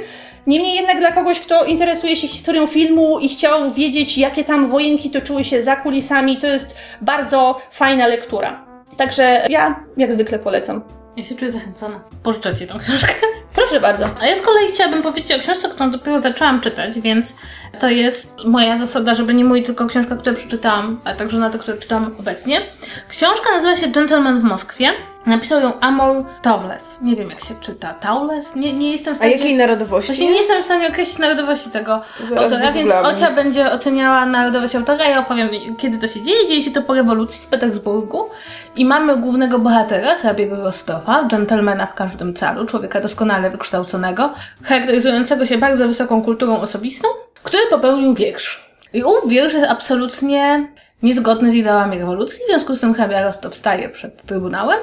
Niemniej 0.48 0.76
jednak 0.76 1.00
dla 1.00 1.12
kogoś, 1.12 1.39
kto 1.39 1.65
interesuje 1.65 2.15
się 2.15 2.28
historią 2.28 2.67
filmu 2.67 3.20
i 3.20 3.30
chciał 3.30 3.74
wiedzieć, 3.74 4.17
jakie 4.17 4.43
tam 4.43 4.70
wojenki 4.70 5.10
toczyły 5.10 5.43
się 5.43 5.62
za 5.62 5.76
kulisami, 5.76 6.38
to 6.38 6.48
jest 6.48 6.76
bardzo 7.02 7.62
fajna 7.72 8.08
lektura. 8.08 8.65
Także 8.98 9.46
ja 9.50 9.86
jak 9.98 10.13
zwykle 10.13 10.39
polecam. 10.39 10.82
Ja 11.17 11.24
się 11.24 11.36
czuję 11.36 11.52
zachęcona. 11.52 12.00
Pożyczę 12.24 12.56
ci 12.56 12.67
tą 12.67 12.80
książkę. 12.80 13.13
Proszę 13.58 13.80
bardzo. 13.80 14.06
A 14.22 14.26
ja 14.26 14.36
z 14.36 14.41
kolei 14.41 14.67
chciałabym 14.67 15.02
powiedzieć 15.04 15.39
o 15.39 15.39
książce, 15.39 15.70
którą 15.70 15.91
dopiero 15.91 16.20
zaczęłam 16.20 16.62
czytać, 16.62 17.00
więc 17.00 17.36
to 17.80 17.89
jest 17.89 18.34
moja 18.46 18.78
zasada, 18.78 19.13
żeby 19.13 19.34
nie 19.34 19.46
mówić 19.46 19.65
tylko 19.65 19.84
o 19.84 19.88
książkach, 19.88 20.20
które 20.20 20.36
przeczytałam, 20.36 21.02
ale 21.04 21.15
także 21.15 21.39
na 21.39 21.50
te, 21.50 21.58
które 21.58 21.78
czytam 21.78 22.15
obecnie. 22.20 22.62
Książka 23.10 23.50
nazywa 23.52 23.76
się 23.76 23.88
Gentleman 23.88 24.39
w 24.39 24.43
Moskwie. 24.43 24.89
Napisał 25.26 25.62
ją 25.62 25.80
Amor 25.80 26.26
Towles. 26.41 26.98
Nie 27.02 27.15
wiem, 27.15 27.30
jak 27.30 27.39
się 27.39 27.56
czyta. 27.62 27.93
Towles? 27.93 28.56
Nie, 28.56 28.74
nie 28.74 28.91
jestem 28.91 29.13
w 29.13 29.17
A 29.17 29.20
stanie... 29.20 29.32
jakiej 29.32 29.56
narodowości? 29.56 30.12
Właśnie 30.12 30.30
nie 30.32 30.38
jestem 30.38 30.62
w 30.62 30.65
stanie 30.65 30.88
określić 30.88 31.17
narodowości 31.17 31.70
tego 31.70 32.02
autora, 32.38 32.72
więc. 32.72 32.91
Ocia 32.91 33.32
będzie 33.32 33.72
oceniała 33.72 34.26
narodowość 34.26 34.76
autora. 34.76 35.06
Ja 35.06 35.20
opowiem, 35.20 35.50
kiedy 35.78 35.98
to 35.98 36.08
się 36.08 36.22
dzieje. 36.22 36.48
Dzieje 36.48 36.63
się 36.63 36.72
to 36.72 36.82
po 36.82 36.93
rewolucji 36.93 37.41
w 37.41 37.48
Petersburgu 37.48 38.30
i 38.76 38.86
mamy 38.86 39.17
głównego 39.17 39.60
bohatera, 39.60 40.15
hrabiego 40.15 40.63
Rostowa, 40.63 41.26
dżentelmena 41.28 41.86
w 41.86 41.93
każdym 41.93 42.34
calu, 42.34 42.65
człowieka 42.65 43.00
doskonale 43.02 43.47
wykształconego, 43.50 44.34
charakteryzującego 44.64 45.46
się 45.46 45.58
bardzo 45.58 45.88
wysoką 45.88 46.24
kulturą 46.24 46.60
osobistą, 46.60 47.08
który 47.44 47.64
popełnił 47.70 48.14
wiersz. 48.14 48.68
I 48.94 49.04
ów 49.04 49.30
wiersz 49.30 49.54
jest 49.54 49.70
absolutnie 49.70 50.68
niezgodny 51.04 51.52
z 51.52 51.56
ideałami 51.56 52.00
rewolucji, 52.00 52.40
w 52.44 52.48
związku 52.48 52.76
z 52.76 52.80
tym 52.80 52.94
hrabia 52.94 53.24
Rostow 53.24 53.56
staje 53.56 53.90
przed 53.90 54.26
trybunałem 54.26 54.80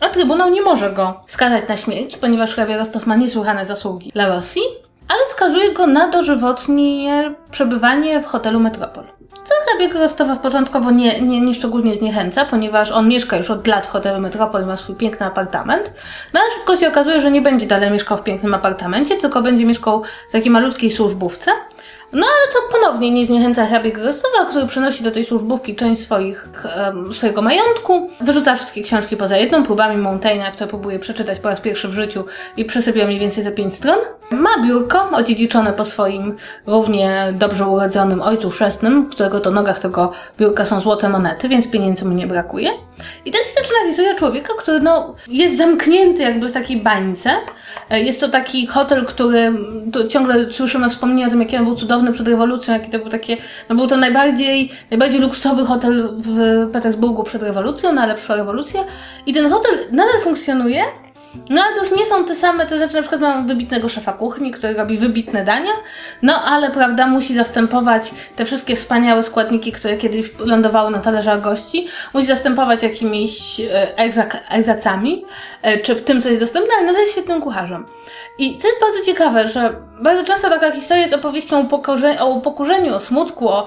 a 0.00 0.08
Trybunał 0.08 0.50
nie 0.50 0.62
może 0.62 0.92
go 0.92 1.20
skazać 1.26 1.68
na 1.68 1.76
śmierć, 1.76 2.16
ponieważ 2.16 2.54
hrabia 2.54 2.76
Rostow 2.76 3.06
ma 3.06 3.16
niesłychane 3.16 3.64
zasługi 3.64 4.12
dla 4.12 4.28
Rosji, 4.28 4.62
ale 5.08 5.26
skazuje 5.26 5.72
go 5.72 5.86
na 5.86 6.08
dożywotnie 6.08 7.34
przebywanie 7.50 8.20
w 8.20 8.26
hotelu 8.26 8.60
Metropol. 8.60 9.04
Co 9.46 9.54
hrabiego 9.66 9.98
Rostowa 9.98 10.36
początkowo 10.36 10.90
nie, 10.90 11.20
nie, 11.20 11.40
nie 11.40 11.54
szczególnie 11.54 11.96
zniechęca, 11.96 12.44
ponieważ 12.44 12.90
on 12.90 13.08
mieszka 13.08 13.36
już 13.36 13.50
od 13.50 13.66
lat 13.66 13.86
w 13.86 13.90
hotelu 13.90 14.20
Metropol 14.20 14.66
ma 14.66 14.76
swój 14.76 14.94
piękny 14.96 15.26
apartament. 15.26 15.92
No 16.34 16.40
ale 16.40 16.50
szybko 16.50 16.76
się 16.76 16.88
okazuje, 16.88 17.20
że 17.20 17.30
nie 17.30 17.42
będzie 17.42 17.66
dalej 17.66 17.90
mieszkał 17.90 18.18
w 18.18 18.22
pięknym 18.22 18.54
apartamencie, 18.54 19.16
tylko 19.16 19.42
będzie 19.42 19.64
mieszkał 19.64 20.02
w 20.28 20.32
takiej 20.32 20.50
malutkiej 20.50 20.90
służbówce. 20.90 21.50
No 22.12 22.26
ale 22.26 22.52
to 22.52 22.78
ponownie 22.78 23.10
nie 23.10 23.26
zniechęca 23.26 23.66
hrabiego 23.66 24.02
Rostowa, 24.02 24.44
który 24.48 24.66
przynosi 24.66 25.04
do 25.04 25.10
tej 25.10 25.24
służbówki 25.24 25.76
część 25.76 26.02
swoich, 26.02 26.48
swojego 27.12 27.42
majątku, 27.42 28.10
wyrzuca 28.20 28.56
wszystkie 28.56 28.82
książki 28.82 29.16
poza 29.16 29.36
jedną, 29.36 29.62
próbami 29.62 30.02
Montaigne'a, 30.02 30.52
które 30.52 30.66
próbuje 30.66 30.98
przeczytać 30.98 31.38
po 31.38 31.48
raz 31.48 31.60
pierwszy 31.60 31.88
w 31.88 31.92
życiu 31.92 32.24
i 32.56 32.64
przesypia 32.64 33.06
mniej 33.06 33.18
więcej 33.18 33.44
za 33.44 33.50
pięć 33.50 33.74
stron. 33.74 33.98
Ma 34.30 34.50
biurko 34.66 35.10
odziedziczone 35.12 35.72
po 35.72 35.84
swoim 35.84 36.36
równie 36.66 37.34
dobrze 37.38 37.66
urodzonym 37.66 38.22
ojcu 38.22 38.50
chrzestnym, 38.50 39.06
którego 39.10 39.40
to 39.40 39.50
nogach 39.50 39.78
tego 39.78 40.12
biurka 40.38 40.64
są 40.64 40.80
złote 40.80 41.08
monety, 41.08 41.48
więc 41.48 41.70
pieniędzy 41.70 42.04
mu 42.04 42.14
nie 42.14 42.26
brakuje. 42.26 42.70
I 43.24 43.30
tak 43.30 43.40
się 43.40 43.52
zaczyna 43.54 43.78
historia 43.88 44.14
człowieka, 44.14 44.52
który 44.58 44.80
no, 44.80 45.14
jest 45.28 45.56
zamknięty 45.56 46.22
jakby 46.22 46.48
w 46.48 46.52
takiej 46.52 46.76
bańce. 46.76 47.30
E, 47.90 48.00
Jest 48.00 48.20
to 48.20 48.28
taki 48.28 48.66
hotel, 48.66 49.04
który 49.04 49.52
ciągle 50.08 50.52
słyszymy 50.52 50.90
wspomnienia 50.90 51.26
o 51.26 51.30
tym, 51.30 51.40
jaki 51.40 51.56
on 51.56 51.64
był 51.64 51.74
cudowny 51.74 52.05
przed 52.12 52.28
rewolucją, 52.28 52.74
jaki 52.74 52.90
to 52.90 52.98
był 52.98 53.08
takie, 53.08 53.36
no 53.68 53.76
był 53.76 53.86
to 53.86 53.96
najbardziej, 53.96 54.70
najbardziej 54.90 55.20
luksusowy 55.20 55.66
hotel 55.66 56.08
w 56.16 56.30
Petersburgu 56.72 57.24
przed 57.24 57.42
rewolucją, 57.42 57.92
no 57.92 58.02
ale 58.02 58.14
przyszła 58.14 58.36
rewolucja 58.36 58.84
i 59.26 59.34
ten 59.34 59.50
hotel 59.50 59.78
nadal 59.90 60.20
funkcjonuje, 60.20 60.84
no 61.50 61.62
ale 61.62 61.74
to 61.74 61.80
już 61.80 61.96
nie 61.96 62.06
są 62.06 62.24
te 62.24 62.34
same, 62.34 62.66
to 62.66 62.76
znaczy 62.76 62.94
na 62.94 63.00
przykład 63.00 63.20
mam 63.20 63.46
wybitnego 63.46 63.88
szefa 63.88 64.12
kuchni, 64.12 64.50
który 64.50 64.74
robi 64.74 64.98
wybitne 64.98 65.44
dania, 65.44 65.72
no 66.22 66.42
ale 66.42 66.70
prawda, 66.70 67.06
musi 67.06 67.34
zastępować 67.34 68.10
te 68.36 68.44
wszystkie 68.44 68.76
wspaniałe 68.76 69.22
składniki, 69.22 69.72
które 69.72 69.96
kiedyś 69.96 70.26
lądowały 70.38 70.90
na 70.90 70.98
talerzach 70.98 71.40
gości, 71.40 71.88
musi 72.14 72.26
zastępować 72.26 72.82
jakimiś 72.82 73.60
e, 73.60 73.98
egzacami, 74.48 75.24
e, 75.62 75.78
czy 75.78 75.96
tym, 75.96 76.22
co 76.22 76.28
jest 76.28 76.40
dostępne, 76.40 76.74
ale 76.78 76.86
nadal 76.86 77.00
jest 77.00 77.12
świetnym 77.12 77.40
kucharzem. 77.40 77.86
I 78.38 78.56
co 78.56 78.68
jest 78.68 78.80
bardzo 78.80 79.04
ciekawe, 79.04 79.48
że 79.48 79.74
bardzo 80.00 80.24
często 80.24 80.50
taka 80.50 80.72
historia 80.72 81.02
jest 81.02 81.14
opowieścią 81.14 81.68
o, 81.68 82.24
o 82.24 82.28
upokorzeniu, 82.28 82.94
o 82.94 83.00
smutku, 83.00 83.48
o 83.48 83.66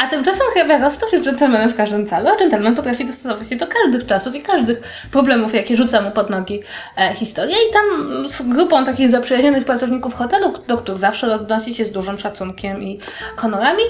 a 0.00 0.06
tymczasem 0.06 0.46
hrabia 0.54 0.78
Rostow 0.78 1.12
jest 1.12 1.24
dżentelmenem 1.24 1.70
w 1.70 1.76
każdym 1.76 2.06
calu, 2.06 2.28
a 2.28 2.36
dżentelmen 2.36 2.74
potrafi 2.74 3.04
dostosować 3.04 3.48
się 3.48 3.56
do 3.56 3.66
każdych 3.66 4.06
czasów 4.06 4.34
i 4.34 4.42
każdych 4.42 4.82
problemów, 5.12 5.54
jakie 5.54 5.76
rzuca 5.76 6.02
mu 6.02 6.10
pod 6.10 6.30
nogi 6.30 6.62
e, 6.96 7.14
historia. 7.14 7.56
I 7.56 7.72
tam 7.72 7.84
z 8.30 8.42
grupą 8.42 8.84
takich 8.84 9.10
zaprzyjaźnionych 9.10 9.64
pracowników 9.64 10.14
hotelu, 10.14 10.52
do 10.68 10.78
których 10.78 11.00
zawsze 11.00 11.34
odnosi 11.34 11.74
się 11.74 11.84
z 11.84 11.90
dużym 11.90 12.18
szacunkiem 12.18 12.82
i 12.82 13.00
honorami, 13.36 13.82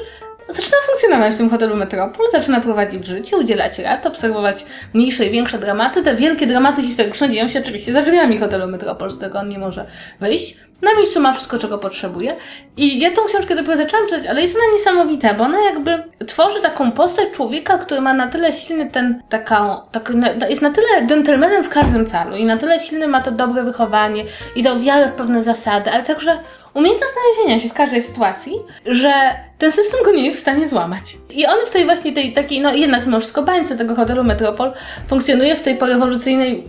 zaczyna 0.52 0.76
funkcjonować 0.86 1.34
w 1.34 1.36
tym 1.38 1.50
hotelu 1.50 1.76
Metropol, 1.76 2.30
zaczyna 2.32 2.60
prowadzić 2.60 3.06
życie, 3.06 3.36
udzielać 3.36 3.78
rad, 3.78 4.06
obserwować 4.06 4.64
mniejsze 4.94 5.26
i 5.26 5.30
większe 5.30 5.58
dramaty. 5.58 6.02
Te 6.02 6.14
wielkie 6.14 6.46
dramaty 6.46 6.82
historyczne 6.82 7.30
dzieją 7.30 7.48
się 7.48 7.60
oczywiście 7.60 7.92
za 7.92 8.02
drzwiami 8.02 8.38
hotelu 8.38 8.68
Metropol, 8.68 9.10
z 9.10 9.14
którego 9.14 9.38
on 9.38 9.48
nie 9.48 9.58
może 9.58 9.86
wyjść. 10.20 10.56
Na 10.82 10.94
miejscu 10.94 11.20
ma 11.20 11.32
wszystko, 11.32 11.58
czego 11.58 11.78
potrzebuje. 11.78 12.36
I 12.76 13.00
ja 13.00 13.10
tą 13.10 13.24
książkę 13.24 13.54
dopiero 13.54 13.76
zaczęłam 13.76 14.06
czytać, 14.06 14.26
ale 14.26 14.42
jest 14.42 14.56
ona 14.56 14.64
niesamowita, 14.72 15.34
bo 15.34 15.44
ona 15.44 15.60
jakby 15.60 16.02
tworzy 16.26 16.60
taką 16.60 16.92
postać 16.92 17.30
człowieka, 17.32 17.78
który 17.78 18.00
ma 18.00 18.14
na 18.14 18.26
tyle 18.26 18.52
silny 18.52 18.90
ten, 18.90 19.22
taką, 19.28 19.80
tak, 19.92 20.12
jest 20.50 20.62
na 20.62 20.70
tyle 20.70 21.06
dżentelmenem 21.06 21.64
w 21.64 21.68
każdym 21.68 22.06
calu 22.06 22.36
i 22.36 22.44
na 22.44 22.56
tyle 22.56 22.80
silny 22.80 23.08
ma 23.08 23.20
to 23.20 23.30
dobre 23.30 23.64
wychowanie 23.64 24.24
i 24.56 24.64
tą 24.64 24.80
wiarę 24.80 25.08
w 25.08 25.12
pewne 25.12 25.42
zasady, 25.42 25.90
ale 25.90 26.02
także 26.02 26.38
umiejętność 26.74 27.12
znalezienia 27.12 27.62
się 27.62 27.68
w 27.68 27.72
każdej 27.72 28.02
sytuacji, 28.02 28.52
że 28.86 29.12
ten 29.60 29.72
system 29.72 30.00
go 30.04 30.12
nie 30.12 30.26
jest 30.26 30.38
w 30.38 30.42
stanie 30.42 30.68
złamać. 30.68 31.16
I 31.30 31.46
on 31.46 31.66
w 31.66 31.70
tej 31.70 31.84
właśnie 31.84 32.12
tej 32.12 32.32
takiej, 32.32 32.60
no 32.60 32.74
jednak 32.74 33.06
mimo 33.06 33.20
wszystko 33.20 33.42
bańce 33.42 33.76
tego 33.76 33.94
hotelu 33.94 34.24
Metropol 34.24 34.72
funkcjonuje 35.08 35.56
w 35.56 35.60
tej 35.60 35.76
porewolucyjnej 35.76 36.64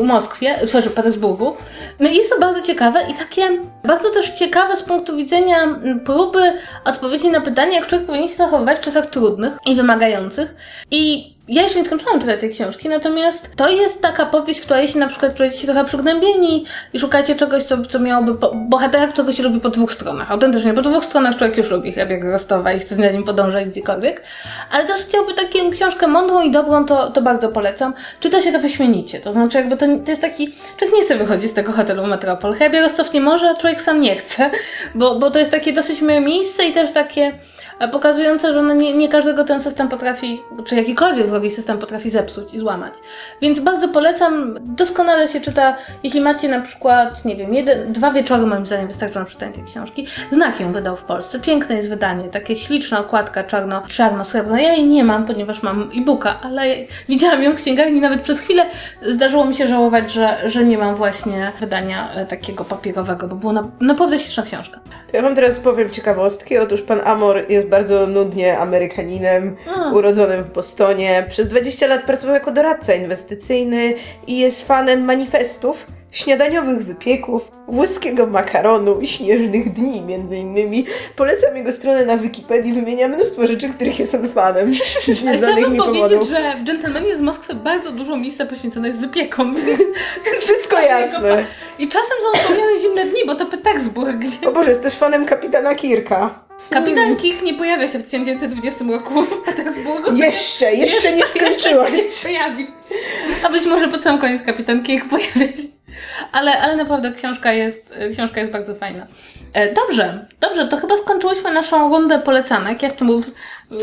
e, 0.00 0.02
Moskwie, 0.02 0.56
przepraszam, 0.56 0.92
Petersburgu. 0.92 1.56
No 2.00 2.08
i 2.08 2.16
jest 2.16 2.30
to 2.30 2.40
bardzo 2.40 2.62
ciekawe 2.62 3.00
i 3.10 3.14
takie 3.14 3.42
bardzo 3.84 4.10
też 4.10 4.30
ciekawe 4.30 4.76
z 4.76 4.82
punktu 4.82 5.16
widzenia 5.16 5.56
próby 6.04 6.52
odpowiedzi 6.84 7.28
na 7.28 7.40
pytanie, 7.40 7.74
jak 7.74 7.86
człowiek 7.86 8.06
powinien 8.06 8.28
się 8.28 8.34
zachowywać 8.34 8.78
w 8.78 8.80
czasach 8.80 9.06
trudnych 9.06 9.52
i 9.66 9.76
wymagających. 9.76 10.54
I 10.90 11.34
ja 11.50 11.62
jeszcze 11.62 11.78
nie 11.78 11.84
skończyłam 11.84 12.20
czytać 12.20 12.40
tej 12.40 12.50
książki, 12.50 12.88
natomiast 12.88 13.50
to 13.56 13.68
jest 13.68 14.02
taka 14.02 14.26
powieść, 14.26 14.60
która 14.60 14.80
jeśli 14.80 15.00
na 15.00 15.08
przykład 15.08 15.34
czujecie 15.34 15.58
się 15.58 15.66
trochę 15.66 15.84
przygnębieni 15.84 16.64
i 16.92 16.98
szukacie 16.98 17.34
czegoś, 17.34 17.62
co, 17.62 17.84
co 17.84 17.98
miałoby 17.98 18.48
bohatera, 18.54 19.06
którego 19.06 19.32
się 19.32 19.42
lubi 19.42 19.60
po 19.60 19.70
dwóch 19.70 19.92
stronach. 19.92 20.30
Autentycznie, 20.30 20.74
po 20.74 20.82
dwóch 20.82 21.04
stronach 21.04 21.36
człowiek 21.36 21.56
już 21.56 21.70
lubi 21.70 21.92
hrabiego 22.20 22.32
Rostowa 22.32 22.72
i 22.72 22.78
chce 22.78 22.94
z 22.94 22.98
nim 22.98 23.24
podążać 23.24 23.68
gdziekolwiek. 23.68 24.22
Ale 24.70 24.84
też 24.84 24.96
chciałby 25.02 25.34
taką 25.34 25.70
książkę 25.70 26.06
mądrą 26.06 26.42
i 26.42 26.50
dobrą, 26.50 26.84
to, 26.84 27.10
to 27.10 27.22
bardzo 27.22 27.48
polecam. 27.48 27.94
Czyta 28.20 28.40
się 28.40 28.52
to 28.52 28.58
wyśmienicie. 28.58 29.20
To 29.20 29.32
znaczy 29.32 29.58
jakby 29.58 29.76
to, 29.76 29.86
to 30.04 30.10
jest 30.10 30.22
taki, 30.22 30.52
człowiek 30.78 30.96
nie 30.96 31.02
chce 31.02 31.16
wychodzić 31.16 31.50
z 31.50 31.54
tego 31.54 31.72
hotelu 31.72 32.06
Metropol. 32.06 32.54
Hrabia 32.54 32.80
Rostow 32.80 33.12
nie 33.12 33.20
może, 33.20 33.50
a 33.50 33.54
człowiek 33.54 33.82
sam 33.82 34.00
nie 34.00 34.16
chce, 34.16 34.50
bo, 34.94 35.18
bo 35.18 35.30
to 35.30 35.38
jest 35.38 35.50
takie 35.50 35.72
dosyć 35.72 36.00
miłe 36.02 36.20
miejsce 36.20 36.64
i 36.64 36.72
też 36.72 36.92
takie 36.92 37.32
e, 37.78 37.88
pokazujące, 37.88 38.52
że 38.52 38.62
nie, 38.62 38.94
nie 38.94 39.08
każdego 39.08 39.44
ten 39.44 39.60
system 39.60 39.88
potrafi, 39.88 40.40
czy 40.64 40.76
jakikolwiek 40.76 41.28
wrogi 41.28 41.50
system 41.50 41.78
potrafi 41.78 42.10
zepsuć 42.10 42.54
i 42.54 42.58
złamać. 42.58 42.94
Więc 43.42 43.60
bardzo 43.60 43.88
polecam, 43.88 44.58
doskonale 44.60 45.28
się 45.28 45.40
czyta, 45.40 45.76
jeśli 46.02 46.20
macie 46.20 46.48
na 46.48 46.60
przykład, 46.60 47.24
nie 47.24 47.36
wiem, 47.36 47.54
jeden, 47.54 47.92
dwa 47.92 48.10
wieczory 48.10 48.46
moim 48.46 48.66
zdaniem 48.66 48.88
wystarczą 48.88 49.20
na 49.20 49.26
czytanie 49.26 49.52
tej 49.52 49.64
książki. 49.64 50.06
Znak 50.32 50.60
ją 50.60 50.72
wydał 50.72 50.96
w 50.96 51.02
Polsce, 51.02 51.40
piękne 51.40 51.74
jest 51.74 51.88
wydanie, 51.88 52.09
takie 52.32 52.56
śliczna 52.56 53.00
okładka 53.00 53.44
czarno, 53.44 53.82
czarno-srebrna. 53.86 54.60
Ja 54.60 54.72
jej 54.72 54.86
nie 54.86 55.04
mam, 55.04 55.26
ponieważ 55.26 55.62
mam 55.62 55.90
e-booka, 55.96 56.40
ale 56.42 56.64
widziałam 57.08 57.42
ją 57.42 57.52
w 57.52 57.56
księgarni, 57.56 58.00
nawet 58.00 58.20
przez 58.20 58.40
chwilę 58.40 58.66
zdarzyło 59.02 59.44
mi 59.44 59.54
się 59.54 59.66
żałować, 59.66 60.12
że, 60.12 60.38
że 60.44 60.64
nie 60.64 60.78
mam 60.78 60.94
właśnie 60.94 61.52
wydania 61.60 62.12
e, 62.12 62.26
takiego 62.26 62.64
papierowego, 62.64 63.28
bo 63.28 63.36
była 63.36 63.52
na, 63.52 63.68
naprawdę 63.80 64.18
śliczna 64.18 64.42
książka. 64.42 64.80
To 65.10 65.16
ja 65.16 65.22
wam 65.22 65.34
teraz 65.34 65.60
powiem 65.60 65.90
ciekawostki. 65.90 66.58
Otóż 66.58 66.82
pan 66.82 67.00
Amor 67.04 67.44
jest 67.48 67.68
bardzo 67.68 68.06
nudnie 68.06 68.58
Amerykaninem, 68.58 69.56
A. 69.76 69.92
urodzonym 69.92 70.44
w 70.44 70.52
Bostonie. 70.52 71.26
Przez 71.30 71.48
20 71.48 71.86
lat 71.86 72.02
pracował 72.02 72.34
jako 72.34 72.50
doradca 72.50 72.94
inwestycyjny 72.94 73.94
i 74.26 74.38
jest 74.38 74.66
fanem 74.66 75.04
manifestów, 75.04 75.86
śniadaniowych 76.12 76.86
wypieków, 76.86 77.42
włoskiego 77.68 78.26
makaronu 78.26 79.00
i 79.00 79.06
śnieżnych 79.06 79.72
dni 79.72 80.00
między 80.02 80.36
innymi. 80.36 80.86
Polecam 81.16 81.56
jego 81.56 81.72
stronę 81.72 82.04
na 82.06 82.16
Wikipedii, 82.16 82.72
wymienia 82.72 83.08
mnóstwo 83.08 83.46
rzeczy, 83.46 83.68
których 83.68 83.98
jest 83.98 84.14
on 84.14 84.28
fanem. 84.28 84.70
Ale 85.28 85.36
chciałabym 85.38 85.76
powiedzieć, 85.76 86.02
powodów. 86.08 86.28
że 86.28 86.54
w 86.58 86.64
Gentlemanie 86.64 87.16
z 87.16 87.20
Moskwy 87.20 87.54
bardzo 87.54 87.92
dużo 87.92 88.16
miejsca 88.16 88.46
poświęcone 88.46 88.88
jest 88.88 89.00
wypiekom, 89.00 89.54
więc, 89.66 89.80
Wszystko 90.40 90.80
jasne. 90.80 91.44
I 91.78 91.88
czasem 91.88 92.16
są 92.22 92.40
wspomniane 92.40 92.76
zimne 92.80 93.04
dni, 93.04 93.20
bo 93.26 93.34
to 93.34 93.46
Petersburg. 93.46 94.18
więc- 94.22 94.34
O 94.46 94.52
Boże, 94.52 94.68
jest 94.68 94.82
też 94.82 94.94
fanem 94.94 95.26
kapitana 95.26 95.74
Kirka. 95.74 96.44
Kapitan 96.70 97.16
Kik 97.16 97.42
nie 97.42 97.54
pojawia 97.54 97.88
się 97.88 97.98
w 97.98 98.02
1920 98.02 98.84
roku 98.84 99.22
w 99.36 99.40
Petersburgu. 99.40 100.16
Jeszcze, 100.16 100.72
jeszcze 100.74 101.12
nie 101.16 101.22
skończyłaś. 101.26 101.90
Jeszcze 101.92 102.10
się 102.20 102.28
pojawi. 102.28 102.66
A 103.44 103.48
być 103.48 103.66
może 103.66 103.88
pod 103.88 104.02
sam 104.02 104.18
koniec 104.18 104.42
Kapitan 104.42 104.82
Kik 104.82 105.08
pojawia 105.08 105.46
się. 105.56 105.68
Ale, 106.32 106.60
ale 106.60 106.76
naprawdę 106.76 107.12
książka 107.12 107.52
jest, 107.52 107.94
książka 108.12 108.40
jest 108.40 108.52
bardzo 108.52 108.74
fajna. 108.74 109.06
E, 109.52 109.74
Dobrze, 109.74 110.26
dobrze, 110.40 110.68
to 110.68 110.76
chyba 110.76 110.96
skończyłyśmy 110.96 111.52
naszą 111.52 111.88
rundę 111.88 112.18
polecanek. 112.18 112.82
Ja 112.82 112.90
w 112.90 112.96
tym 112.96 113.22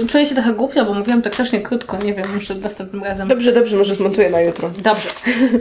czuję 0.09 0.25
się 0.25 0.35
trochę 0.35 0.53
głupio, 0.53 0.85
bo 0.85 0.93
mówiłam 0.93 1.21
tak 1.21 1.33
strasznie 1.33 1.61
krótko, 1.61 1.97
nie 1.97 2.13
wiem, 2.13 2.25
muszę 2.35 2.55
następnym 2.55 3.03
razem 3.03 3.27
Dobrze, 3.27 3.51
dobrze, 3.51 3.77
może 3.77 3.95
zmontuję 3.95 4.29
na 4.29 4.41
jutro. 4.41 4.69
Dobrze. 4.83 5.09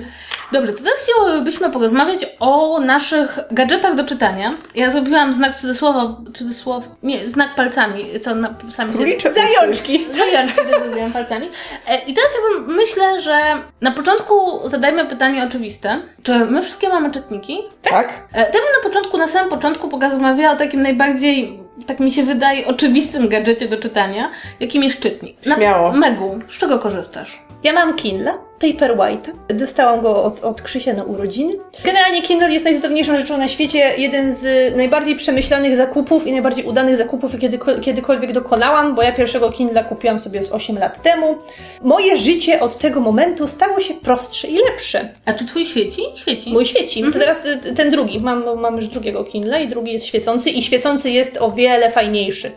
Dobrze, 0.53 0.73
to 0.73 0.79
teraz 0.79 0.99
chciałybyśmy 1.03 1.71
porozmawiać 1.71 2.27
o 2.41 2.81
naszych 2.81 3.39
gadżetach 3.51 3.95
do 3.95 4.05
czytania. 4.05 4.51
Ja 4.75 4.91
zrobiłam 4.91 5.33
znak 5.33 5.55
cudzysłowa, 5.55 6.17
cudzysłow, 6.35 6.85
nie, 7.03 7.29
znak 7.29 7.55
palcami, 7.55 8.21
co 8.21 8.35
na, 8.35 8.55
sami 8.71 8.93
się... 8.93 8.99
Królicze. 8.99 9.33
Zajączki! 9.33 10.07
Zajączki 10.19 10.61
zrobiłam 10.81 11.13
palcami. 11.13 11.51
E, 11.89 11.99
I 11.99 12.15
teraz 12.15 12.31
ja 12.35 12.61
bym, 12.61 12.75
myślę, 12.77 13.23
że 13.23 13.39
na 13.81 13.91
początku 13.91 14.61
zadajmy 14.69 15.05
pytanie 15.05 15.45
oczywiste. 15.49 16.01
Czy 16.23 16.39
my 16.39 16.63
wszystkie 16.63 16.89
mamy 16.89 17.11
czytniki? 17.11 17.59
Tak? 17.83 18.09
E, 18.35 18.41
Ja 18.41 18.53
bym 18.53 18.83
na 18.83 18.89
początku, 18.89 19.19
na 19.19 19.27
samym 19.27 19.51
początku 19.51 19.89
porozmawiała 19.89 20.55
o 20.55 20.57
takim 20.57 20.83
najbardziej, 20.83 21.61
tak 21.87 22.01
mi 22.01 22.11
się 22.11 22.23
wydaje, 22.23 22.67
oczywistym 22.67 23.29
gadżecie 23.29 23.69
do 23.69 23.77
czytania, 23.77 24.31
jakim 24.61 24.83
jest 24.83 25.01
czytnik. 25.01 25.37
Śmiało. 25.57 25.93
Megu, 25.93 26.39
z 26.49 26.59
czego 26.59 26.79
korzystasz? 26.79 27.46
Ja 27.65 27.73
mam 27.73 27.97
Kindle 27.97 28.47
Paperwhite. 28.59 29.33
Dostałam 29.55 30.03
go 30.03 30.25
od, 30.25 30.45
od 30.45 30.63
Krzysia 30.63 30.93
na 30.93 31.05
urodziny. 31.05 31.55
Generalnie 31.85 32.23
Kindle 32.23 32.53
jest 32.53 32.65
najcudowniejszą 32.65 33.17
rzeczą 33.17 33.39
na 33.39 33.49
świecie. 33.49 33.95
Jeden 33.99 34.33
z 34.33 34.77
najbardziej 34.77 35.17
przemyślanych 35.17 35.77
zakupów 35.77 36.27
i 36.27 36.33
najbardziej 36.33 36.65
udanych 36.65 36.97
zakupów, 36.97 37.33
jakie 37.33 37.49
kiedy, 37.59 37.81
kiedykolwiek 37.81 38.33
dokonałam, 38.33 38.95
bo 38.95 39.03
ja 39.03 39.13
pierwszego 39.13 39.53
Kindla 39.53 39.85
kupiłam 39.85 40.19
sobie 40.19 40.43
z 40.43 40.53
8 40.53 40.79
lat 40.79 41.03
temu. 41.03 41.39
Moje 41.83 42.17
życie 42.17 42.61
od 42.61 42.79
tego 42.79 43.01
momentu 43.01 43.49
stało 43.49 43.81
się 43.81 43.95
prostsze 43.95 44.49
i 44.49 44.59
lepsze. 44.59 45.09
A 45.25 45.33
czy 45.33 45.47
twój 45.47 45.65
świeci? 45.65 46.03
Świeci. 46.15 46.53
Mój 46.53 46.67
świeci. 46.67 47.03
To 47.03 47.19
teraz 47.19 47.45
y, 47.47 47.75
ten 47.75 47.91
drugi. 47.91 48.21
Mam, 48.21 48.61
mam 48.61 48.77
już 48.77 48.87
drugiego 48.87 49.25
Kindle 49.25 49.65
i 49.65 49.69
drugi 49.69 49.93
jest 49.93 50.07
świecący 50.07 50.51
i 50.51 50.63
świecący 50.63 51.11
jest 51.11 51.39
o 51.41 51.53
wiele 51.53 51.91
fajniejszy. 51.91 52.53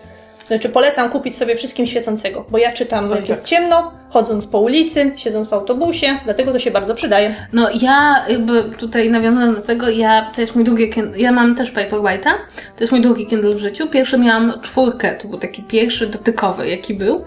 Znaczy 0.50 0.70
polecam 0.70 1.10
kupić 1.10 1.36
sobie 1.36 1.56
wszystkim 1.56 1.86
świecącego, 1.86 2.46
bo 2.50 2.58
ja 2.58 2.72
czytam 2.72 3.10
jak 3.10 3.20
tak. 3.20 3.30
jest 3.30 3.46
ciemno, 3.46 3.92
chodząc 4.10 4.46
po 4.46 4.60
ulicy, 4.60 5.12
siedząc 5.16 5.50
w 5.50 5.54
autobusie, 5.54 6.20
dlatego 6.26 6.52
to 6.52 6.60
się 6.60 6.72
bardzo 6.72 6.96
przydaje. 6.96 7.36
No 7.54 7.70
ja 7.82 8.26
jakby 8.30 8.64
tutaj 8.64 9.10
nawiązując 9.10 9.56
do 9.56 9.62
tego, 9.62 9.90
ja, 9.90 10.32
to 10.36 10.42
jest 10.42 10.56
mój 10.56 10.64
drugi 10.64 10.90
Kindle, 10.90 11.20
ja 11.20 11.32
mam 11.32 11.56
też 11.56 11.72
Paperwhite'a, 11.72 12.32
to 12.76 12.84
jest 12.84 12.92
mój 12.92 13.02
drugi 13.02 13.26
Kindle 13.26 13.56
w 13.56 13.60
życiu. 13.60 13.88
Pierwszy 13.88 14.18
miałam 14.18 14.54
czwórkę, 14.62 15.16
to 15.16 15.28
był 15.28 15.40
taki 15.40 15.64
pierwszy 15.64 16.08
dotykowy, 16.08 16.68
jaki 16.68 16.94
był. 16.94 17.26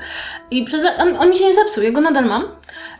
I 0.51 0.65
przez, 0.65 0.83
on, 0.99 1.17
on 1.17 1.31
mi 1.31 1.37
się 1.37 1.45
nie 1.45 1.55
zepsuł, 1.55 1.83
ja 1.83 1.91
go 1.91 2.01
nadal 2.01 2.25
mam. 2.25 2.45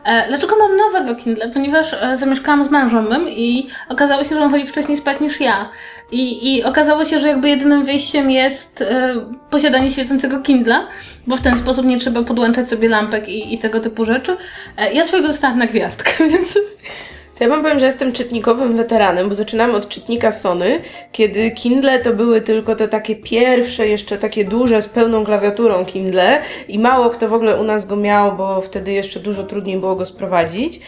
E, 0.05 0.29
dlaczego 0.29 0.57
mam 0.57 0.77
nowego 0.77 1.17
Kindle? 1.17 1.51
Ponieważ 1.51 1.95
e, 2.01 2.17
zamieszkałam 2.17 2.65
z 2.65 2.71
mężem 2.71 3.29
i 3.29 3.69
okazało 3.89 4.25
się, 4.25 4.35
że 4.35 4.41
on 4.41 4.51
chodzi 4.51 4.67
wcześniej 4.67 4.99
spać 4.99 5.21
niż 5.21 5.41
ja. 5.41 5.69
I, 6.13 6.55
I 6.55 6.65
okazało 6.65 7.05
się, 7.05 7.19
że 7.19 7.29
jakby 7.29 7.49
jedynym 7.49 7.85
wyjściem 7.85 8.31
jest 8.31 8.83
e, 8.83 9.15
posiadanie 9.51 9.91
świecącego 9.91 10.41
Kindla, 10.41 10.89
bo 11.27 11.37
w 11.37 11.41
ten 11.41 11.59
sposób 11.59 11.87
nie 11.87 11.99
trzeba 11.99 12.23
podłączać 12.23 12.69
sobie 12.69 12.89
lampek 12.89 13.29
i, 13.29 13.55
i 13.55 13.59
tego 13.59 13.81
typu 13.81 14.05
rzeczy. 14.05 14.37
Ja 14.93 15.05
swojego 15.05 15.29
dostałam 15.29 15.59
na 15.59 15.67
gwiazdkę, 15.67 16.11
więc... 16.31 16.59
To 17.43 17.47
ja 17.47 17.51
wam 17.51 17.63
powiem, 17.63 17.79
że 17.79 17.87
jestem 17.87 18.13
czytnikowym 18.13 18.77
weteranem, 18.77 19.29
bo 19.29 19.35
zaczynałam 19.35 19.75
od 19.75 19.89
czytnika 19.89 20.33
Sony, 20.33 20.81
kiedy 21.13 21.51
Kindle 21.51 21.99
to 21.99 22.13
były 22.13 22.41
tylko 22.41 22.75
te 22.75 22.89
takie 22.89 23.17
pierwsze, 23.17 23.89
jeszcze 23.89 24.19
takie 24.19 24.45
duże, 24.45 24.83
z 24.83 24.89
pełną 24.89 25.25
klawiaturą 25.25 25.85
Kindle 25.85 26.43
i 26.69 26.79
mało 26.79 27.11
kto 27.11 27.29
w 27.29 27.33
ogóle 27.33 27.61
u 27.61 27.65
nas 27.65 27.87
go 27.87 27.97
miał, 27.97 28.37
bo 28.37 28.61
wtedy 28.61 28.93
jeszcze 28.93 29.21
dużo 29.21 29.45
trudniej 29.45 29.79
było 29.79 29.97
go 29.97 30.05
sprowadzić. 30.05 30.81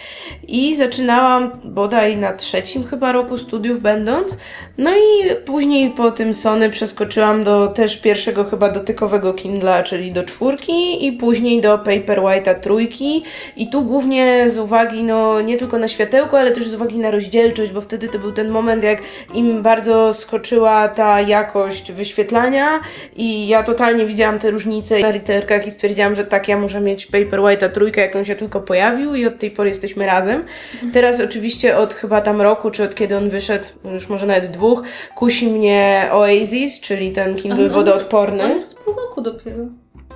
I 0.49 0.77
zaczynałam 0.77 1.61
bodaj 1.65 2.17
na 2.17 2.33
trzecim 2.33 2.85
chyba 2.85 3.13
roku 3.13 3.39
studiów 3.39 3.81
będąc, 3.81 4.39
no 4.79 4.91
i 4.91 5.35
później 5.45 5.91
po 5.91 6.11
tym 6.11 6.35
Sony 6.35 6.71
przeskoczyłam 6.71 7.45
do 7.45 7.69
też 7.69 7.97
pierwszego 7.97 8.45
chyba 8.45 8.69
dotykowego 8.71 9.35
Kindla, 9.35 9.83
czyli 9.83 10.13
do 10.13 10.23
czwórki 10.23 11.07
i 11.07 11.13
później 11.13 11.61
do 11.61 11.79
Paperwhite'a 11.79 12.61
trójki 12.61 13.25
i 13.57 13.69
tu 13.69 13.83
głównie 13.83 14.45
z 14.49 14.59
uwagi, 14.59 15.03
no 15.03 15.41
nie 15.41 15.57
tylko 15.57 15.79
na 15.79 15.89
światełko, 15.89 16.44
ale 16.45 16.53
też 16.53 16.69
z 16.69 16.75
uwagi 16.75 16.99
na 16.99 17.11
rozdzielczość, 17.11 17.73
bo 17.73 17.81
wtedy 17.81 18.09
to 18.09 18.19
był 18.19 18.33
ten 18.33 18.49
moment, 18.49 18.85
jak 18.85 19.03
im 19.35 19.63
bardzo 19.63 20.13
skoczyła 20.13 20.89
ta 20.89 21.21
jakość 21.21 21.93
wyświetlania 21.93 22.81
i 23.17 23.49
ja 23.49 23.63
totalnie 23.63 24.07
widziałam 24.07 24.39
te 24.39 24.51
różnice 24.51 24.99
na 24.99 25.11
literkach 25.11 25.67
i 25.67 25.71
stwierdziłam, 25.71 26.15
że 26.15 26.25
tak, 26.25 26.49
ja 26.49 26.59
muszę 26.59 26.81
mieć 26.81 27.07
Paperwhite'a 27.07 27.69
trójkę, 27.69 28.01
jak 28.01 28.17
on 28.17 28.25
się 28.25 28.35
tylko 28.35 28.61
pojawił 28.61 29.15
i 29.15 29.27
od 29.27 29.39
tej 29.39 29.51
pory 29.51 29.69
jesteśmy 29.69 30.07
razem. 30.07 30.45
Teraz 30.93 31.21
oczywiście 31.21 31.77
od 31.77 31.95
chyba 31.95 32.21
tam 32.21 32.41
roku, 32.41 32.71
czy 32.71 32.85
od 32.85 32.95
kiedy 32.95 33.17
on 33.17 33.31
wyszedł, 33.31 33.65
już 33.93 34.09
może 34.09 34.27
nawet 34.27 34.51
dwóch, 34.51 34.83
kusi 35.15 35.51
mnie 35.51 36.09
Oasis, 36.13 36.81
czyli 36.81 37.13
ten 37.13 37.35
Kindle 37.35 37.69
wodoodporny. 37.69 38.45
On 38.45 38.51
jest 38.51 38.75
w 38.75 38.87
roku 38.87 39.21
dopiero. 39.21 39.65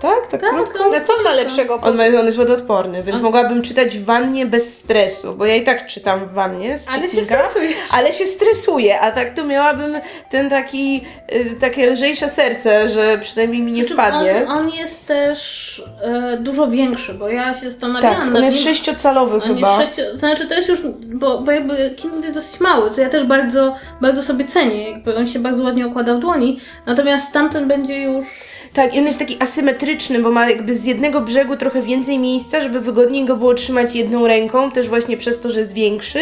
Tak, 0.00 0.26
tak, 0.30 0.40
Tak, 0.40 0.50
krótko. 0.54 0.90
Na 0.90 1.00
co 1.00 1.12
on 1.18 1.24
ma 1.24 1.32
lepszego? 1.32 1.80
On, 1.82 1.96
ma, 1.96 2.04
on 2.20 2.26
jest 2.26 2.36
wodoodporny, 2.36 3.02
więc 3.02 3.20
mogłabym 3.20 3.62
czytać 3.62 3.98
w 3.98 4.04
wannie 4.04 4.46
bez 4.46 4.78
stresu, 4.78 5.34
bo 5.34 5.46
ja 5.46 5.54
i 5.56 5.64
tak 5.64 5.86
czytam 5.86 6.28
w 6.28 6.32
wannie 6.32 6.78
z 6.78 6.88
Ale 6.88 7.08
się 7.08 7.22
stresujesz. 7.22 7.74
Ale 7.90 8.12
się 8.12 8.26
stresuję, 8.26 9.00
a 9.00 9.12
tak 9.12 9.34
to 9.34 9.44
miałabym 9.44 10.00
ten 10.30 10.50
taki, 10.50 11.04
y, 11.32 11.56
takie 11.60 11.90
lżejsze 11.90 12.28
serce, 12.28 12.88
że 12.88 13.18
przynajmniej 13.18 13.62
mi 13.62 13.72
nie 13.72 13.84
czym 13.84 13.96
wpadnie. 13.96 14.46
On, 14.48 14.58
on 14.58 14.70
jest 14.70 15.06
też 15.06 15.82
e, 16.02 16.36
dużo 16.40 16.68
większy, 16.68 17.14
bo 17.14 17.28
ja 17.28 17.54
się 17.54 17.60
tak, 17.60 17.70
zastanawiałam 17.70 18.36
on 18.36 18.44
jest 18.44 18.56
nim. 18.56 18.66
sześciocalowy 18.66 19.34
On 19.34 19.40
chyba. 19.40 19.80
jest 19.80 19.96
sześcio... 19.96 20.18
Znaczy 20.18 20.46
to 20.46 20.54
jest 20.54 20.68
już, 20.68 20.80
bo, 21.14 21.40
bo 21.40 21.52
jakby 21.52 21.94
Kindle 21.96 22.20
jest 22.20 22.34
dosyć 22.34 22.60
mały, 22.60 22.90
co 22.90 23.00
ja 23.00 23.08
też 23.08 23.24
bardzo, 23.24 23.74
bardzo 24.00 24.22
sobie 24.22 24.44
cenię, 24.44 24.90
jakby 24.90 25.16
on 25.16 25.26
się 25.26 25.38
bardzo 25.38 25.62
ładnie 25.64 25.86
układa 25.86 26.14
w 26.14 26.18
dłoni, 26.18 26.60
natomiast 26.86 27.32
tamten 27.32 27.68
będzie 27.68 28.02
już... 28.02 28.26
Tak, 28.72 28.94
i 28.94 28.98
on 28.98 29.06
jest 29.06 29.18
taki 29.18 29.36
asymetryczny, 29.40 30.18
bo 30.18 30.30
ma 30.30 30.50
jakby 30.50 30.74
z 30.74 30.84
jednego 30.84 31.20
brzegu 31.20 31.56
trochę 31.56 31.82
więcej 31.82 32.18
miejsca, 32.18 32.60
żeby 32.60 32.80
wygodniej 32.80 33.24
go 33.24 33.36
było 33.36 33.54
trzymać 33.54 33.94
jedną 33.94 34.26
ręką, 34.26 34.70
też 34.70 34.88
właśnie 34.88 35.16
przez 35.16 35.40
to, 35.40 35.50
że 35.50 35.60
jest 35.60 35.74
większy. 35.74 36.20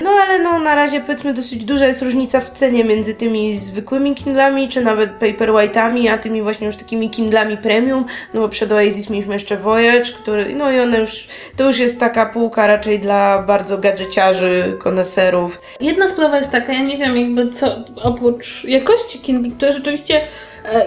No 0.00 0.10
ale 0.10 0.38
no 0.38 0.58
na 0.58 0.74
razie 0.74 1.00
powiedzmy 1.00 1.34
dosyć 1.34 1.64
duża 1.64 1.86
jest 1.86 2.02
różnica 2.02 2.40
w 2.40 2.50
cenie 2.50 2.84
między 2.84 3.14
tymi 3.14 3.58
zwykłymi 3.58 4.14
Kindlami, 4.14 4.68
czy 4.68 4.80
nawet 4.80 5.18
Paperwhite'ami, 5.18 6.08
a 6.08 6.18
tymi 6.18 6.42
właśnie 6.42 6.66
już 6.66 6.76
takimi 6.76 7.10
Kindlami 7.10 7.56
premium, 7.56 8.04
no 8.34 8.40
bo 8.40 8.48
przed 8.48 8.72
Oasis 8.72 9.10
mieliśmy 9.10 9.34
jeszcze 9.34 9.56
Voyage, 9.56 10.12
który, 10.12 10.54
no 10.54 10.72
i 10.72 10.80
one 10.80 11.00
już, 11.00 11.28
to 11.56 11.64
już 11.66 11.78
jest 11.78 12.00
taka 12.00 12.26
półka 12.26 12.66
raczej 12.66 12.98
dla 12.98 13.42
bardzo 13.42 13.78
gadżeciarzy, 13.78 14.76
koneserów. 14.78 15.60
Jedna 15.80 16.08
sprawa 16.08 16.36
jest 16.36 16.50
taka, 16.50 16.72
ja 16.72 16.82
nie 16.82 16.98
wiem 16.98 17.16
jakby 17.16 17.50
co, 17.50 17.76
oprócz 17.96 18.64
jakości 18.64 19.18
Kindle, 19.18 19.52
które 19.52 19.72
rzeczywiście 19.72 20.20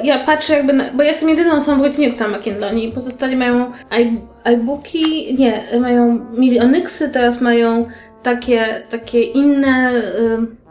ja 0.03 0.25
patrzę 0.25 0.53
jakby, 0.53 0.73
na, 0.73 0.83
bo 0.93 1.01
ja 1.03 1.07
jestem 1.07 1.29
jedyną 1.29 1.51
osobą 1.55 1.77
w 1.77 1.86
rodzinie, 1.86 2.12
która 2.13 2.29
ma 2.29 2.39
Kindle, 2.39 2.67
oni 2.67 2.91
pozostali 2.91 3.36
mają 3.36 3.71
i- 3.99 4.51
iBooki, 4.53 5.36
nie, 5.39 5.63
mają, 5.79 6.25
mieli 6.38 6.59
Onyxy, 6.59 7.09
teraz 7.09 7.41
mają 7.41 7.86
takie, 8.23 8.81
takie 8.89 9.21
inne, 9.21 9.91
y, 9.93 10.62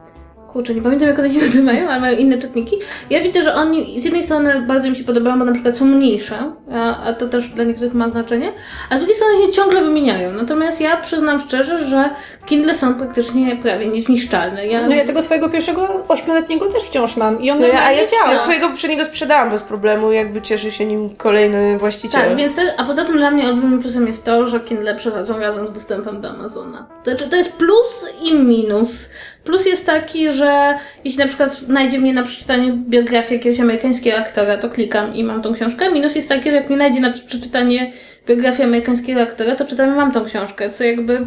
kurczę, 0.53 0.75
nie 0.75 0.83
pamiętam 0.83 1.09
jak 1.09 1.19
one 1.19 1.31
się 1.31 1.41
nazywają, 1.47 1.89
ale 1.89 2.01
mają 2.01 2.17
inne 2.19 2.39
czytniki. 2.39 2.77
Ja 3.11 3.23
widzę, 3.23 3.43
że 3.43 3.55
oni 3.55 4.01
z 4.01 4.05
jednej 4.05 4.23
strony 4.23 4.63
bardzo 4.63 4.89
mi 4.91 4.97
się 4.97 5.05
podobają, 5.05 5.39
bo 5.39 5.45
na 5.45 5.53
przykład 5.53 5.77
są 5.77 5.85
mniejsze, 5.85 6.53
a, 6.73 7.03
a 7.05 7.13
to 7.13 7.29
też 7.29 7.49
dla 7.49 7.65
niektórych 7.65 7.95
ma 7.95 8.09
znaczenie, 8.11 8.53
a 8.91 8.97
z 8.97 8.99
drugiej 8.99 9.17
strony 9.17 9.47
się 9.47 9.53
ciągle 9.53 9.85
wymieniają. 9.85 10.33
Natomiast 10.33 10.81
ja 10.81 10.97
przyznam 10.97 11.41
szczerze, 11.41 11.85
że 11.85 12.11
Kindle 12.47 12.75
są 12.75 12.95
praktycznie 12.95 13.57
prawie 13.57 13.89
niezniszczalne. 13.89 14.67
Ja, 14.67 14.89
No 14.89 14.95
ja 14.95 15.05
tego 15.07 15.23
swojego 15.23 15.51
pierwszego 15.51 16.05
ośmioletniego 16.09 16.67
też 16.67 16.83
wciąż 16.83 17.17
mam 17.17 17.43
i 17.43 17.51
on 17.51 17.61
No 17.61 17.67
ja, 17.67 17.83
a 17.85 17.93
ja, 17.93 18.03
działa. 18.07 18.33
ja 18.33 18.39
swojego 18.39 18.69
poprzedniego 18.69 19.05
sprzedałam 19.05 19.51
bez 19.51 19.63
problemu, 19.63 20.13
jakby 20.13 20.43
cieszy 20.43 20.71
się 20.71 20.85
nim 20.85 21.17
kolejny 21.17 21.79
właściciel. 21.79 22.23
Tak, 22.25 22.37
więc 22.37 22.55
to, 22.55 22.63
a 22.77 22.85
poza 22.85 23.05
tym 23.05 23.17
dla 23.17 23.31
mnie 23.31 23.49
olbrzymim 23.49 23.81
plusem 23.83 24.07
jest 24.07 24.25
to, 24.25 24.47
że 24.47 24.61
Kindle 24.61 24.95
przechodzą 24.95 25.39
razem 25.39 25.69
z 25.69 25.73
dostępem 25.73 26.21
do 26.21 26.31
Amazona. 26.31 26.87
To 27.05 27.11
znaczy, 27.11 27.31
to 27.31 27.37
jest 27.37 27.57
plus 27.57 28.07
i 28.23 28.35
minus. 28.35 29.11
Plus 29.45 29.67
jest 29.67 29.87
taki, 29.87 30.33
że 30.33 30.75
jeśli 31.05 31.19
na 31.19 31.27
przykład 31.27 31.55
znajdzie 31.55 31.99
mnie 31.99 32.13
na 32.13 32.23
przeczytanie 32.23 32.73
biografii 32.73 33.39
jakiegoś 33.39 33.61
amerykańskiego 33.61 34.17
aktora, 34.17 34.59
to 34.59 34.71
klikam 34.71 35.15
i 35.15 35.25
mam 35.25 35.43
tą 35.43 35.55
książkę. 35.55 35.91
Minus 35.91 36.15
jest 36.15 36.29
taki, 36.29 36.51
że 36.51 36.57
jak 36.57 36.69
mnie 36.69 36.77
znajdzie 36.77 37.01
na 37.01 37.13
przeczytanie 37.13 37.93
biografii 38.27 38.63
amerykańskiego 38.69 39.21
aktora, 39.23 39.57
to 39.57 39.65
czytam 39.67 39.97
mam 39.97 40.13
tą 40.13 40.25
książkę, 40.25 40.71
co 40.71 40.85
jakby 40.85 41.15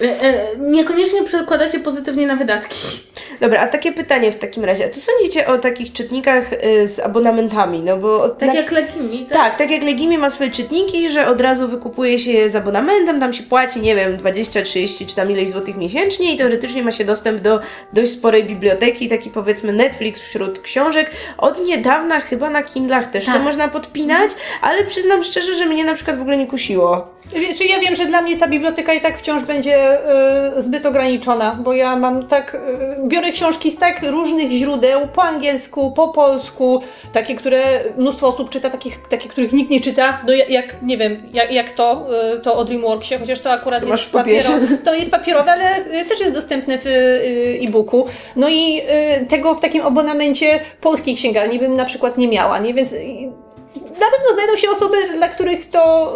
e, 0.00 0.22
e, 0.22 0.56
niekoniecznie 0.58 1.24
przekłada 1.24 1.68
się 1.68 1.78
pozytywnie 1.78 2.26
na 2.26 2.36
wydatki. 2.36 2.76
Dobra, 3.40 3.60
a 3.60 3.66
takie 3.66 3.92
pytanie 3.92 4.32
w 4.32 4.36
takim 4.36 4.64
razie. 4.64 4.84
A 4.86 4.90
co 4.90 5.00
sądzicie 5.00 5.46
o 5.46 5.58
takich 5.58 5.92
czytnikach 5.92 6.52
y, 6.52 6.86
z 6.88 6.98
abonamentami? 6.98 7.80
No 7.80 7.96
bo 7.96 8.28
Tak 8.28 8.48
na- 8.48 8.54
jak 8.54 8.70
Lekimi, 8.72 9.26
tak? 9.26 9.38
Tak, 9.38 9.58
tak 9.58 9.70
jak 9.70 9.82
Legimi 9.82 10.18
ma 10.18 10.30
swoje 10.30 10.50
czytniki, 10.50 11.10
że 11.10 11.26
od 11.26 11.40
razu 11.40 11.68
wykupuje 11.68 12.18
się 12.18 12.30
je 12.30 12.50
z 12.50 12.56
abonamentem, 12.56 13.20
tam 13.20 13.32
się 13.32 13.42
płaci, 13.42 13.80
nie 13.80 13.96
wiem, 13.96 14.16
20, 14.16 14.62
30 14.62 15.06
czy 15.06 15.16
tam 15.16 15.30
ileś 15.30 15.50
złotych 15.50 15.76
miesięcznie 15.76 16.34
i 16.34 16.38
teoretycznie 16.38 16.82
ma 16.82 16.90
się 16.90 17.04
dostęp 17.04 17.40
do 17.40 17.60
dość 17.92 18.12
sporej 18.12 18.44
biblioteki, 18.44 19.08
taki 19.08 19.30
powiedzmy 19.30 19.72
Netflix 19.72 20.20
wśród 20.22 20.58
książek. 20.60 21.10
Od 21.38 21.66
niedawna 21.66 22.20
chyba 22.20 22.50
na 22.50 22.62
Kindlach 22.62 23.10
też 23.10 23.24
to 23.26 23.32
Tak. 23.32 23.42
można 23.42 23.68
podpinać, 23.68 24.30
ale 24.62 24.84
przyznam 24.84 25.22
szczerze, 25.22 25.54
że 25.54 25.66
mnie 25.66 25.84
na 25.84 25.94
przykład 25.98 26.18
w 26.18 26.20
ogóle 26.20 26.36
nie 26.36 26.46
kusiło. 26.46 27.06
Czy, 27.58 27.64
ja 27.64 27.80
wiem, 27.80 27.94
że 27.94 28.06
dla 28.06 28.22
mnie 28.22 28.36
ta 28.36 28.48
biblioteka 28.48 28.94
i 28.94 29.00
tak 29.00 29.18
wciąż 29.18 29.44
będzie 29.44 29.98
y, 30.56 30.62
zbyt 30.62 30.86
ograniczona, 30.86 31.58
bo 31.64 31.72
ja 31.72 31.96
mam 31.96 32.26
tak, 32.26 32.54
y, 32.54 32.58
biorę 33.08 33.30
książki 33.32 33.70
z 33.70 33.78
tak 33.78 34.02
różnych 34.10 34.50
źródeł, 34.50 35.00
po 35.14 35.22
angielsku, 35.22 35.92
po 35.92 36.08
polsku, 36.08 36.82
takie, 37.12 37.34
które 37.34 37.62
mnóstwo 37.96 38.28
osób 38.28 38.50
czyta, 38.50 38.70
takich, 38.70 38.98
takie, 39.08 39.28
których 39.28 39.52
nikt 39.52 39.70
nie 39.70 39.80
czyta, 39.80 40.20
no 40.26 40.32
jak, 40.48 40.82
nie 40.82 40.98
wiem, 40.98 41.22
jak, 41.32 41.52
jak 41.52 41.70
to, 41.70 42.06
y, 42.36 42.40
to 42.40 42.56
o 42.56 42.64
DreamWorksie, 42.64 43.18
chociaż 43.18 43.40
to 43.40 43.50
akurat 43.52 43.80
Co 43.82 43.88
jest 43.88 44.02
w 44.02 44.10
papierze? 44.10 44.48
papiero- 44.52 44.84
to 44.84 44.94
jest 44.94 45.10
papierowe, 45.10 45.52
ale 45.52 45.78
y, 45.78 46.04
też 46.04 46.20
jest 46.20 46.34
dostępne 46.34 46.78
w 46.78 46.86
y, 46.86 47.58
e-booku. 47.62 48.06
No 48.36 48.48
i 48.48 48.80
y, 49.22 49.26
tego 49.26 49.54
w 49.54 49.60
takim 49.60 49.82
abonamencie 49.82 50.60
polskiej 50.80 51.14
księgarni 51.14 51.58
bym 51.58 51.74
na 51.74 51.84
przykład 51.84 52.18
nie 52.18 52.28
miała, 52.28 52.58
nie? 52.58 52.74
Więc 52.74 52.94
na 54.00 54.06
pewno 54.10 54.32
znajdą 54.34 54.56
się 54.56 54.70
osoby, 54.70 54.96
dla 55.16 55.28
których 55.28 55.70
to, 55.70 56.14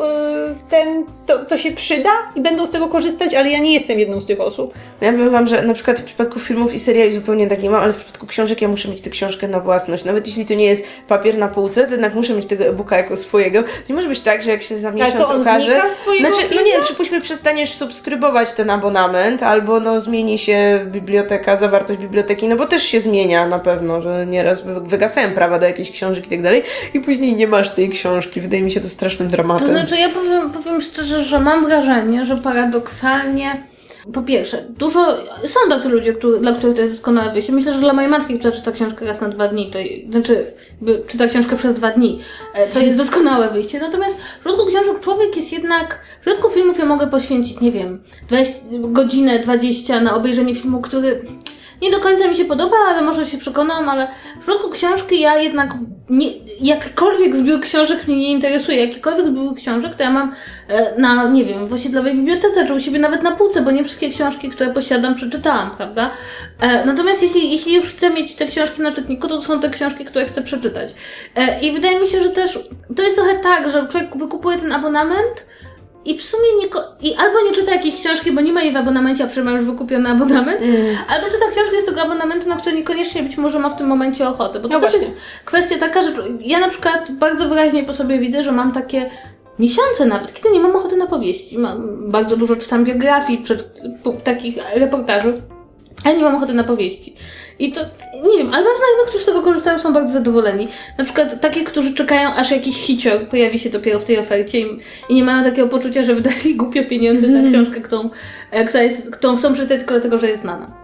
y, 0.51 0.55
ten, 0.71 1.05
to, 1.27 1.45
to 1.45 1.59
się 1.59 1.73
przyda 1.73 2.11
i 2.37 2.41
będą 2.41 2.67
z 2.67 2.71
tego 2.71 2.89
korzystać, 2.89 3.35
ale 3.35 3.51
ja 3.51 3.59
nie 3.59 3.75
jestem 3.75 3.99
jedną 3.99 4.21
z 4.21 4.27
tych 4.27 4.41
osób. 4.41 4.75
Ja 5.01 5.13
powiem 5.13 5.31
wam, 5.31 5.47
że 5.47 5.63
na 5.63 5.75
przykład 5.75 5.99
w 6.01 6.05
przypadku 6.05 6.41
filmów 6.41 6.75
i 6.75 6.79
seriali 6.79 7.13
zupełnie 7.13 7.47
tak 7.47 7.63
nie 7.63 7.71
mam, 7.71 7.83
ale 7.83 7.93
w 7.93 7.97
przypadku 7.97 8.27
książek 8.27 8.63
ja 8.63 8.69
muszę 8.69 8.89
mieć 8.89 9.01
tę 9.01 9.11
książkę 9.11 9.49
na 9.49 9.61
własność. 9.61 10.05
Nawet 10.05 10.27
jeśli 10.27 10.47
to 10.47 10.55
nie 10.55 10.65
jest 10.65 10.85
papier 11.09 11.39
na 11.39 11.49
półce, 11.49 11.85
to 11.85 11.91
jednak 11.91 12.15
muszę 12.15 12.35
mieć 12.35 12.47
tego 12.47 12.65
e-booka 12.65 12.97
jako 12.97 13.17
swojego. 13.17 13.65
Nie 13.89 13.95
może 13.95 14.09
być 14.09 14.21
tak, 14.21 14.43
że 14.43 14.51
jak 14.51 14.63
się 14.63 14.79
za 14.79 14.91
miesiąc 14.91 15.15
co, 15.17 15.29
on 15.29 15.41
okaże... 15.41 15.81
Znaczy, 16.21 16.55
no 16.55 16.63
nie 16.63 16.73
wiem, 16.73 16.83
przypuśćmy 16.83 17.21
przestaniesz 17.21 17.73
subskrybować 17.75 18.53
ten 18.53 18.71
abonament, 18.71 19.43
albo 19.43 19.81
no 19.81 20.01
zmieni 20.01 20.39
się 20.39 20.81
biblioteka, 20.87 21.57
zawartość 21.57 22.01
biblioteki, 22.01 22.49
no 22.49 22.57
bo 22.57 22.67
też 22.67 22.83
się 22.83 23.01
zmienia 23.01 23.47
na 23.47 23.59
pewno, 23.59 24.01
że 24.03 24.27
nieraz 24.27 24.63
wy- 24.63 24.81
wygasają 24.81 25.31
prawa 25.33 25.59
do 25.59 25.67
jakichś 25.67 25.91
książek 25.91 26.27
i 26.27 26.31
tak 26.31 26.43
dalej 26.43 26.63
i 26.95 27.01
później 27.01 27.37
nie 27.37 27.47
masz 27.47 27.72
tej 27.75 27.89
książki. 27.89 28.41
Wydaje 28.41 28.63
mi 28.63 28.71
się 28.71 28.81
to 28.81 28.89
strasznym 28.89 29.29
dramatem. 29.29 29.69
To 29.69 29.73
znaczy, 29.75 29.97
ja 29.97 30.09
powiem, 30.09 30.51
powiem 30.51 30.81
szczerze, 30.81 31.25
że 31.25 31.41
mam 31.41 31.65
wrażenie, 31.65 32.25
że 32.25 32.37
paradoksalnie. 32.37 33.67
Po 34.13 34.23
pierwsze, 34.23 34.65
dużo. 34.79 35.01
Są 35.45 35.61
tacy 35.69 35.89
ludzie, 35.89 36.15
dla 36.41 36.55
których 36.55 36.77
to 36.77 36.83
jest 36.83 36.97
doskonałe 36.97 37.33
wyjście. 37.33 37.53
Myślę, 37.53 37.73
że 37.73 37.81
dla 37.81 37.93
mojej 37.93 38.11
matki, 38.11 38.39
która 38.39 38.53
czyta 38.53 38.73
książkę 38.73 39.07
raz 39.07 39.21
na 39.21 39.29
dwa 39.29 39.49
dni, 39.49 39.71
to 39.71 39.79
znaczy 40.13 40.53
czyta 41.07 41.27
książkę 41.27 41.57
przez 41.57 41.75
dwa 41.75 41.91
dni, 41.91 42.21
e, 42.55 42.67
to 42.67 42.81
jest 42.81 42.99
doskonałe 42.99 43.51
wyjście. 43.51 43.81
Natomiast 43.81 44.17
w 44.17 44.41
przypadku 44.41 44.67
książek 44.67 45.01
człowiek 45.01 45.37
jest 45.37 45.53
jednak. 45.53 45.99
W 46.19 46.21
przypadku 46.21 46.51
filmów 46.51 46.79
ja 46.79 46.87
mogę 46.87 47.07
poświęcić, 47.07 47.61
nie 47.61 47.73
wiem, 47.73 48.03
20, 48.29 48.61
godzinę 48.71 49.39
20 49.39 50.01
na 50.01 50.15
obejrzenie 50.15 50.55
filmu, 50.55 50.81
który 50.81 51.23
nie 51.83 51.91
do 51.91 52.01
końca 52.01 52.29
mi 52.29 52.37
się 52.37 52.45
podoba, 52.45 52.77
ale 52.89 53.03
może 53.03 53.27
się 53.27 53.39
przekonam, 53.39 53.89
ale 53.89 54.09
w 54.37 54.39
przypadku 54.39 54.71
książki 54.71 55.21
ja 55.21 55.37
jednak 55.37 55.75
nie, 56.11 56.27
jakikolwiek 56.61 57.37
zbiór 57.37 57.61
książek 57.61 58.07
mnie 58.07 58.17
nie 58.17 58.33
interesuje. 58.33 58.85
Jakikolwiek 58.85 59.27
zbiór 59.27 59.55
książek 59.55 59.95
to 59.95 60.03
ja 60.03 60.11
mam 60.11 60.35
e, 60.69 61.01
na, 61.01 61.29
nie 61.29 61.45
wiem, 61.45 61.69
w 61.69 61.73
osiedlowej 61.73 62.15
bibliotece, 62.15 62.67
czy 62.67 62.75
u 62.75 62.81
siebie 62.81 62.99
nawet 62.99 63.23
na 63.23 63.37
półce, 63.37 63.63
bo 63.63 63.71
nie 63.71 63.85
wszystkie 63.85 64.11
książki, 64.11 64.49
które 64.51 64.75
posiadam, 64.75 65.15
przeczytałam, 65.15 65.71
prawda? 65.77 66.11
E, 66.61 66.87
natomiast 66.87 67.23
jeśli, 67.23 67.53
jeśli 67.53 67.75
już 67.75 67.95
chcę 67.95 68.11
mieć 68.11 68.35
te 68.35 68.47
książki 68.47 68.83
na 68.83 68.93
czytniku, 68.93 69.29
to, 69.29 69.37
to 69.37 69.43
są 69.43 69.61
te 69.61 69.71
książki, 69.71 70.05
które 70.05 70.25
chcę 70.25 70.43
przeczytać. 70.43 70.95
E, 71.37 71.61
I 71.61 71.73
wydaje 71.73 72.01
mi 72.01 72.09
się, 72.09 72.23
że 72.23 72.31
też 72.31 72.59
to 72.97 73.03
jest 73.03 73.17
trochę 73.17 73.35
tak, 73.35 73.71
że 73.71 73.87
człowiek 73.87 74.17
wykupuje 74.17 74.59
ten 74.59 74.73
abonament, 74.73 75.47
i 76.05 76.19
w 76.19 76.23
sumie 76.23 76.49
nie, 76.61 76.67
i 77.11 77.15
albo 77.15 77.41
nie 77.49 77.53
czyta 77.53 77.71
jakiejś 77.73 77.95
książki, 78.01 78.33
bo 78.33 78.41
nie 78.41 78.53
ma 78.53 78.63
jej 78.63 78.73
w 78.73 78.77
abonamencie, 78.77 79.25
a 79.25 79.27
przecież 79.27 79.45
ma 79.45 79.51
już 79.51 79.65
wykupiony 79.65 80.09
abonament, 80.11 80.61
albo 81.09 81.27
czyta 81.27 81.47
książkę 81.53 81.81
z 81.81 81.85
tego 81.85 82.03
abonamentu, 82.03 82.49
na 82.49 82.57
który 82.57 82.77
niekoniecznie 82.77 83.23
być 83.23 83.37
może 83.37 83.59
ma 83.59 83.71
w 83.71 83.77
tym 83.77 83.87
momencie 83.87 84.29
ochotę. 84.29 84.61
Bo 84.61 84.69
to 84.69 84.75
No 84.75 84.81
też 84.81 84.91
właśnie. 84.91 85.09
jest 85.09 85.21
kwestia 85.45 85.79
taka, 85.79 86.03
że 86.03 86.13
ja 86.41 86.59
na 86.61 86.69
przykład 86.69 87.11
bardzo 87.13 87.49
wyraźnie 87.49 87.85
po 87.85 87.93
sobie 87.93 88.19
widzę, 88.19 88.43
że 88.43 88.53
mam 88.53 88.73
takie 88.73 89.11
miesiące 89.59 90.07
nawet, 90.07 90.33
kiedy 90.33 90.51
nie 90.51 90.61
mam 90.61 90.77
ochoty 90.77 90.97
na 90.97 91.07
powieści. 91.07 91.59
Mam, 91.59 92.11
bardzo 92.11 92.37
dużo 92.37 92.57
czytam 92.57 92.85
biografii, 92.85 93.45
p- 94.05 94.13
takich 94.25 94.57
reportaży, 94.75 95.43
ale 96.05 96.17
nie 96.17 96.23
mam 96.23 96.35
ochoty 96.35 96.53
na 96.53 96.65
powieści. 96.65 97.15
I 97.59 97.73
to, 97.73 97.81
nie 98.15 98.39
wiem, 98.39 98.55
ale 98.55 98.65
mam 98.65 98.77
znajomych, 98.77 99.07
którzy 99.09 99.23
z 99.23 99.27
tego 99.27 99.43
korzystają, 99.43 99.79
są 99.79 99.93
bardzo 99.93 100.13
zadowoleni. 100.13 100.69
Na 100.99 101.05
przykład 101.05 101.41
takie, 101.41 101.65
którzy 101.65 101.95
czekają, 101.95 102.35
aż 102.35 102.51
jakiś 102.51 102.77
hicior 102.77 103.29
pojawi 103.29 103.59
się 103.59 103.71
dopiero 103.71 103.99
w 103.99 104.05
tej 104.05 104.19
ofercie 104.19 104.61
i, 104.61 104.79
i 105.09 105.15
nie 105.15 105.25
mają 105.25 105.45
takiego 105.45 105.69
poczucia, 105.69 106.03
że 106.03 106.15
wydali 106.15 106.55
głupio 106.57 106.85
pieniądze 106.85 107.29
na 107.29 107.51
książkę, 107.51 107.81
którą, 107.81 108.11
e, 108.51 108.65
która, 108.65 108.83
jest, 108.83 109.17
którą 109.17 109.37
chcą 109.37 109.53
przeczytać 109.53 109.79
tylko 109.79 109.95
dlatego, 109.95 110.19
że 110.19 110.29
jest 110.29 110.43
znana. 110.43 110.82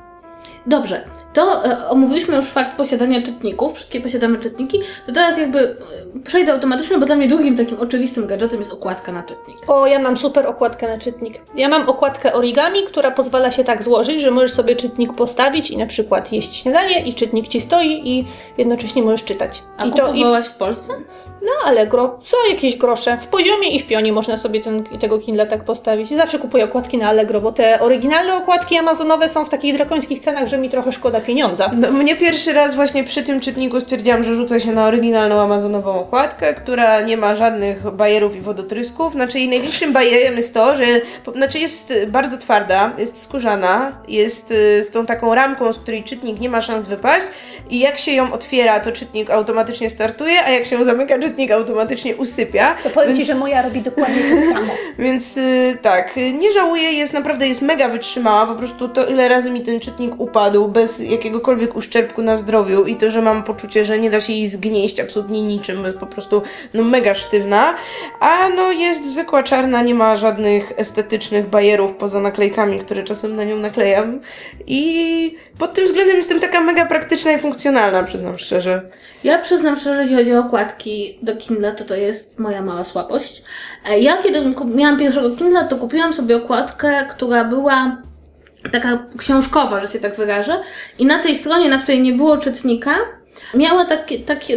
Dobrze, 0.68 1.04
to 1.32 1.64
e, 1.64 1.88
omówiliśmy 1.88 2.36
już 2.36 2.46
fakt 2.46 2.76
posiadania 2.76 3.22
czytników, 3.22 3.74
wszystkie 3.74 4.00
posiadamy 4.00 4.38
czytniki, 4.38 4.80
to 5.06 5.12
teraz 5.12 5.38
jakby 5.38 5.58
e, 5.60 5.76
przejdę 6.24 6.52
automatycznie, 6.52 6.98
bo 6.98 7.06
dla 7.06 7.16
mnie 7.16 7.28
drugim 7.28 7.56
takim 7.56 7.80
oczywistym 7.80 8.26
gadżetem 8.26 8.58
jest 8.58 8.72
okładka 8.72 9.12
na 9.12 9.22
czytnik. 9.22 9.56
O, 9.66 9.86
ja 9.86 9.98
mam 9.98 10.16
super 10.16 10.46
okładkę 10.46 10.88
na 10.88 10.98
czytnik. 10.98 11.34
Ja 11.54 11.68
mam 11.68 11.88
okładkę 11.88 12.32
origami, 12.32 12.82
która 12.82 13.10
pozwala 13.10 13.50
się 13.50 13.64
tak 13.64 13.82
złożyć, 13.82 14.20
że 14.20 14.30
możesz 14.30 14.52
sobie 14.52 14.76
czytnik 14.76 15.12
postawić 15.12 15.70
i 15.70 15.76
na 15.76 15.86
przykład 15.86 16.32
jeść 16.32 16.56
śniadanie 16.56 17.06
i 17.06 17.14
czytnik 17.14 17.48
ci 17.48 17.60
stoi 17.60 18.08
i 18.08 18.26
jednocześnie 18.58 19.02
możesz 19.02 19.24
czytać. 19.24 19.62
A 19.76 19.86
I 19.86 19.90
to 19.90 19.96
i 19.96 20.00
w, 20.00 20.12
kupowałaś 20.12 20.46
w 20.46 20.54
Polsce? 20.54 20.92
No 21.42 21.50
Allegro, 21.64 22.18
co 22.24 22.36
jakieś 22.50 22.76
grosze. 22.76 23.16
W 23.20 23.26
poziomie 23.26 23.70
i 23.70 23.80
w 23.80 23.86
pionie 23.86 24.12
można 24.12 24.36
sobie 24.36 24.60
ten, 24.60 24.84
tego 25.00 25.18
Kindle 25.18 25.46
tak 25.46 25.64
postawić. 25.64 26.16
Zawsze 26.16 26.38
kupuję 26.38 26.64
okładki 26.64 26.98
na 26.98 27.08
Allegro, 27.08 27.40
bo 27.40 27.52
te 27.52 27.80
oryginalne 27.80 28.34
okładki 28.34 28.76
amazonowe 28.76 29.28
są 29.28 29.44
w 29.44 29.48
takich 29.48 29.74
drakońskich 29.74 30.18
cenach, 30.18 30.48
że 30.48 30.58
mi 30.58 30.68
trochę 30.68 30.92
szkoda 30.92 31.20
pieniądza. 31.20 31.70
No, 31.76 31.90
mnie 31.90 32.16
pierwszy 32.16 32.52
raz 32.52 32.74
właśnie 32.74 33.04
przy 33.04 33.22
tym 33.22 33.40
czytniku 33.40 33.80
stwierdziłam, 33.80 34.24
że 34.24 34.34
rzucę 34.34 34.60
się 34.60 34.72
na 34.72 34.86
oryginalną 34.86 35.40
amazonową 35.40 36.00
okładkę, 36.00 36.54
która 36.54 37.00
nie 37.00 37.16
ma 37.16 37.34
żadnych 37.34 37.90
bajerów 37.90 38.36
i 38.36 38.40
wodotrysków. 38.40 39.12
Znaczy 39.12 39.38
jej 39.38 39.48
największym 39.48 39.92
bajerem 39.92 40.36
jest 40.36 40.54
to, 40.54 40.76
że 40.76 40.84
znaczy 41.34 41.58
jest 41.58 41.90
y, 41.90 42.06
bardzo 42.06 42.38
twarda, 42.38 42.92
jest 42.98 43.22
skórzana, 43.22 43.92
jest 44.08 44.50
y, 44.50 44.84
z 44.84 44.90
tą 44.90 45.06
taką 45.06 45.34
ramką, 45.34 45.72
z 45.72 45.78
której 45.78 46.04
czytnik 46.04 46.40
nie 46.40 46.48
ma 46.48 46.60
szans 46.60 46.88
wypaść 46.88 47.26
i 47.70 47.78
jak 47.78 47.98
się 47.98 48.12
ją 48.12 48.32
otwiera, 48.32 48.80
to 48.80 48.92
czytnik 48.92 49.30
automatycznie 49.30 49.90
startuje, 49.90 50.44
a 50.44 50.50
jak 50.50 50.64
się 50.64 50.76
ją 50.76 50.84
zamyka, 50.84 51.18
czytnik 51.28 51.50
automatycznie 51.50 52.16
usypia. 52.16 52.74
To 52.82 52.90
powiem 52.90 53.08
Więc- 53.08 53.20
Ci, 53.20 53.26
że 53.26 53.34
moja 53.34 53.62
robi 53.62 53.80
dokładnie 53.80 54.22
to 54.30 54.54
samo. 54.54 54.72
Więc 54.98 55.36
y, 55.36 55.78
tak, 55.82 56.16
nie 56.16 56.52
żałuję, 56.52 56.92
jest 56.92 57.12
naprawdę 57.12 57.48
jest 57.48 57.62
mega 57.62 57.88
wytrzymała. 57.88 58.46
Po 58.46 58.54
prostu 58.54 58.88
to, 58.88 59.06
ile 59.06 59.28
razy 59.28 59.50
mi 59.50 59.60
ten 59.60 59.80
czytnik 59.80 60.20
upadł 60.20 60.68
bez 60.68 60.98
jakiegokolwiek 60.98 61.76
uszczerbku 61.76 62.22
na 62.22 62.36
zdrowiu 62.36 62.86
i 62.86 62.96
to, 62.96 63.10
że 63.10 63.22
mam 63.22 63.44
poczucie, 63.44 63.84
że 63.84 63.98
nie 63.98 64.10
da 64.10 64.20
się 64.20 64.32
jej 64.32 64.48
zgnieść 64.48 65.00
absolutnie 65.00 65.42
niczym, 65.42 65.84
jest 65.84 65.98
po 65.98 66.06
prostu 66.06 66.42
no, 66.74 66.82
mega 66.82 67.14
sztywna. 67.14 67.74
A 68.20 68.48
no 68.48 68.72
jest 68.72 69.06
zwykła 69.10 69.42
czarna, 69.42 69.82
nie 69.82 69.94
ma 69.94 70.16
żadnych 70.16 70.72
estetycznych 70.76 71.46
bajerów 71.46 71.94
poza 71.94 72.20
naklejkami, 72.20 72.78
które 72.78 73.02
czasem 73.02 73.36
na 73.36 73.44
nią 73.44 73.58
naklejam. 73.58 74.20
I 74.66 75.36
pod 75.58 75.74
tym 75.74 75.84
względem 75.84 76.16
jestem 76.16 76.40
taka 76.40 76.60
mega 76.60 76.86
praktyczna 76.86 77.32
i 77.32 77.38
funkcjonalna, 77.38 78.02
przyznam 78.02 78.38
szczerze. 78.38 78.82
Ja 79.24 79.38
przyznam 79.38 79.76
szczerze, 79.76 80.00
jeśli 80.00 80.16
chodzi 80.16 80.34
o 80.34 80.38
okładki 80.40 81.18
do 81.22 81.36
Kindle, 81.36 81.72
to 81.72 81.84
to 81.84 81.94
jest 81.94 82.38
moja 82.38 82.62
mała 82.62 82.84
słabość. 82.84 83.42
E, 83.90 83.98
Ja 83.98 84.16
kiedy 84.22 84.40
miałam 84.64 84.98
pierwszego 84.98 85.36
Kindle, 85.36 85.68
to 85.68 85.76
kupiłam 85.76 86.12
sobie 86.14 86.36
okładkę, 86.36 87.06
która 87.10 87.44
była 87.44 88.02
taka 88.72 89.06
książkowa, 89.18 89.80
że 89.80 89.88
się 89.88 90.00
tak 90.00 90.16
wyrażę. 90.16 90.62
I 90.98 91.06
na 91.06 91.18
tej 91.22 91.36
stronie, 91.36 91.68
na 91.68 91.78
której 91.78 92.00
nie 92.00 92.12
było 92.12 92.38
czytnika, 92.38 92.94
miała 93.54 93.86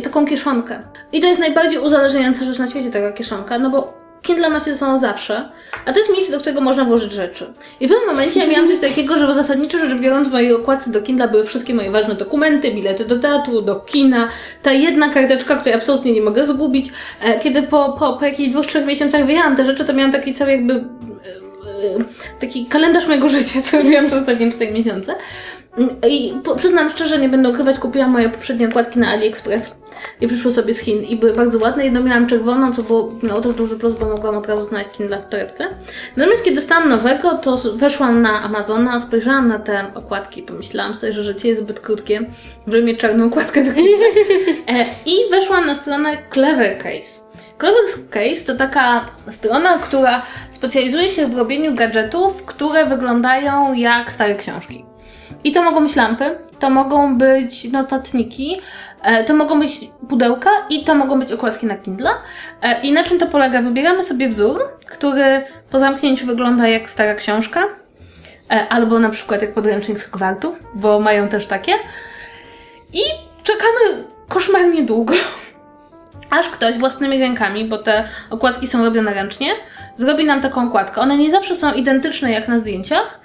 taką 0.04 0.26
kieszonkę. 0.26 0.82
I 1.12 1.22
to 1.22 1.28
jest 1.28 1.40
najbardziej 1.40 1.80
uzależniająca 1.80 2.44
rzecz 2.44 2.60
na 2.60 2.68
świecie, 2.68 2.92
taka 2.92 3.12
kieszonka, 3.12 3.60
no 3.60 3.70
bo 3.70 4.01
Kindle 4.22 4.60
się 4.60 4.60
ze 4.60 4.78
sobą 4.78 5.00
zawsze, 5.00 5.50
a 5.86 5.94
to 5.94 6.00
jest 6.00 6.12
miejsce, 6.12 6.32
do 6.32 6.40
którego 6.40 6.62
można 6.62 6.86
włożyć 6.86 7.12
rzeczy. 7.12 7.54
I 7.80 7.88
w 7.88 7.90
pewnym 7.90 8.10
momencie 8.10 8.40
ja 8.40 8.48
miałam 8.48 8.68
coś 8.68 8.80
takiego, 8.80 9.18
że 9.18 9.34
zasadniczo 9.34 9.78
rzecz 9.78 9.94
biorąc 10.00 10.28
w 10.28 10.32
mojej 10.32 10.54
okładce 10.54 10.92
do 10.92 11.02
Kindle 11.02 11.28
były 11.28 11.44
wszystkie 11.46 11.74
moje 11.74 11.92
ważne 11.92 12.16
dokumenty, 12.16 12.72
bilety 12.74 13.06
do 13.06 13.20
teatru, 13.20 13.62
do 13.62 13.76
kina, 13.76 14.30
ta 14.64 14.72
jedna 14.72 15.10
karteczka, 15.10 15.56
której 15.56 15.74
absolutnie 15.74 16.14
nie 16.14 16.22
mogę 16.22 16.46
zgubić. 16.46 16.90
E, 17.22 17.40
Kiedy 17.40 17.64
po, 17.64 17.96
po, 18.00 18.18
po 18.18 18.26
jakichś 18.26 18.50
dwóch, 18.50 18.66
trzech 18.66 18.86
miesiącach 18.86 19.26
wyjęłam 19.26 19.56
te 19.56 19.66
rzeczy, 19.66 19.86
to 19.86 19.94
miałam 19.94 20.12
taki 20.12 20.34
cały 20.34 20.52
jakby 20.52 20.74
e, 20.74 20.78
e, 20.78 22.40
taki 22.40 22.66
kalendarz 22.66 23.08
mojego 23.08 23.30
życia, 23.40 23.62
co 23.62 23.78
robiłam 23.78 24.08
przez 24.08 24.20
ostatnie 24.20 24.52
4 24.52 24.72
miesiące. 24.72 25.16
I 26.10 26.34
przyznam 26.56 26.90
szczerze, 26.90 27.18
nie 27.18 27.30
będę 27.30 27.50
ukrywać, 27.50 27.80
kupiłam 27.80 28.12
moje 28.12 28.30
poprzednie 28.30 28.68
okładki 28.68 29.00
na 29.00 29.08
AliExpress 29.08 29.76
i 30.22 30.28
przyszły 30.28 30.52
sobie 30.52 30.74
z 30.74 30.80
Chin 30.80 31.04
i 31.04 31.16
były 31.16 31.34
bardzo 31.34 31.60
ładne. 31.60 31.84
Jedną 31.84 32.04
miałam 32.04 32.28
czerwoną, 32.28 32.74
co 32.74 32.84
było, 32.84 33.12
miało 33.24 33.42
też 33.42 33.54
duży 33.54 33.78
plus, 33.78 34.00
bo 34.00 34.06
mogłam 34.06 34.38
od 34.38 34.48
razu 34.48 34.66
znaleźć 34.66 34.90
Kindle 34.92 35.22
w 35.22 35.30
torebce. 35.30 35.68
Natomiast 36.16 36.44
kiedy 36.44 36.56
dostałam 36.56 36.90
nowego, 36.90 37.38
to 37.38 37.58
weszłam 37.76 38.22
na 38.22 38.42
Amazona, 38.42 39.00
spojrzałam 39.00 39.48
na 39.48 39.60
te 39.60 39.86
okładki 39.96 40.40
i 40.40 40.44
pomyślałam 40.44 40.96
sobie, 40.96 41.14
że 41.14 41.24
życie 41.24 41.50
jest 41.50 41.62
zbyt 41.62 41.80
krótkie, 41.80 42.22
żeby 42.68 42.84
mieć 42.84 43.00
czarną 43.00 43.26
okładkę 43.26 43.64
do 43.64 43.74
Kindle. 43.74 44.08
E, 44.68 44.86
I 45.06 45.32
weszłam 45.32 45.66
na 45.66 45.76
stronę 45.76 46.18
Clever 46.34 46.78
Case. 46.78 47.22
Clever 47.60 48.10
Case 48.10 48.54
to 48.54 48.56
taka 48.60 49.06
strona, 49.30 49.78
która 49.78 50.22
specjalizuje 50.52 51.10
się 51.10 51.28
w 51.28 51.38
robieniu 51.38 51.76
gadżetów, 51.76 52.44
które 52.46 52.86
wyglądają 52.86 53.74
jak 53.74 54.12
stare 54.12 54.36
książki. 54.36 54.91
I 55.44 55.52
to 55.52 55.64
mogą 55.64 55.84
być 55.84 55.96
lampy, 55.96 56.38
to 56.62 56.70
mogą 56.70 57.18
być 57.18 57.72
notatniki, 57.72 58.62
e, 59.02 59.24
to 59.24 59.34
mogą 59.34 59.60
być 59.60 59.90
pudełka 60.10 60.50
i 60.70 60.84
to 60.84 60.96
mogą 60.96 61.20
być 61.20 61.32
okładki 61.32 61.66
na 61.66 61.76
Kindle. 61.76 62.10
E, 62.62 62.82
I 62.82 62.92
na 62.92 63.04
czym 63.04 63.20
to 63.20 63.28
polega? 63.28 63.62
Wybieramy 63.62 64.04
sobie 64.04 64.30
wzór, 64.30 64.60
który 64.86 65.46
po 65.70 65.80
zamknięciu 65.80 66.26
wygląda 66.26 66.68
jak 66.68 66.90
stara 66.90 67.16
książka, 67.16 67.64
e, 68.52 68.68
albo 68.70 69.00
na 69.00 69.10
przykład 69.10 69.42
jak 69.42 69.54
podręcznik 69.54 70.00
z 70.00 70.08
kwartu, 70.08 70.56
bo 70.74 71.00
mają 71.00 71.28
też 71.28 71.48
takie. 71.48 71.74
I 72.94 73.02
czekamy 73.44 74.06
koszmarnie 74.28 74.84
długo, 74.84 75.14
aż 76.40 76.50
ktoś 76.50 76.78
własnymi 76.78 77.20
rękami, 77.20 77.66
bo 77.66 77.78
te 77.78 78.04
okładki 78.30 78.68
są 78.68 78.86
robione 78.86 79.14
ręcznie, 79.14 79.52
zrobi 79.96 80.26
nam 80.26 80.42
taką 80.42 80.68
okładkę. 80.68 81.02
One 81.02 81.18
nie 81.18 81.32
zawsze 81.32 81.56
są 81.56 81.74
identyczne 81.74 82.32
jak 82.32 82.48
na 82.48 82.60
zdjęciach, 82.60 83.20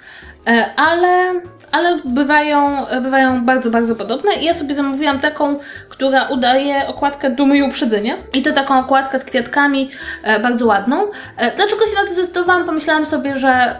ale, 0.75 1.41
ale 1.71 1.99
bywają, 2.05 2.85
bywają 3.03 3.45
bardzo, 3.45 3.71
bardzo 3.71 3.95
podobne. 3.95 4.33
I 4.35 4.45
ja 4.45 4.53
sobie 4.53 4.75
zamówiłam 4.75 5.19
taką, 5.19 5.59
która 5.89 6.27
udaje 6.27 6.87
okładkę 6.87 7.29
dumy 7.29 7.57
i 7.57 7.63
uprzedzenia. 7.63 8.17
I 8.33 8.41
to 8.41 8.53
taką 8.53 8.79
okładkę 8.79 9.19
z 9.19 9.23
kwiatkami, 9.23 9.89
e, 10.23 10.39
bardzo 10.39 10.65
ładną. 10.65 11.01
E, 11.37 11.55
dlaczego 11.55 11.87
się 11.87 11.95
na 11.95 12.07
to 12.07 12.13
zdecydowałam? 12.13 12.65
Pomyślałam 12.65 13.05
sobie, 13.05 13.39
że 13.39 13.75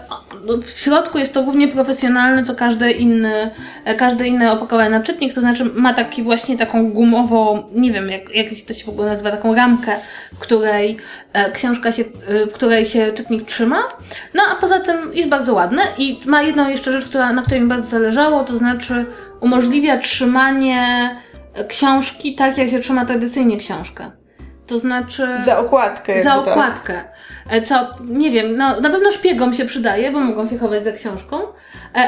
w 0.62 0.70
środku 0.70 1.18
jest 1.18 1.34
to 1.34 1.44
równie 1.44 1.68
profesjonalne, 1.68 2.44
co 2.44 2.54
każdy 2.54 2.90
inny, 2.90 3.50
każdy 3.98 4.28
inny 4.28 4.52
opakowany 4.52 4.90
na 4.90 5.00
czytnik, 5.00 5.34
to 5.34 5.40
znaczy 5.40 5.64
ma 5.64 5.94
taki 5.94 6.22
właśnie 6.22 6.58
taką 6.58 6.92
gumową, 6.92 7.64
nie 7.72 7.92
wiem 7.92 8.10
jak, 8.10 8.34
jak 8.34 8.46
to 8.66 8.74
się 8.74 8.84
w 8.84 8.88
ogóle 8.88 9.08
nazywa, 9.08 9.30
taką 9.30 9.54
ramkę, 9.54 9.92
w 10.34 10.38
której 10.38 10.96
książka 11.54 11.92
się, 11.92 12.04
w 12.50 12.52
której 12.52 12.86
się 12.86 13.12
czytnik 13.12 13.42
trzyma. 13.42 13.78
No 14.34 14.42
a 14.52 14.60
poza 14.60 14.80
tym 14.80 15.14
jest 15.14 15.28
bardzo 15.28 15.54
ładne 15.54 15.82
i 15.98 16.20
ma 16.26 16.42
jedną 16.42 16.68
jeszcze 16.68 16.92
rzecz, 16.92 17.04
która, 17.04 17.32
na 17.32 17.42
której 17.42 17.60
mi 17.60 17.68
bardzo 17.68 17.77
zależało, 17.82 18.44
to 18.44 18.56
znaczy 18.56 19.06
umożliwia 19.40 19.98
trzymanie 19.98 21.10
książki 21.68 22.34
tak, 22.34 22.58
jak 22.58 22.70
się 22.70 22.80
trzyma 22.80 23.04
tradycyjnie 23.04 23.56
książkę. 23.56 24.10
To 24.66 24.78
znaczy. 24.78 25.28
Za 25.44 25.58
okładkę. 25.58 26.22
Za 26.22 26.36
okładkę. 26.36 27.04
Tak. 27.50 27.66
Co, 27.66 27.74
nie 28.04 28.30
wiem, 28.30 28.56
no 28.56 28.80
na 28.80 28.90
pewno 28.90 29.10
szpiegom 29.10 29.54
się 29.54 29.64
przydaje, 29.64 30.12
bo 30.12 30.20
mogą 30.20 30.48
się 30.48 30.58
chować 30.58 30.84
za 30.84 30.92
książką. 30.92 31.40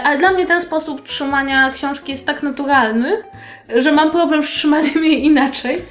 Ale 0.05 0.19
dla 0.19 0.33
mnie 0.33 0.47
ten 0.47 0.61
sposób 0.61 1.05
trzymania 1.05 1.71
książki 1.71 2.13
jest 2.13 2.27
tak 2.27 2.43
naturalny, 2.43 3.17
że 3.77 3.93
mam 3.93 4.11
problem 4.11 4.43
z 4.43 4.47
trzymaniem 4.47 5.05
jej 5.05 5.25
inaczej. 5.25 5.85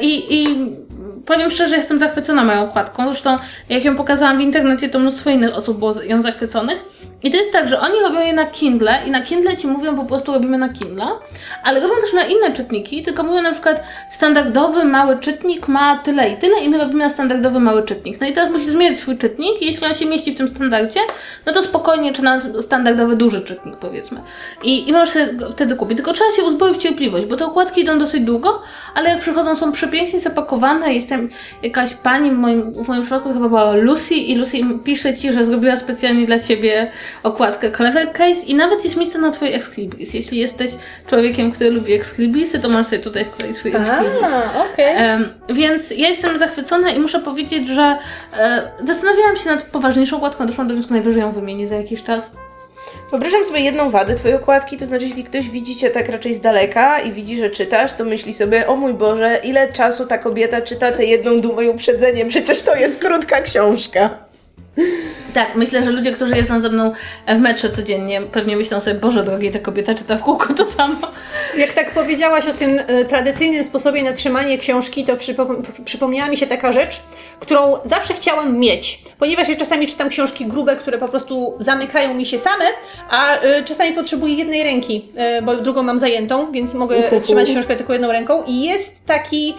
I, 0.00 0.42
i 0.42 0.46
powiem 1.26 1.50
szczerze, 1.50 1.76
jestem 1.76 1.98
zachwycona 1.98 2.44
moją 2.44 2.62
okładką. 2.62 3.08
Zresztą, 3.08 3.38
jak 3.68 3.84
ją 3.84 3.96
pokazałam 3.96 4.38
w 4.38 4.40
internecie, 4.40 4.88
to 4.88 4.98
mnóstwo 4.98 5.30
innych 5.30 5.54
osób 5.54 5.78
było 5.78 6.02
ją 6.02 6.22
zachwyconych. 6.22 6.78
I 7.22 7.30
to 7.30 7.36
jest 7.36 7.52
tak, 7.52 7.68
że 7.68 7.80
oni 7.80 8.00
robią 8.02 8.20
je 8.20 8.32
na 8.32 8.46
Kindle 8.46 8.98
i 9.06 9.10
na 9.10 9.22
Kindle 9.22 9.56
ci 9.56 9.66
mówią 9.66 9.96
po 9.96 10.04
prostu 10.04 10.32
robimy 10.32 10.58
na 10.58 10.68
Kindle, 10.68 11.06
ale 11.64 11.80
robią 11.80 11.94
też 12.00 12.12
na 12.12 12.24
inne 12.24 12.52
czytniki, 12.52 13.02
tylko 13.02 13.22
mówią 13.22 13.42
na 13.42 13.52
przykład 13.52 13.82
standardowy 14.10 14.84
mały 14.84 15.18
czytnik 15.18 15.68
ma 15.68 15.98
tyle 15.98 16.30
i 16.30 16.36
tyle 16.36 16.60
i 16.60 16.68
my 16.68 16.78
robimy 16.78 16.98
na 16.98 17.10
standardowy 17.10 17.60
mały 17.60 17.82
czytnik. 17.82 18.20
No 18.20 18.26
i 18.26 18.32
teraz 18.32 18.50
musisz 18.50 18.68
zmierzyć 18.68 18.98
swój 18.98 19.18
czytnik 19.18 19.62
i 19.62 19.66
jeśli 19.66 19.86
on 19.86 19.94
się 19.94 20.06
mieści 20.06 20.32
w 20.32 20.36
tym 20.36 20.48
standardzie, 20.48 21.00
no 21.46 21.52
to 21.52 21.62
spokojnie 21.62 22.12
czy 22.12 22.22
na 22.22 22.40
standardowy 22.40 23.16
duży 23.16 23.40
czytnik 23.40 23.76
powiedzmy. 23.76 24.20
I, 24.62 24.88
i 24.88 24.92
możesz 24.92 25.24
wtedy 25.52 25.76
kupić. 25.76 25.96
Tylko 25.96 26.12
trzeba 26.12 26.30
się 26.30 26.42
uzbroić 26.44 26.76
w 26.76 26.80
cierpliwość, 26.80 27.26
bo 27.26 27.36
te 27.36 27.46
okładki 27.46 27.80
idą 27.80 27.98
dosyć 27.98 28.20
długo, 28.24 28.62
ale 28.94 29.10
jak 29.10 29.20
przychodzą 29.20 29.56
są 29.56 29.72
przepięknie 29.72 30.20
zapakowane. 30.20 30.94
Jestem 30.94 31.30
jakaś 31.62 31.94
pani, 31.94 32.30
w 32.30 32.34
moim, 32.34 32.84
w 32.84 32.88
moim 32.88 33.02
przypadku 33.02 33.32
chyba 33.32 33.48
była 33.48 33.72
Lucy 33.72 34.14
i 34.14 34.34
Lucy 34.34 34.58
pisze 34.84 35.16
ci, 35.16 35.32
że 35.32 35.44
zrobiła 35.44 35.76
specjalnie 35.76 36.26
dla 36.26 36.38
ciebie 36.38 36.90
okładkę 37.22 37.70
Clever 37.70 38.12
Case 38.12 38.40
i 38.46 38.54
nawet 38.54 38.84
jest 38.84 38.96
miejsce 38.96 39.18
na 39.18 39.30
twój 39.30 39.54
Excalibris. 39.54 40.14
Jeśli 40.14 40.38
jesteś 40.38 40.70
człowiekiem, 41.06 41.52
który 41.52 41.70
lubi 41.70 41.92
Excalibrisy, 41.92 42.58
to 42.58 42.68
możesz 42.68 42.86
sobie 42.86 43.02
tutaj 43.02 43.24
wkleić 43.24 43.56
swój 43.56 43.70
Excalibris. 43.76 44.22
Okay. 44.72 44.94
Um, 44.94 45.28
więc 45.48 45.90
ja 45.90 46.08
jestem 46.08 46.38
zachwycona 46.38 46.90
i 46.90 47.00
muszę 47.00 47.20
powiedzieć, 47.20 47.68
że 47.68 47.96
e, 48.38 48.72
zastanawiałam 48.84 49.36
się 49.36 49.50
nad 49.50 49.62
poważniejszą 49.62 50.16
okładką, 50.16 50.46
doszłam 50.46 50.68
do 50.68 50.74
wniosku, 50.74 50.92
najwyżej 50.92 51.20
ją 51.20 51.32
wymienię 51.32 51.66
za 51.66 51.74
jakiś 51.74 52.02
czas. 52.02 52.30
Wyobrażam 53.10 53.44
sobie 53.44 53.60
jedną 53.60 53.90
wadę 53.90 54.14
twojej 54.14 54.36
okładki, 54.36 54.76
to 54.76 54.86
znaczy 54.86 55.04
jeśli 55.04 55.24
ktoś 55.24 55.50
widzi 55.50 55.76
cię 55.76 55.90
tak 55.90 56.08
raczej 56.08 56.34
z 56.34 56.40
daleka 56.40 57.00
i 57.00 57.12
widzi, 57.12 57.36
że 57.36 57.50
czytasz, 57.50 57.92
to 57.92 58.04
myśli 58.04 58.32
sobie, 58.32 58.66
o 58.66 58.76
mój 58.76 58.94
Boże, 58.94 59.40
ile 59.44 59.72
czasu 59.72 60.06
ta 60.06 60.18
kobieta 60.18 60.60
czyta 60.60 60.92
tę 60.92 61.04
jedną 61.04 61.40
dumę 61.40 61.64
i 61.64 61.68
uprzedzenie, 61.68 62.26
przecież 62.26 62.62
to 62.62 62.76
jest 62.76 63.00
krótka 63.00 63.40
książka. 63.40 64.10
Tak, 65.34 65.56
myślę, 65.56 65.84
że 65.84 65.90
ludzie, 65.90 66.12
którzy 66.12 66.36
jeżdżą 66.36 66.60
ze 66.60 66.68
mną 66.68 66.92
w 67.28 67.40
metrze 67.40 67.70
codziennie, 67.70 68.20
pewnie 68.20 68.56
myślą 68.56 68.80
sobie, 68.80 69.00
Boże 69.00 69.24
drogi, 69.24 69.50
ta 69.50 69.58
kobieta 69.58 69.94
czyta 69.94 70.16
w 70.16 70.22
kółko 70.22 70.54
to 70.54 70.64
samo. 70.64 70.96
Jak 71.56 71.72
tak 71.72 71.90
powiedziałaś 71.90 72.46
o 72.46 72.52
tym 72.52 72.78
y, 72.78 73.04
tradycyjnym 73.04 73.64
sposobie 73.64 74.02
na 74.02 74.12
trzymanie 74.12 74.58
książki, 74.58 75.04
to 75.04 75.16
przypom 75.16 75.62
przypomniała 75.84 76.30
mi 76.30 76.36
się 76.36 76.46
taka 76.46 76.72
rzecz, 76.72 77.02
którą 77.40 77.74
zawsze 77.84 78.14
chciałam 78.14 78.58
mieć, 78.58 79.02
ponieważ 79.18 79.48
ja 79.48 79.56
czasami 79.56 79.86
czytam 79.86 80.08
książki 80.08 80.46
grube, 80.46 80.76
które 80.76 80.98
po 80.98 81.08
prostu 81.08 81.54
zamykają 81.58 82.14
mi 82.14 82.26
się 82.26 82.38
same, 82.38 82.64
a 83.10 83.44
y, 83.44 83.64
czasami 83.64 83.92
potrzebuję 83.94 84.34
jednej 84.34 84.62
ręki, 84.62 85.08
y, 85.38 85.42
bo 85.42 85.56
drugą 85.56 85.82
mam 85.82 85.98
zajętą, 85.98 86.52
więc 86.52 86.74
mogę 86.74 86.96
Uhuhu. 86.96 87.20
trzymać 87.20 87.50
książkę 87.50 87.76
tylko 87.76 87.92
jedną 87.92 88.12
ręką 88.12 88.44
i 88.46 88.60
jest 88.60 89.06
taki 89.06 89.54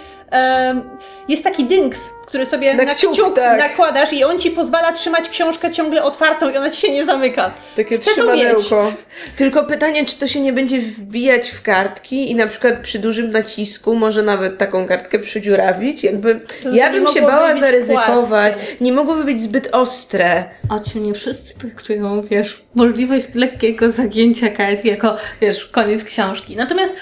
jest 1.27 1.43
taki 1.43 1.65
dynks, 1.65 2.09
który 2.29 2.45
sobie 2.45 2.73
na, 2.73 2.83
na 2.83 2.95
kciuk, 2.95 3.13
kciuk 3.13 3.35
tak. 3.35 3.59
nakładasz 3.59 4.13
i 4.13 4.23
on 4.23 4.39
ci 4.39 4.51
pozwala 4.51 4.91
trzymać 4.91 5.29
książkę 5.29 5.71
ciągle 5.71 6.03
otwartą 6.03 6.49
i 6.49 6.57
ona 6.57 6.69
ci 6.69 6.81
się 6.81 6.91
nie 6.91 7.05
zamyka. 7.05 7.53
Takie 7.75 7.99
trzymadełko. 7.99 8.93
Tylko 9.35 9.63
pytanie, 9.63 10.05
czy 10.05 10.19
to 10.19 10.27
się 10.27 10.39
nie 10.39 10.53
będzie 10.53 10.79
wbijać 10.79 11.49
w 11.49 11.61
kartki 11.61 12.31
i 12.31 12.35
na 12.35 12.47
przykład 12.47 12.73
przy 12.81 12.99
dużym 12.99 13.31
nacisku 13.31 13.95
może 13.95 14.23
nawet 14.23 14.57
taką 14.57 14.85
kartkę 14.87 15.19
przydziurawić? 15.19 16.03
Jakby 16.03 16.39
to 16.63 16.69
ja 16.69 16.91
bym 16.91 17.07
się 17.07 17.21
bała 17.21 17.55
zaryzykować. 17.55 18.53
Płaskie. 18.53 18.75
Nie 18.81 18.93
mogłoby 18.93 19.23
być 19.23 19.41
zbyt 19.41 19.69
ostre. 19.71 20.43
Ociu, 20.69 20.99
nie 20.99 21.13
wszyscy 21.13 21.57
traktują, 21.57 22.21
wiesz, 22.21 22.65
możliwość 22.75 23.25
lekkiego 23.33 23.89
zagięcia 23.89 24.49
kartki 24.49 24.87
jako, 24.87 25.17
wiesz, 25.41 25.65
koniec 25.65 26.03
książki. 26.03 26.55
Natomiast 26.55 26.95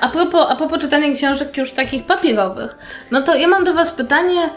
a 0.00 0.08
propos, 0.08 0.46
a 0.48 0.56
propos 0.56 0.80
czytania 0.80 1.14
książek 1.14 1.56
już 1.56 1.70
takich 1.70 2.04
papierowych, 2.04 2.78
no 3.10 3.22
to 3.22 3.34
ja 3.34 3.48
mam 3.48 3.64
do 3.64 3.74
Was 3.74 3.92
pytanie, 3.92 4.50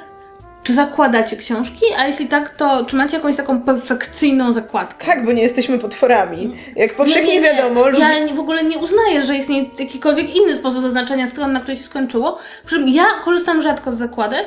czy 0.64 0.74
zakładacie 0.74 1.38
książki? 1.38 1.86
A 1.98 2.08
jeśli 2.08 2.28
tak, 2.28 2.50
to 2.50 2.86
czy 2.86 2.96
macie 2.96 3.18
jakąś 3.18 3.36
taką 3.36 3.62
perfekcyjną 3.62 4.52
zakładkę? 4.52 5.06
Tak, 5.06 5.26
bo 5.26 5.32
nie 5.32 5.42
jesteśmy 5.42 5.80
potworami. 5.80 6.58
Jak 6.76 6.96
powszechnie 6.96 7.36
nie, 7.36 7.42
nie, 7.42 7.54
nie. 7.54 7.56
wiadomo. 7.56 7.90
Ludzie... 7.90 8.04
Ja 8.04 8.36
w 8.36 8.40
ogóle 8.40 8.64
nie 8.64 8.78
uznaję, 8.78 9.22
że 9.22 9.36
istnieje 9.36 9.66
jakikolwiek 9.80 10.36
inny 10.36 10.54
sposób 10.54 10.82
zaznaczenia 10.82 11.28
stron, 11.28 11.52
na 11.52 11.60
której 11.60 11.78
się 11.78 11.84
skończyło. 11.84 12.40
Przy 12.66 12.76
czym 12.76 12.90
ja 12.90 13.06
korzystam 13.26 13.62
rzadko 13.62 13.92
z 13.92 13.98
zakładek, 13.98 14.46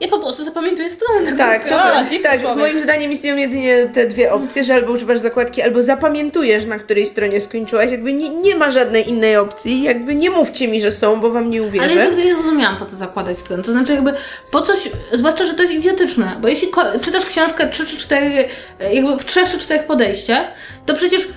ja 0.00 0.08
po 0.08 0.18
prostu 0.18 0.44
zapamiętuję 0.44 0.90
stronę. 0.90 1.32
Tak, 1.36 1.68
to, 1.68 1.82
a, 1.82 2.04
tak. 2.22 2.56
Moim 2.56 2.82
zdaniem 2.82 3.12
istnieją 3.12 3.36
jedynie 3.36 3.86
te 3.94 4.06
dwie 4.06 4.32
opcje, 4.32 4.64
że 4.64 4.74
albo 4.74 4.92
używasz 4.92 5.18
zakładki, 5.18 5.62
albo 5.62 5.82
zapamiętujesz, 5.82 6.66
na 6.66 6.78
której 6.78 7.06
stronie 7.06 7.40
skończyłaś. 7.40 7.90
Jakby 7.90 8.12
nie, 8.12 8.28
nie 8.28 8.54
ma 8.54 8.70
żadnej 8.70 9.08
innej 9.08 9.36
opcji. 9.36 9.82
Jakby 9.82 10.14
nie 10.14 10.30
mówcie 10.30 10.68
mi, 10.68 10.80
że 10.80 10.92
są, 10.92 11.20
bo 11.20 11.30
wam 11.30 11.50
nie 11.50 11.62
uwierzę. 11.62 11.84
Ale 11.84 11.94
ja 11.94 12.04
nigdy 12.06 12.24
nie 12.24 12.34
zrozumiałam, 12.34 12.76
po 12.76 12.86
co 12.86 12.96
zakładać 12.96 13.38
stronę. 13.38 13.62
To 13.62 13.72
znaczy 13.72 13.92
jakby 13.92 14.14
po 14.50 14.62
coś, 14.62 14.90
zwłaszcza, 15.12 15.44
że 15.44 15.54
to 15.54 15.62
jest 15.62 15.74
idiotyczne, 15.74 16.36
bo 16.40 16.48
jeśli 16.48 16.68
czytasz 17.02 17.26
książkę 17.26 17.68
3 17.68 17.86
czy 17.86 17.96
4, 17.96 18.48
jakby 18.92 19.18
w 19.18 19.24
trzech 19.24 19.50
czy 19.50 19.58
czterech 19.58 19.86
podejściach, 19.86 20.46
to 20.86 20.94
przecież 20.94 21.28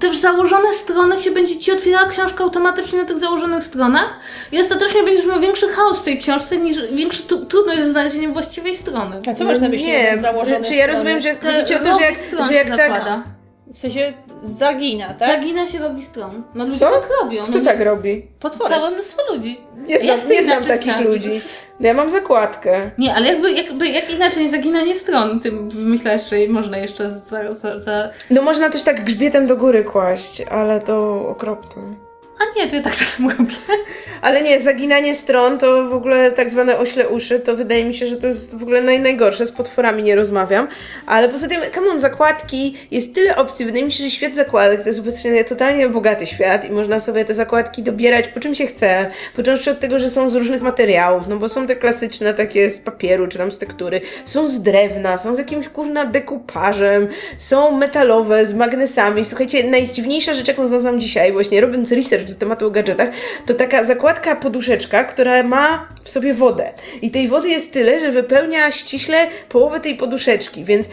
też 0.00 0.16
założone 0.16 0.72
strony 0.72 1.16
się 1.16 1.30
będzie 1.30 1.58
ci 1.58 1.72
otwierała 1.72 2.08
książka 2.08 2.44
automatycznie 2.44 2.98
na 2.98 3.04
tych 3.04 3.18
założonych 3.18 3.64
stronach. 3.64 4.20
I 4.52 4.60
ostatecznie 4.60 5.02
będziesz 5.02 5.26
miał 5.26 5.40
większy 5.40 5.68
chaos 5.68 5.98
w 5.98 6.02
tej 6.02 6.18
książce 6.18 6.56
niż 6.56 6.82
większy 6.92 7.22
trudność 7.22 7.80
ze 7.82 7.90
znalezieniem 7.90 8.32
właściwej 8.32 8.76
strony. 8.76 9.20
A 9.30 9.34
co 9.34 9.44
masz 9.44 9.60
na 9.60 9.68
myśli 9.68 9.88
nie, 9.88 10.18
założone 10.18 10.64
Czy 10.64 10.74
ja 10.74 10.86
rozumiem, 10.86 11.20
że 11.20 11.34
chodzi 11.34 11.74
o 11.74 11.78
to, 11.78 11.98
że 11.98 12.04
jak, 12.04 12.14
że 12.48 12.54
jak 12.54 12.76
tak... 12.76 13.35
W 13.76 13.78
sensie 13.78 14.12
zagina, 14.42 15.14
tak? 15.14 15.28
Zagina 15.28 15.66
się 15.66 15.78
robi 15.78 16.02
stron. 16.02 16.42
No 16.54 16.64
ludzie 16.64 16.78
Co? 16.78 16.90
tak 16.90 17.08
robią. 17.22 17.42
Kto 17.42 17.58
no, 17.58 17.64
tak 17.64 17.80
robi? 17.80 18.26
Potwory. 18.40 18.70
Całe 18.70 18.90
mnóstwo 18.90 19.22
ludzi. 19.34 19.60
Nie 19.88 20.00
znam, 20.00 20.20
nie 20.30 20.42
znam 20.42 20.64
takich 20.64 21.00
ludzi. 21.00 21.40
No 21.80 21.86
ja 21.88 21.94
mam 21.94 22.10
zakładkę. 22.10 22.90
Nie, 22.98 23.14
ale 23.14 23.26
jakby, 23.26 23.52
jakby 23.52 23.88
jak 23.88 24.10
inaczej 24.10 24.48
zaginanie 24.48 24.94
stron, 24.94 25.40
ty 25.40 25.52
myślałeś, 25.74 26.22
że 26.22 26.36
można 26.48 26.78
jeszcze 26.78 27.10
za, 27.10 27.54
za, 27.54 27.78
za... 27.78 28.10
No 28.30 28.42
można 28.42 28.70
też 28.70 28.82
tak 28.82 29.04
grzbietem 29.04 29.46
do 29.46 29.56
góry 29.56 29.84
kłaść, 29.84 30.42
ale 30.50 30.80
to 30.80 31.28
okropne. 31.28 31.82
A 32.38 32.58
nie, 32.58 32.68
to 32.70 32.76
ja 32.76 32.82
tak 32.82 32.96
czasem 33.02 33.30
robię. 33.30 33.54
Ale 34.22 34.42
nie, 34.42 34.60
zaginanie 34.60 35.14
stron 35.14 35.58
to 35.58 35.88
w 35.88 35.94
ogóle 35.94 36.30
tak 36.30 36.50
zwane 36.50 36.78
ośle 36.78 37.08
uszy, 37.08 37.40
to 37.40 37.56
wydaje 37.56 37.84
mi 37.84 37.94
się, 37.94 38.06
że 38.06 38.16
to 38.16 38.26
jest 38.26 38.54
w 38.54 38.62
ogóle 38.62 38.82
naj, 38.82 39.00
najgorsze. 39.00 39.46
Z 39.46 39.52
potworami 39.52 40.02
nie 40.02 40.16
rozmawiam. 40.16 40.68
Ale 41.06 41.28
poza 41.28 41.48
tym, 41.48 41.60
come 41.74 41.90
on, 41.90 42.00
zakładki, 42.00 42.74
jest 42.90 43.14
tyle 43.14 43.36
opcji. 43.36 43.66
Wydaje 43.66 43.84
mi 43.84 43.92
się, 43.92 44.04
że 44.04 44.10
świat 44.10 44.36
zakładek 44.36 44.82
to 44.82 44.88
jest 44.88 45.00
obecnie 45.00 45.44
totalnie 45.44 45.88
bogaty 45.88 46.26
świat 46.26 46.64
i 46.64 46.70
można 46.70 47.00
sobie 47.00 47.24
te 47.24 47.34
zakładki 47.34 47.82
dobierać 47.82 48.28
po 48.28 48.40
czym 48.40 48.54
się 48.54 48.66
chce. 48.66 49.10
Począwszy 49.36 49.70
od 49.70 49.80
tego, 49.80 49.98
że 49.98 50.10
są 50.10 50.30
z 50.30 50.34
różnych 50.34 50.62
materiałów, 50.62 51.28
no 51.28 51.36
bo 51.36 51.48
są 51.48 51.66
te 51.66 51.76
klasyczne 51.76 52.34
takie 52.34 52.70
z 52.70 52.78
papieru 52.78 53.28
czy 53.28 53.38
tam 53.38 53.52
z 53.52 53.58
tektury, 53.58 54.00
są 54.24 54.48
z 54.48 54.62
drewna, 54.62 55.18
są 55.18 55.34
z 55.34 55.38
jakimś 55.38 55.68
kurna 55.68 56.04
dekupażem, 56.04 57.08
są 57.38 57.76
metalowe, 57.78 58.46
z 58.46 58.54
magnesami. 58.54 59.24
Słuchajcie, 59.24 59.70
najdziwniejsza 59.70 60.34
rzecz, 60.34 60.48
jaką 60.48 60.68
znalazłam 60.68 61.00
dzisiaj, 61.00 61.32
właśnie 61.32 61.60
robiąc 61.60 61.92
research 61.92 62.25
do 62.32 62.38
tematu 62.38 62.66
o 62.66 62.70
gadżetach, 62.70 63.08
to 63.46 63.54
taka 63.54 63.84
zakładka 63.84 64.36
poduszeczka, 64.36 65.04
która 65.04 65.42
ma 65.42 65.88
w 66.04 66.10
sobie 66.10 66.34
wodę. 66.34 66.72
I 67.02 67.10
tej 67.10 67.28
wody 67.28 67.48
jest 67.48 67.72
tyle, 67.72 68.00
że 68.00 68.10
wypełnia 68.10 68.70
ściśle 68.70 69.26
połowę 69.48 69.80
tej 69.80 69.96
poduszeczki, 69.96 70.64
więc 70.64 70.88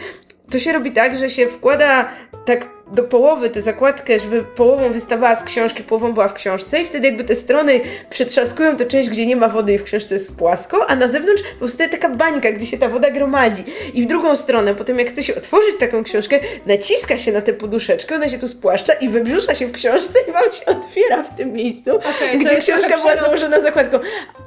to 0.54 0.58
się 0.58 0.72
robi 0.72 0.92
tak, 0.92 1.16
że 1.16 1.30
się 1.30 1.46
wkłada 1.46 2.08
tak 2.44 2.66
do 2.92 3.02
połowy 3.02 3.50
tę 3.50 3.62
zakładkę, 3.62 4.18
żeby 4.18 4.44
połową 4.44 4.92
wystawała 4.92 5.36
z 5.36 5.44
książki, 5.44 5.82
połową 5.82 6.12
była 6.12 6.28
w 6.28 6.34
książce 6.34 6.80
i 6.80 6.86
wtedy 6.86 7.08
jakby 7.08 7.24
te 7.24 7.36
strony 7.36 7.80
przetrzaskują 8.10 8.76
tę 8.76 8.86
część, 8.86 9.10
gdzie 9.10 9.26
nie 9.26 9.36
ma 9.36 9.48
wody 9.48 9.74
i 9.74 9.78
w 9.78 9.82
książce 9.82 10.14
jest 10.14 10.36
płasko, 10.36 10.86
a 10.90 10.96
na 10.96 11.08
zewnątrz 11.08 11.42
powstaje 11.60 11.90
taka 11.90 12.08
bańka, 12.08 12.52
gdzie 12.52 12.66
się 12.66 12.78
ta 12.78 12.88
woda 12.88 13.10
gromadzi. 13.10 13.64
I 13.94 14.02
w 14.02 14.06
drugą 14.06 14.36
stronę, 14.36 14.74
potem 14.74 14.98
jak 14.98 15.08
chce 15.08 15.22
się 15.22 15.34
otworzyć 15.34 15.76
taką 15.80 16.04
książkę, 16.04 16.40
naciska 16.66 17.16
się 17.16 17.32
na 17.32 17.40
tę 17.40 17.52
poduszeczkę, 17.52 18.14
ona 18.14 18.28
się 18.28 18.38
tu 18.38 18.48
spłaszcza 18.48 18.92
i 18.92 19.08
wybrzusza 19.08 19.54
się 19.54 19.66
w 19.66 19.72
książce 19.72 20.18
i 20.28 20.32
wam 20.32 20.52
się 20.52 20.66
otwiera 20.76 21.22
w 21.22 21.36
tym 21.36 21.52
miejscu, 21.52 21.90
to 21.90 22.38
gdzie 22.38 22.56
książka 22.56 22.96
była 22.96 23.16
założona 23.16 23.60
zakładką. 23.60 23.98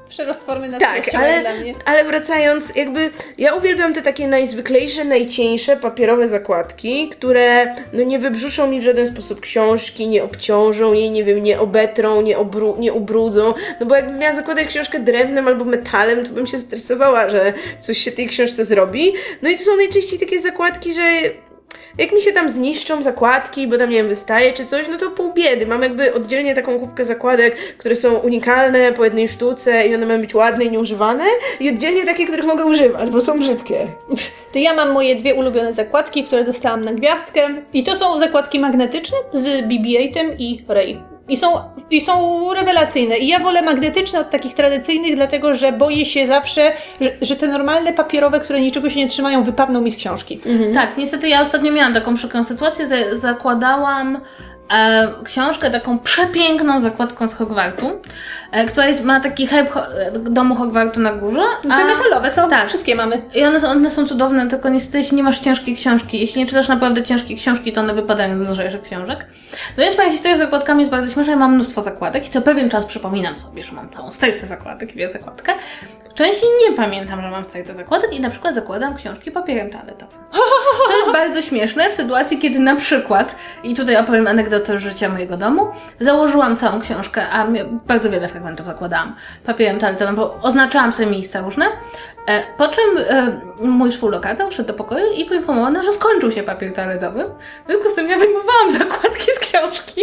Przerost 0.10 0.46
formy 0.46 0.70
na 0.70 0.80
Tak, 0.80 1.16
ale, 1.16 1.42
dla 1.42 1.54
mnie. 1.56 1.74
ale 1.86 2.04
wracając, 2.04 2.76
jakby 2.76 3.10
ja 3.38 3.56
uwielbiam 3.56 3.94
te 3.94 4.02
takie 4.02 4.28
najzwyklejsze, 4.28 5.06
najcieńsze 5.06 5.78
papierowe 5.78 6.28
zakładki, 6.28 7.10
które 7.10 7.76
no 7.94 8.04
nie 8.04 8.20
wybrzuszą 8.20 8.68
mi 8.68 8.80
w 8.80 8.84
żaden 8.84 9.08
sposób 9.08 9.40
książki, 9.42 10.08
nie 10.08 10.24
obciążą 10.24 10.94
jej, 10.94 11.12
nie 11.12 11.24
wiem, 11.24 11.44
nie 11.44 11.60
obetrą, 11.60 12.22
nie, 12.22 12.38
obru, 12.38 12.76
nie 12.80 12.94
ubrudzą. 12.94 13.54
No 13.80 13.86
bo 13.86 13.96
jakbym 13.96 14.18
miała 14.18 14.36
zakładać 14.36 14.68
książkę 14.68 15.00
drewnem 15.00 15.48
albo 15.48 15.66
metalem, 15.66 16.26
to 16.26 16.32
bym 16.32 16.48
się 16.48 16.58
stresowała, 16.58 17.30
że 17.30 17.54
coś 17.80 17.98
się 17.98 18.12
tej 18.12 18.28
książce 18.28 18.66
zrobi. 18.66 19.14
No 19.42 19.50
i 19.50 19.56
to 19.56 19.64
są 19.64 19.76
najczęściej 19.78 20.20
takie 20.20 20.40
zakładki, 20.40 20.94
że 20.94 21.02
jak 21.98 22.12
mi 22.12 22.22
się 22.22 22.32
tam 22.32 22.50
zniszczą 22.50 23.02
zakładki, 23.02 23.68
bo 23.68 23.78
tam, 23.78 23.90
nie 23.90 23.98
wiem, 23.98 24.08
wystaje 24.08 24.54
czy 24.54 24.66
coś, 24.66 24.88
no 24.88 24.98
to 24.98 25.12
pół 25.12 25.34
biedy. 25.34 25.66
Mam 25.66 25.84
jakby 25.84 26.14
oddzielnie 26.14 26.56
taką 26.56 26.80
kubkę 26.80 27.06
zakładek, 27.06 27.56
które 27.78 27.96
są 27.96 28.14
unikalne 28.14 28.94
po 28.94 29.04
jednej 29.04 29.28
sztuce 29.28 29.88
i 29.88 29.96
one 29.96 30.06
mają 30.06 30.22
być 30.22 30.36
ładne 30.36 30.66
i 30.66 30.72
nieużywane 30.72 31.26
i 31.60 31.70
oddzielnie 31.70 32.06
takie, 32.06 32.28
których 32.28 32.46
mogę 32.46 32.66
używać, 32.66 33.10
bo 33.10 33.22
są 33.22 33.40
brzydkie. 33.40 33.88
To 34.54 34.60
ja 34.60 34.74
mam 34.74 34.92
moje 34.92 35.16
dwie 35.16 35.36
ulubione 35.36 35.74
zakładki, 35.74 36.24
które 36.24 36.44
dostałam 36.44 36.86
na 36.86 36.94
gwiazdkę. 36.94 37.48
I 37.74 37.84
to 37.84 37.96
są 37.96 38.18
zakładki 38.18 38.60
magnetyczne 38.60 39.18
z 39.34 39.68
BB-8 39.68 40.36
i 40.40 40.66
Ray. 40.68 41.17
I 41.30 41.38
są, 41.38 41.48
I 41.92 42.02
są 42.02 42.14
rewelacyjne. 42.54 43.18
I 43.18 43.28
ja 43.28 43.40
wolę 43.40 43.62
magnetyczne 43.62 44.20
od 44.20 44.30
takich 44.30 44.54
tradycyjnych, 44.54 45.16
dlatego 45.16 45.56
że 45.56 45.72
boję 45.72 46.06
się 46.06 46.28
zawsze, 46.28 46.72
że, 47.02 47.12
że 47.22 47.36
te 47.36 47.48
normalne 47.48 47.94
papierowe, 47.94 48.40
które 48.40 48.62
niczego 48.62 48.90
się 48.90 48.96
nie 49.00 49.08
trzymają, 49.08 49.44
wypadną 49.44 49.82
mi 49.82 49.92
z 49.92 49.96
książki. 49.96 50.40
Tak, 50.74 50.98
niestety 50.98 51.30
ja 51.30 51.42
ostatnio 51.42 51.72
miałam 51.72 51.94
taką 51.94 52.16
przykrą 52.16 52.44
sytuację, 52.44 52.88
za- 52.88 53.16
zakładałam 53.16 54.22
e, 54.74 55.08
książkę 55.24 55.72
taką 55.72 56.00
przepiękną 56.00 56.80
zakładką 56.80 57.28
z 57.28 57.34
Hogwartu, 57.34 58.02
e, 58.52 58.66
która 58.66 58.88
jest, 58.88 59.04
ma 59.06 59.20
taki 59.20 59.48
hype 59.48 59.68
ho- 59.72 59.94
e, 60.02 60.12
domu 60.12 60.56
Hogwartu 60.56 61.00
na 61.00 61.14
górze. 61.14 61.42
Te 61.62 61.68
metalowe, 61.86 62.32
co? 62.32 62.48
tak. 62.48 62.68
Wszystkie 62.68 62.96
mamy. 62.96 63.22
I 63.36 63.46
one 63.46 63.60
są, 63.60 63.68
one 63.70 63.90
są 63.90 64.08
cudowne, 64.08 64.48
tylko 64.48 64.70
niestety 64.70 64.98
jeśli 64.98 65.18
nie 65.18 65.24
masz 65.24 65.40
ciężkiej 65.40 65.76
książki, 65.76 66.20
jeśli 66.20 66.42
nie 66.42 66.48
czytasz 66.48 66.68
naprawdę 66.68 67.04
ciężkiej 67.04 67.38
książki, 67.38 67.74
to 67.74 67.82
one 67.82 67.94
wypadają 67.94 68.46
z 68.46 68.50
lżejszych 68.50 68.82
książek. 68.82 69.26
No 69.78 69.84
więc 69.84 69.98
moja 69.98 70.10
historia 70.12 70.36
z 70.38 70.40
zakładkami 70.40 70.80
jest 70.80 70.92
bardzo 70.92 71.10
śmieszna, 71.14 71.34
ja 71.34 71.40
mam 71.40 71.54
mnóstwo 71.56 71.82
zakładek 71.82 72.28
i 72.28 72.30
co 72.30 72.42
pewien 72.42 72.70
czas 72.70 72.86
przypominam 72.86 73.38
sobie, 73.38 73.64
że 73.64 73.72
mam 73.72 73.90
całą 73.90 74.12
stertę 74.12 74.46
zakładek 74.46 74.96
i 74.96 75.10
zakładkę. 75.10 75.54
Częściej 76.16 76.50
nie 76.70 76.76
pamiętam, 76.76 77.22
że 77.22 77.30
mam 77.32 77.44
stertę 77.44 77.76
zakładek 77.76 78.14
i 78.14 78.22
na 78.22 78.30
przykład 78.30 78.56
zakładam 78.56 78.96
książki 78.96 79.32
papierem 79.32 79.70
toaletowym. 79.70 80.20
Co 80.88 80.98
jest 80.98 81.12
bardzo 81.14 81.42
śmieszne 81.42 81.90
w 81.90 81.94
sytuacji, 81.94 82.38
kiedy 82.40 82.60
na 82.60 82.76
przykład, 82.76 83.36
i 83.64 83.76
tutaj 83.76 83.98
opowiem 83.98 84.28
anegdotę 84.28 84.57
z 84.66 84.82
życia 84.82 85.10
mojego 85.10 85.38
domu, 85.38 85.68
założyłam 86.00 86.58
całą 86.58 86.82
książkę, 86.82 87.30
a 87.30 87.48
bardzo 87.88 88.10
wiele 88.10 88.28
fragmentów 88.28 88.66
zakładałam 88.66 89.16
papierem 89.46 89.80
toaletowym, 89.80 90.16
bo 90.16 90.40
oznaczałam 90.42 90.94
sobie 90.94 91.10
miejsca 91.10 91.42
różne, 91.42 91.66
e, 92.28 92.44
po 92.58 92.68
czym 92.68 92.84
e, 92.98 93.42
mój 93.62 93.92
współlokator 93.92 94.52
wszedł 94.52 94.68
do 94.68 94.74
pokoju 94.74 95.06
i 95.18 95.26
poinformował, 95.26 95.84
że 95.84 95.92
skończył 95.92 96.32
się 96.32 96.44
papier 96.44 96.74
toaletowy, 96.74 97.26
w 97.68 97.72
związku 97.72 97.90
z 97.90 97.96
tym 97.96 98.10
ja 98.10 98.18
wyjmowałam 98.18 98.72
zakładki 98.80 99.32
z 99.32 99.40
książki. 99.40 100.02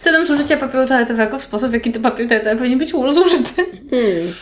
Celem 0.00 0.26
zużycia 0.26 0.56
papieru 0.56 0.86
toaletowego 0.86 1.38
w 1.38 1.42
sposób, 1.42 1.70
w 1.70 1.72
jaki 1.72 1.92
ten 1.92 2.02
papier 2.02 2.28
toaletowy 2.28 2.56
powinien 2.56 2.78
być 2.78 2.90
zużyty. 2.90 3.66
Hmm. 3.90 4.32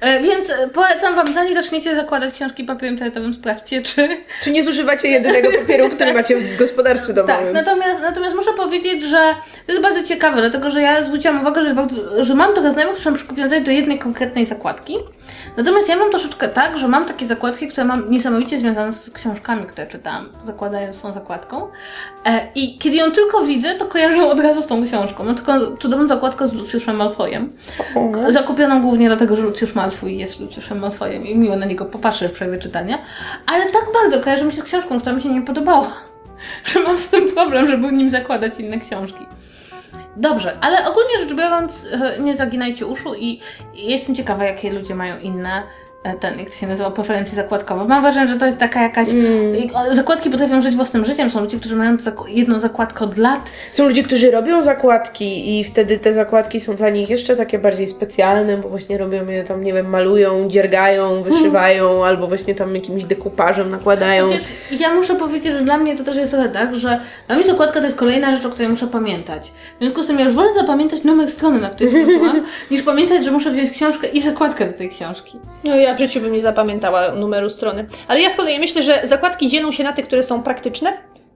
E, 0.00 0.20
Więc 0.20 0.50
e, 0.50 0.68
polecam 0.68 1.14
Wam, 1.14 1.26
zanim 1.26 1.54
zaczniecie 1.54 1.94
zakładać 1.94 2.34
książki 2.34 2.64
papierem 2.64 2.98
toaletowym, 2.98 3.34
sprawdźcie, 3.34 3.82
czy, 3.82 4.08
Czy 4.42 4.50
nie 4.50 4.62
zużywacie 4.62 5.08
jedynego 5.08 5.48
papieru, 5.60 5.90
który 5.90 6.14
macie 6.14 6.36
w 6.36 6.56
gospodarstwie 6.56 7.12
domowym? 7.12 7.44
Tak, 7.44 7.54
natomiast, 7.54 8.00
natomiast 8.00 8.36
muszę 8.36 8.50
powiedzieć, 8.52 9.02
że 9.02 9.34
to 9.66 9.72
jest 9.72 9.82
bardzo 9.82 10.02
ciekawe, 10.02 10.40
dlatego 10.40 10.70
że 10.70 10.82
ja 10.82 11.02
zwróciłam 11.02 11.40
uwagę, 11.40 11.62
że, 11.62 11.74
że 12.24 12.34
mam 12.34 12.54
trochę 12.54 12.70
znajomych, 12.70 13.00
którzy 13.00 13.18
są 13.18 13.26
przywiązani 13.26 13.64
do 13.64 13.70
jednej 13.70 13.98
konkretnej 13.98 14.46
zakładki. 14.46 14.96
Natomiast 15.56 15.88
ja 15.88 15.96
mam 15.96 16.10
troszeczkę 16.10 16.48
tak, 16.48 16.78
że 16.78 16.88
mam 16.88 17.04
takie 17.04 17.26
zakładki, 17.26 17.68
które 17.68 17.84
mam 17.84 18.10
niesamowicie 18.10 18.58
związane 18.58 18.92
z 18.92 19.10
książkami, 19.10 19.66
które 19.66 19.86
czytałam, 19.86 20.28
zakładając 20.44 21.02
tą 21.02 21.12
zakładką. 21.12 21.68
E, 22.26 22.48
I 22.54 22.78
kiedy 22.78 22.96
ją 22.96 23.10
tylko 23.10 23.44
widzę, 23.44 23.74
to 23.74 23.84
kojarzę 23.84 24.16
ją 24.16 24.28
od 24.28 24.40
razu 24.40 24.62
z 24.62 24.66
tą 24.66 24.84
książką. 24.86 25.24
Mam 25.24 25.34
taką 25.34 25.76
cudowną 25.76 26.08
zakładkę 26.08 26.48
z 26.48 26.52
Lucjuszem 26.52 26.96
Malfoyem. 26.96 27.52
Zakupioną 28.28 28.82
głównie 28.82 29.06
dlatego, 29.06 29.36
że 29.36 29.42
Lucjusz 29.42 29.74
Malfoy 29.74 29.93
jest 30.02 30.40
Lucjuszem 30.40 30.78
Malfoyem 30.78 31.26
i 31.26 31.36
miło 31.36 31.56
na 31.56 31.66
niego 31.66 31.84
popatrzę 31.84 32.28
w 32.28 32.32
przerwie 32.32 32.58
czytania. 32.58 32.98
Ale 33.46 33.64
tak 33.64 33.84
bardzo 33.94 34.20
kojarzy 34.20 34.44
mi 34.44 34.52
się 34.52 34.60
z 34.60 34.64
książką, 34.64 35.00
która 35.00 35.14
mi 35.14 35.22
się 35.22 35.28
nie 35.28 35.42
podobała 35.42 36.14
że 36.64 36.80
mam 36.80 36.98
z 36.98 37.10
tym 37.10 37.32
problem, 37.32 37.68
żeby 37.68 37.92
nim 37.92 38.10
zakładać 38.10 38.58
inne 38.58 38.78
książki. 38.78 39.26
Dobrze, 40.16 40.56
ale 40.60 40.90
ogólnie 40.90 41.18
rzecz 41.18 41.34
biorąc, 41.34 41.86
e, 41.90 42.20
nie 42.20 42.36
zaginajcie 42.36 42.86
uszu 42.86 43.14
i 43.14 43.40
jestem 43.74 44.14
ciekawa, 44.14 44.44
jakie 44.44 44.72
ludzie 44.72 44.94
mają 44.94 45.18
inne, 45.18 45.62
ten, 46.20 46.38
jak 46.38 46.50
to 46.50 46.56
się 46.56 46.66
nazywa, 46.66 46.90
preferencje 46.90 47.34
zakładkowe. 47.34 47.84
Mam 47.84 48.02
wrażenie, 48.02 48.28
że 48.28 48.36
to 48.36 48.46
jest 48.46 48.58
taka 48.58 48.82
jakaś... 48.82 49.08
Mm. 49.10 49.94
Zakładki 49.94 50.30
potrafią 50.30 50.62
żyć 50.62 50.76
własnym 50.76 51.04
życiem. 51.04 51.30
Są 51.30 51.40
ludzie, 51.40 51.58
którzy 51.58 51.76
mają 51.76 51.96
jedną 52.28 52.58
zakładkę 52.58 53.04
od 53.04 53.16
lat. 53.16 53.52
Są 53.72 53.86
ludzie, 53.86 54.02
którzy 54.02 54.30
robią 54.30 54.62
zakładki 54.62 55.60
i 55.60 55.64
wtedy 55.64 55.98
te 55.98 56.12
zakładki 56.12 56.60
są 56.60 56.76
dla 56.76 56.90
nich 56.90 57.10
jeszcze 57.10 57.36
takie 57.36 57.58
bardziej 57.58 57.86
specjalne, 57.86 58.56
bo 58.56 58.68
właśnie 58.68 58.98
robią 58.98 59.26
je 59.26 59.44
tam, 59.44 59.64
nie 59.64 59.72
wiem, 59.72 59.90
malują, 59.90 60.48
dziergają, 60.48 61.22
wyszywają, 61.22 62.04
albo 62.04 62.26
właśnie 62.26 62.54
tam 62.54 62.74
jakimś 62.74 63.04
dekupażem 63.04 63.70
nakładają. 63.70 64.26
Chociaż 64.26 64.42
ja 64.80 64.94
muszę 64.94 65.14
powiedzieć, 65.14 65.52
że 65.52 65.62
dla 65.62 65.78
mnie 65.78 65.96
to 65.96 66.04
też 66.04 66.16
jest 66.16 66.32
trochę 66.32 66.48
tak, 66.48 66.76
że 66.76 67.00
dla 67.26 67.36
mnie 67.36 67.44
zakładka 67.44 67.80
to 67.80 67.86
jest 67.86 67.98
kolejna 67.98 68.36
rzecz, 68.36 68.46
o 68.46 68.50
której 68.50 68.68
muszę 68.68 68.86
pamiętać. 68.86 69.52
W 69.76 69.82
związku 69.82 70.02
z 70.02 70.06
tym 70.06 70.18
ja 70.18 70.24
już 70.24 70.34
wolę 70.34 70.52
zapamiętać 70.52 71.04
numer 71.04 71.30
strony, 71.30 71.60
na 71.60 71.70
której 71.70 71.92
skończyłam, 71.92 72.42
niż 72.70 72.82
pamiętać, 72.82 73.24
że 73.24 73.30
muszę 73.30 73.50
wziąć 73.50 73.70
książkę 73.70 74.08
i 74.08 74.20
zakładkę 74.20 74.66
do 74.66 74.72
tej 74.72 74.88
książki. 74.88 75.38
No 75.64 75.76
ja 75.76 75.93
w 75.94 75.98
życiu 75.98 76.20
bym 76.20 76.32
nie 76.32 76.40
zapamiętała 76.40 77.12
numeru 77.12 77.50
strony. 77.50 77.86
Ale 78.08 78.20
ja 78.20 78.30
z 78.30 78.36
kolei 78.36 78.58
myślę, 78.58 78.82
że 78.82 79.00
zakładki 79.04 79.48
dzielą 79.48 79.72
się 79.72 79.84
na 79.84 79.92
te, 79.92 80.02
które 80.02 80.22
są 80.22 80.42
praktyczne, 80.42 80.92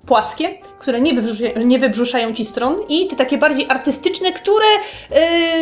płaskie, 0.06 0.58
które 0.78 1.00
nie, 1.00 1.12
nie 1.64 1.78
wybrzuszają 1.78 2.34
ci 2.34 2.44
stron 2.44 2.76
i 2.88 3.06
te 3.06 3.16
takie 3.16 3.38
bardziej 3.38 3.66
artystyczne, 3.68 4.32
które 4.32 4.66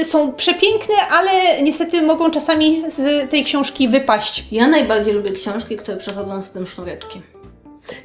y, 0.01 0.05
są 0.05 0.33
przepiękne, 0.33 0.95
ale 1.11 1.63
niestety 1.63 2.03
mogą 2.03 2.31
czasami 2.31 2.83
z 2.89 3.31
tej 3.31 3.45
książki 3.45 3.89
wypaść. 3.89 4.45
Ja 4.53 4.69
najbardziej 4.69 5.15
lubię 5.15 5.33
książki, 5.33 5.77
które 5.77 5.97
przechodzą 5.97 6.43
z 6.43 6.51
tym 6.51 6.67
sznureczkiem. 6.67 7.36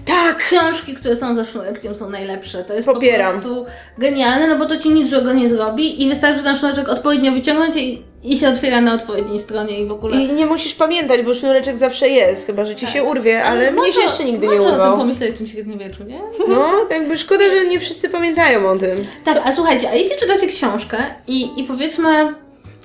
Tak! 0.06 0.38
Książki, 0.38 0.94
które 0.94 1.16
są 1.16 1.36
ze 1.36 1.46
sznureczkiem 1.46 1.96
są 1.96 2.10
najlepsze. 2.10 2.64
To 2.64 2.74
jest 2.74 2.88
Popieram. 2.88 3.34
po 3.36 3.40
prostu 3.42 3.66
genialne, 3.98 4.48
no 4.48 4.58
bo 4.58 4.66
to 4.66 4.78
ci 4.78 4.90
nic 4.90 5.10
złego 5.10 5.34
nie 5.34 5.50
zrobi 5.50 6.04
i 6.04 6.10
wystarczy 6.10 6.44
ten 6.44 6.56
sznureczek 6.56 6.90
odpowiednio 6.90 7.32
wyciągnąć 7.32 7.76
i, 7.76 8.02
i 8.24 8.38
się 8.38 8.50
otwiera 8.50 8.82
na 8.82 8.94
odpowiedniej 8.94 9.40
stronie 9.40 9.82
i 9.82 9.86
w 9.86 9.92
ogóle... 9.92 10.18
I 10.22 10.34
nie 10.34 10.46
musisz 10.46 10.74
pamiętać, 10.74 11.22
bo 11.22 11.34
sznureczek 11.34 11.78
zawsze 11.78 12.10
jest, 12.10 12.48
chyba 12.48 12.66
że 12.66 12.76
ci 12.76 12.88
się 12.88 13.04
urwie, 13.04 13.44
ale 13.44 13.72
mnie 13.72 13.82
się 13.82 13.88
można- 13.88 14.02
jeszcze 14.04 14.24
nigdy 14.26 14.48
nie 14.48 14.56
Można 14.56 14.68
o 14.68 14.72
tym 14.72 14.82
urwał. 14.82 14.98
pomyśleć 14.98 15.36
w 15.36 15.38
tym 15.38 15.48
średniowieczu, 15.48 16.04
nie? 16.04 16.22
No, 16.48 16.70
jakby 16.90 17.18
szkoda, 17.18 17.44
że 17.50 17.66
nie 17.66 17.80
wszyscy 17.80 18.10
pamiętają 18.10 18.70
o 18.70 18.78
tym. 18.78 19.06
Tak, 19.26 19.42
a 19.46 19.52
słuchajcie, 19.52 19.90
a 19.90 19.96
jeśli 19.96 20.18
czytacie 20.20 20.48
książkę 20.48 20.98
i, 21.28 21.60
i 21.62 21.64
powiedzmy 21.64 22.34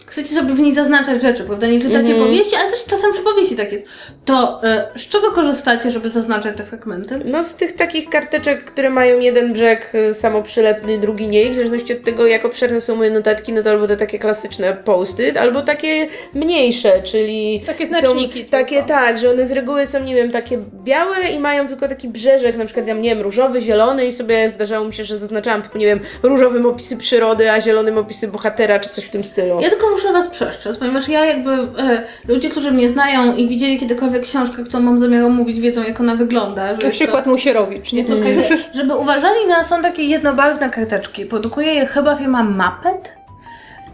chcecie 0.06 0.28
sobie 0.34 0.54
w 0.54 0.60
niej 0.60 0.74
zaznaczać 0.74 1.22
rzeczy, 1.22 1.44
prawda? 1.44 1.66
Nie 1.66 1.80
czytacie 1.80 1.98
Mhm. 2.10 2.24
powieści, 2.24 2.56
ale 2.56 2.70
też 2.70 2.84
czasem 2.84 3.12
przy 3.12 3.22
powieści 3.22 3.56
tak 3.56 3.72
jest. 3.72 3.84
To 4.24 4.60
e, 4.64 4.88
z 4.96 5.08
czego 5.08 5.32
korzystacie, 5.32 5.90
żeby 5.90 6.10
zaznaczać 6.10 6.56
te 6.56 6.64
fragmenty? 6.64 7.20
No 7.24 7.42
z 7.42 7.54
tych 7.56 7.72
takich 7.76 8.08
karteczek, 8.08 8.64
które 8.64 8.90
mają 8.90 9.18
jeden 9.20 9.52
brzeg 9.52 9.92
y, 9.94 10.14
samoprzylepny, 10.14 10.98
drugi 10.98 11.28
nie, 11.28 11.42
i 11.42 11.50
w 11.50 11.56
zależności 11.56 11.92
od 11.92 12.02
tego, 12.04 12.26
jak 12.26 12.44
obszerne 12.44 12.80
są 12.80 12.96
moje 12.96 13.10
notatki, 13.10 13.52
no 13.52 13.62
to 13.62 13.70
albo 13.70 13.86
te 13.88 13.96
takie 13.96 14.18
klasyczne 14.18 14.74
posty, 14.74 15.40
albo 15.40 15.62
takie 15.62 16.08
mniejsze, 16.34 17.02
czyli 17.02 17.62
Takie 17.66 17.86
są 17.86 17.92
znaczniki 18.00 18.44
takie 18.44 18.76
tylko. 18.76 18.88
tak, 18.88 19.18
że 19.18 19.30
one 19.30 19.46
z 19.46 19.52
reguły 19.52 19.86
są, 19.86 20.00
nie 20.04 20.14
wiem, 20.14 20.30
takie 20.30 20.58
białe 20.84 21.16
i 21.34 21.38
mają 21.40 21.68
tylko 21.68 21.88
taki 21.88 22.08
brzeżek, 22.08 22.56
na 22.56 22.64
przykład, 22.64 22.86
ja 22.86 22.94
nie 22.94 23.10
wiem, 23.10 23.20
różowy, 23.20 23.60
zielony 23.60 24.06
i 24.06 24.12
sobie 24.12 24.50
zdarzało 24.50 24.86
mi 24.86 24.94
się, 24.94 25.04
że 25.04 25.18
zaznaczałam 25.18 25.62
tylko, 25.62 25.78
nie 25.78 25.86
wiem, 25.86 26.00
różowym 26.22 26.66
opisy 26.66 26.96
przyrody, 26.96 27.50
a 27.52 27.60
zielonym 27.60 27.98
opisy 27.98 28.28
bohatera, 28.28 28.80
czy 28.80 28.88
coś 28.88 29.04
w 29.04 29.10
tym 29.10 29.24
stylu. 29.24 29.58
Ja 29.60 29.70
tylko 29.70 29.95
muszę 29.96 30.12
Was 30.12 30.26
przestrzec, 30.26 30.76
ponieważ 30.76 31.08
ja 31.08 31.24
jakby 31.24 31.50
e, 31.52 32.02
ludzie, 32.28 32.50
którzy 32.50 32.72
mnie 32.72 32.88
znają 32.88 33.36
i 33.36 33.48
widzieli 33.48 33.78
kiedykolwiek 33.78 34.22
książkę, 34.22 34.64
którą 34.64 34.82
mam 34.82 34.98
zamiar 34.98 35.24
omówić, 35.24 35.60
wiedzą 35.60 35.82
jak 35.82 36.00
ona 36.00 36.14
wygląda. 36.14 36.76
Że 36.76 36.86
Na 36.86 36.90
przykład 36.90 37.26
Musierowicz, 37.26 37.92
nie? 37.92 38.04
To, 38.04 38.14
jest 38.14 38.48
to, 38.48 38.54
żeby 38.74 38.96
uważali 38.96 39.46
na, 39.48 39.64
są 39.64 39.82
takie 39.82 40.02
jednobarwne 40.02 40.70
karteczki. 40.70 41.26
Produkuje 41.26 41.74
je 41.74 41.86
chyba 41.86 42.16
firma 42.16 42.42
Muppet 42.42 43.12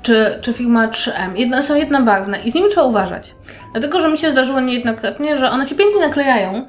czy, 0.02 0.38
czy 0.40 0.52
firma 0.52 0.88
3M. 0.88 1.36
Jedno, 1.36 1.62
są 1.62 1.74
jednobarwne 1.74 2.42
i 2.42 2.50
z 2.50 2.54
nimi 2.54 2.68
trzeba 2.68 2.86
uważać. 2.86 3.34
Dlatego, 3.72 4.00
że 4.00 4.08
mi 4.08 4.18
się 4.18 4.30
zdarzyło 4.30 4.60
niejednokrotnie, 4.60 5.36
że 5.36 5.50
one 5.50 5.66
się 5.66 5.74
pięknie 5.74 6.00
naklejają, 6.00 6.66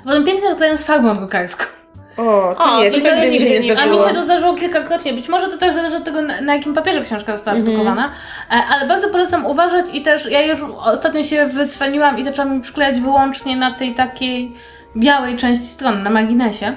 a 0.00 0.04
potem 0.04 0.24
pięknie 0.24 0.48
naklejają 0.48 0.76
z 0.76 0.84
farbą 0.84 1.14
drukarską. 1.14 1.64
O, 2.16 2.54
to 2.58 2.64
O, 2.64 2.80
nie, 2.82 2.90
to 2.90 2.96
to 3.00 3.14
nigdy 3.30 3.50
nie 3.50 3.60
nie- 3.60 3.72
A 3.72 3.76
zdarzyło. 3.76 4.02
mi 4.02 4.08
się 4.08 4.14
to 4.14 4.22
zdarzyło 4.22 4.54
kilkakrotnie. 4.56 5.12
Być 5.12 5.28
może 5.28 5.48
to 5.48 5.58
też 5.58 5.74
zależy 5.74 5.96
od 5.96 6.04
tego, 6.04 6.22
na, 6.22 6.40
na 6.40 6.54
jakim 6.54 6.74
papierze 6.74 7.00
książka 7.00 7.36
została 7.36 7.56
produkowana. 7.56 8.10
E, 8.50 8.54
Ale 8.70 8.88
bardzo 8.88 9.08
polecam 9.08 9.46
uważać 9.46 9.84
i 9.92 10.02
też 10.02 10.30
ja 10.30 10.42
już 10.42 10.60
ostatnio 10.78 11.22
się 11.22 11.46
wycwaniłam 11.46 12.18
i 12.18 12.24
zaczęłam 12.24 12.54
mi 12.54 12.60
przyklejać 12.60 13.00
wyłącznie 13.00 13.56
na 13.56 13.70
tej 13.70 13.94
takiej 13.94 14.56
białej 14.96 15.36
części 15.36 15.66
strony, 15.66 16.02
na 16.02 16.10
marginesie. 16.10 16.76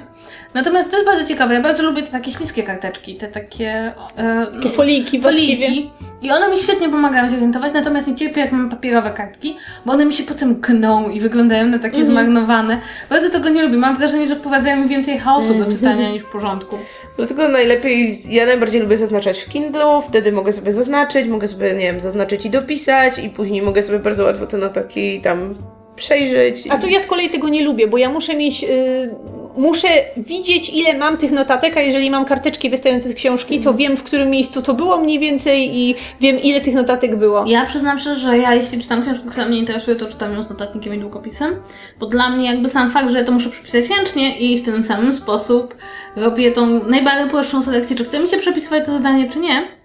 Natomiast 0.54 0.90
to 0.90 0.96
jest 0.96 1.06
bardzo 1.08 1.24
ciekawe. 1.28 1.54
Ja 1.54 1.60
bardzo 1.60 1.82
lubię 1.82 2.02
te 2.02 2.10
takie 2.12 2.32
śliskie 2.32 2.62
karteczki, 2.62 3.16
te 3.16 3.28
takie... 3.28 3.92
E, 4.16 4.46
Takie 4.56 4.68
foliki 4.70 5.20
właściwie. 5.20 5.66
foliki. 5.66 5.90
I 6.22 6.30
one 6.30 6.50
mi 6.50 6.58
świetnie 6.58 6.88
pomagają 6.88 7.28
się 7.28 7.34
orientować, 7.36 7.72
natomiast 7.74 8.08
nie 8.08 8.14
cierpię 8.16 8.40
jak 8.40 8.52
mam 8.52 8.70
papierowe 8.70 9.10
kartki, 9.10 9.56
bo 9.86 9.92
one 9.92 10.04
mi 10.04 10.14
się 10.14 10.24
potem 10.24 10.54
gną 10.60 11.10
i 11.10 11.20
wyglądają 11.20 11.66
na 11.66 11.78
takie 11.78 12.04
zmarnowane. 12.04 12.80
Bardzo 13.10 13.30
tego 13.30 13.48
nie 13.48 13.62
lubię. 13.62 13.76
Mam 13.76 13.96
wrażenie, 13.96 14.26
że 14.26 14.36
wprowadzają 14.36 14.76
mi 14.76 14.88
więcej 14.88 15.18
chaosu 15.18 15.54
do 15.54 15.64
czytania 15.72 16.10
niż 16.10 16.22
porządku. 16.24 16.78
Dlatego 17.16 17.48
najlepiej, 17.48 18.16
ja 18.28 18.46
najbardziej 18.46 18.80
lubię 18.80 18.96
zaznaczać 18.96 19.38
w 19.40 19.48
Kindle, 19.48 20.00
wtedy 20.08 20.32
mogę 20.32 20.52
sobie 20.52 20.72
zaznaczyć, 20.72 21.28
mogę 21.28 21.48
sobie, 21.48 21.72
nie 21.74 21.80
wiem, 21.80 22.00
zaznaczyć 22.00 22.46
i 22.46 22.50
dopisać 22.50 23.18
i 23.18 23.28
później 23.30 23.62
mogę 23.62 23.82
sobie 23.82 23.98
bardzo 23.98 24.24
łatwo 24.24 24.46
te 24.46 24.56
notatki 24.58 25.20
tam 25.20 25.54
przejrzeć. 25.98 26.64
A 26.70 26.78
to 26.78 26.86
ja 26.86 27.00
z 27.00 27.06
kolei 27.06 27.30
tego 27.30 27.48
nie 27.48 27.64
lubię, 27.64 27.88
bo 27.88 27.98
ja 27.98 28.10
muszę 28.10 28.36
mieć. 28.36 28.64
y, 28.64 29.38
muszę 29.58 29.88
widzieć, 30.16 30.70
ile 30.70 30.98
mam 30.98 31.16
tych 31.16 31.32
notatek, 31.32 31.76
a 31.76 31.80
jeżeli 31.80 32.10
mam 32.10 32.24
karteczki 32.24 32.70
wystające 32.70 33.08
z 33.08 33.14
książki, 33.14 33.60
to 33.60 33.74
wiem, 33.74 33.96
w 33.96 34.02
którym 34.02 34.30
miejscu 34.30 34.62
to 34.62 34.74
było 34.74 34.98
mniej 34.98 35.18
więcej 35.18 35.76
i 35.78 35.94
wiem, 36.20 36.40
ile 36.42 36.60
tych 36.60 36.74
notatek 36.74 37.16
było. 37.16 37.44
Ja 37.46 37.66
przyznam 37.66 37.98
szczerze, 37.98 38.20
że 38.20 38.38
ja 38.38 38.54
jeśli 38.54 38.78
czytam 38.78 39.02
książkę, 39.02 39.24
która 39.30 39.48
mnie 39.48 39.58
interesuje, 39.58 39.96
to 39.96 40.06
czytam 40.06 40.32
ją 40.32 40.42
z 40.42 40.50
notatnikiem 40.50 40.94
i 40.94 40.98
długopisem, 40.98 41.56
bo 42.00 42.06
dla 42.06 42.30
mnie 42.30 42.46
jakby 42.50 42.68
sam 42.68 42.90
fakt, 42.90 43.10
że 43.10 43.18
ja 43.18 43.24
to 43.24 43.32
muszę 43.32 43.50
przepisać 43.50 43.84
ręcznie 43.98 44.38
i 44.38 44.58
w 44.58 44.64
ten 44.64 44.84
samym 44.84 45.12
sposób 45.12 45.76
robię 46.16 46.52
tą 46.52 46.84
najbardziej 46.84 47.30
prostszą 47.30 47.62
selekcję, 47.62 47.96
czy 47.96 48.04
chce 48.04 48.20
mi 48.20 48.28
się 48.28 48.36
przepisywać 48.36 48.86
to 48.86 48.92
zadanie, 48.92 49.30
czy 49.30 49.38
nie. 49.38 49.77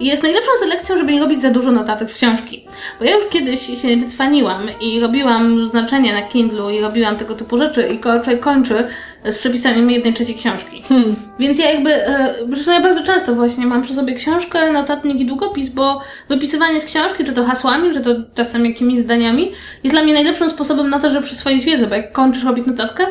I 0.00 0.06
jest 0.06 0.22
najlepszą 0.22 0.50
selekcją, 0.60 0.98
żeby 0.98 1.12
nie 1.12 1.20
robić 1.20 1.40
za 1.40 1.50
dużo 1.50 1.72
notatek 1.72 2.10
z 2.10 2.14
książki. 2.14 2.66
Bo 2.98 3.04
ja 3.04 3.14
już 3.14 3.24
kiedyś 3.30 3.82
się 3.82 3.96
wycwaniłam 3.96 4.62
i 4.80 5.00
robiłam 5.00 5.66
znaczenia 5.66 6.12
na 6.12 6.22
Kindlu 6.22 6.70
i 6.70 6.80
robiłam 6.80 7.16
tego 7.16 7.34
typu 7.34 7.58
rzeczy 7.58 7.88
i 7.94 7.98
ko- 7.98 8.20
człowiek 8.20 8.40
kończy 8.40 8.84
z 9.24 9.38
przepisaniem 9.38 9.90
jednej 9.90 10.14
trzeciej 10.14 10.34
książki. 10.34 10.82
Więc 11.38 11.58
ja 11.58 11.70
jakby, 11.72 11.90
e, 11.94 12.34
zresztą 12.52 12.72
ja 12.72 12.80
bardzo 12.80 13.02
często 13.04 13.34
właśnie 13.34 13.66
mam 13.66 13.82
przy 13.82 13.94
sobie 13.94 14.14
książkę, 14.14 14.72
notatnik 14.72 15.20
i 15.20 15.26
długopis, 15.26 15.68
bo 15.68 16.00
wypisywanie 16.28 16.80
z 16.80 16.84
książki, 16.84 17.24
czy 17.24 17.32
to 17.32 17.44
hasłami, 17.44 17.94
czy 17.94 18.00
to 18.00 18.10
czasem 18.34 18.66
jakimiś 18.66 18.98
zdaniami, 18.98 19.52
jest 19.84 19.94
dla 19.94 20.02
mnie 20.02 20.14
najlepszym 20.14 20.50
sposobem 20.50 20.90
na 20.90 21.00
to, 21.00 21.10
żeby 21.10 21.26
przyswoić 21.26 21.64
wiedzę, 21.64 21.86
bo 21.86 21.94
jak 21.94 22.12
kończysz 22.12 22.44
robić 22.44 22.66
notatkę, 22.66 23.06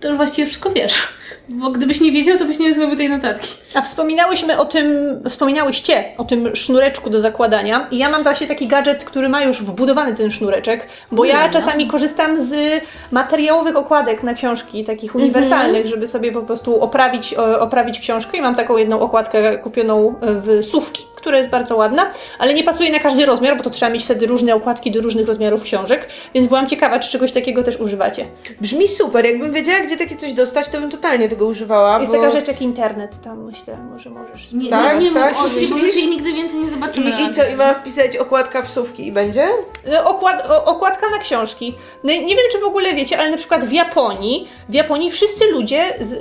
to 0.00 0.08
już 0.08 0.16
właściwie 0.16 0.46
wszystko 0.48 0.70
wiesz. 0.70 1.08
Bo 1.48 1.70
gdybyś 1.70 2.00
nie 2.00 2.12
wiedział, 2.12 2.38
to 2.38 2.44
byś 2.44 2.58
nie 2.58 2.74
zrobił 2.74 2.96
tej 2.96 3.08
notatki. 3.08 3.48
A 3.74 3.82
wspominałyśmy 3.82 4.58
o 4.58 4.64
tym, 4.64 4.86
wspominałyście 5.28 6.04
o 6.18 6.24
tym 6.24 6.56
sznureczku 6.56 7.10
do 7.10 7.20
zakładania 7.20 7.86
i 7.90 7.98
ja 7.98 8.08
mam 8.10 8.22
właśnie 8.22 8.46
taki 8.46 8.66
gadżet, 8.66 9.04
który 9.04 9.28
ma 9.28 9.42
już 9.42 9.62
wbudowany 9.62 10.14
ten 10.14 10.30
sznureczek, 10.30 10.86
bo 11.12 11.24
ja 11.24 11.46
No. 11.46 11.52
czasami 11.52 11.86
korzystam 11.86 12.44
z 12.44 12.82
materiałowych 13.10 13.76
okładek 13.76 14.22
na 14.22 14.34
książki, 14.34 14.84
takich 14.84 15.14
uniwersalnych, 15.14 15.86
żeby 15.86 16.06
sobie 16.06 16.32
po 16.32 16.42
prostu 16.42 16.80
oprawić, 16.80 17.34
oprawić 17.60 18.00
książkę 18.00 18.38
i 18.38 18.40
mam 18.40 18.54
taką 18.54 18.76
jedną 18.76 19.00
okładkę 19.00 19.58
kupioną 19.58 20.14
w 20.22 20.64
sówki, 20.64 21.04
która 21.16 21.38
jest 21.38 21.50
bardzo 21.50 21.76
ładna, 21.76 22.10
ale 22.38 22.54
nie 22.54 22.62
pasuje 22.64 22.92
na 22.92 22.98
każdy 22.98 23.26
rozmiar, 23.26 23.56
bo 23.56 23.62
to 23.64 23.70
trzeba 23.70 23.92
mieć 23.92 24.04
wtedy 24.04 24.26
różne 24.26 24.54
okładki 24.54 24.90
do 24.90 25.00
różnych 25.00 25.26
rozmiarów 25.26 25.62
książek, 25.62 26.08
więc 26.34 26.46
byłam 26.46 26.66
ciekawa, 26.66 26.98
czy 26.98 27.10
czegoś 27.10 27.32
takiego 27.32 27.62
też 27.62 27.80
używacie. 27.80 28.24
Brzmi 28.60 28.88
super, 28.88 29.24
jakbym 29.24 29.52
wiedziała, 29.52 29.80
gdzie 29.80 29.96
takie 29.96 30.16
coś 30.16 30.32
dostać, 30.32 30.68
to 30.68 30.80
bym 30.80 30.90
totalnie 30.90 31.13
tego 31.28 31.46
używała, 31.46 32.00
Jest 32.00 32.12
bo... 32.12 32.18
taka 32.18 32.30
rzecz 32.30 32.48
jak 32.48 32.62
internet, 32.62 33.22
tam 33.22 33.44
myślę, 33.44 33.76
może 33.92 34.10
możesz. 34.10 34.52
Nie, 34.52 34.70
Tak, 34.70 34.98
nie, 34.98 35.04
nie 35.04 35.14
tak, 35.14 35.36
o 35.38 35.46
już 35.46 35.96
jej 35.96 36.08
nigdy 36.08 36.32
więcej 36.32 36.60
nie 36.60 36.70
zobaczymy. 36.70 37.10
I, 37.10 37.24
I 37.24 37.34
co, 37.34 37.46
i 37.46 37.54
mam 37.54 37.74
wpisać 37.74 38.16
okładka 38.16 38.62
w 38.62 38.98
i 38.98 39.12
będzie? 39.12 39.48
E, 39.92 40.04
Okład, 40.04 40.46
okładka 40.64 41.08
na 41.10 41.18
książki. 41.18 41.74
No, 42.04 42.12
nie 42.12 42.36
wiem, 42.36 42.44
czy 42.52 42.58
w 42.58 42.64
ogóle 42.64 42.94
wiecie, 42.94 43.18
ale 43.18 43.30
na 43.30 43.36
przykład 43.36 43.64
w 43.64 43.72
Japonii, 43.72 44.48
w 44.68 44.74
Japonii 44.74 45.10
wszyscy 45.10 45.46
ludzie 45.46 45.94
z, 46.00 46.12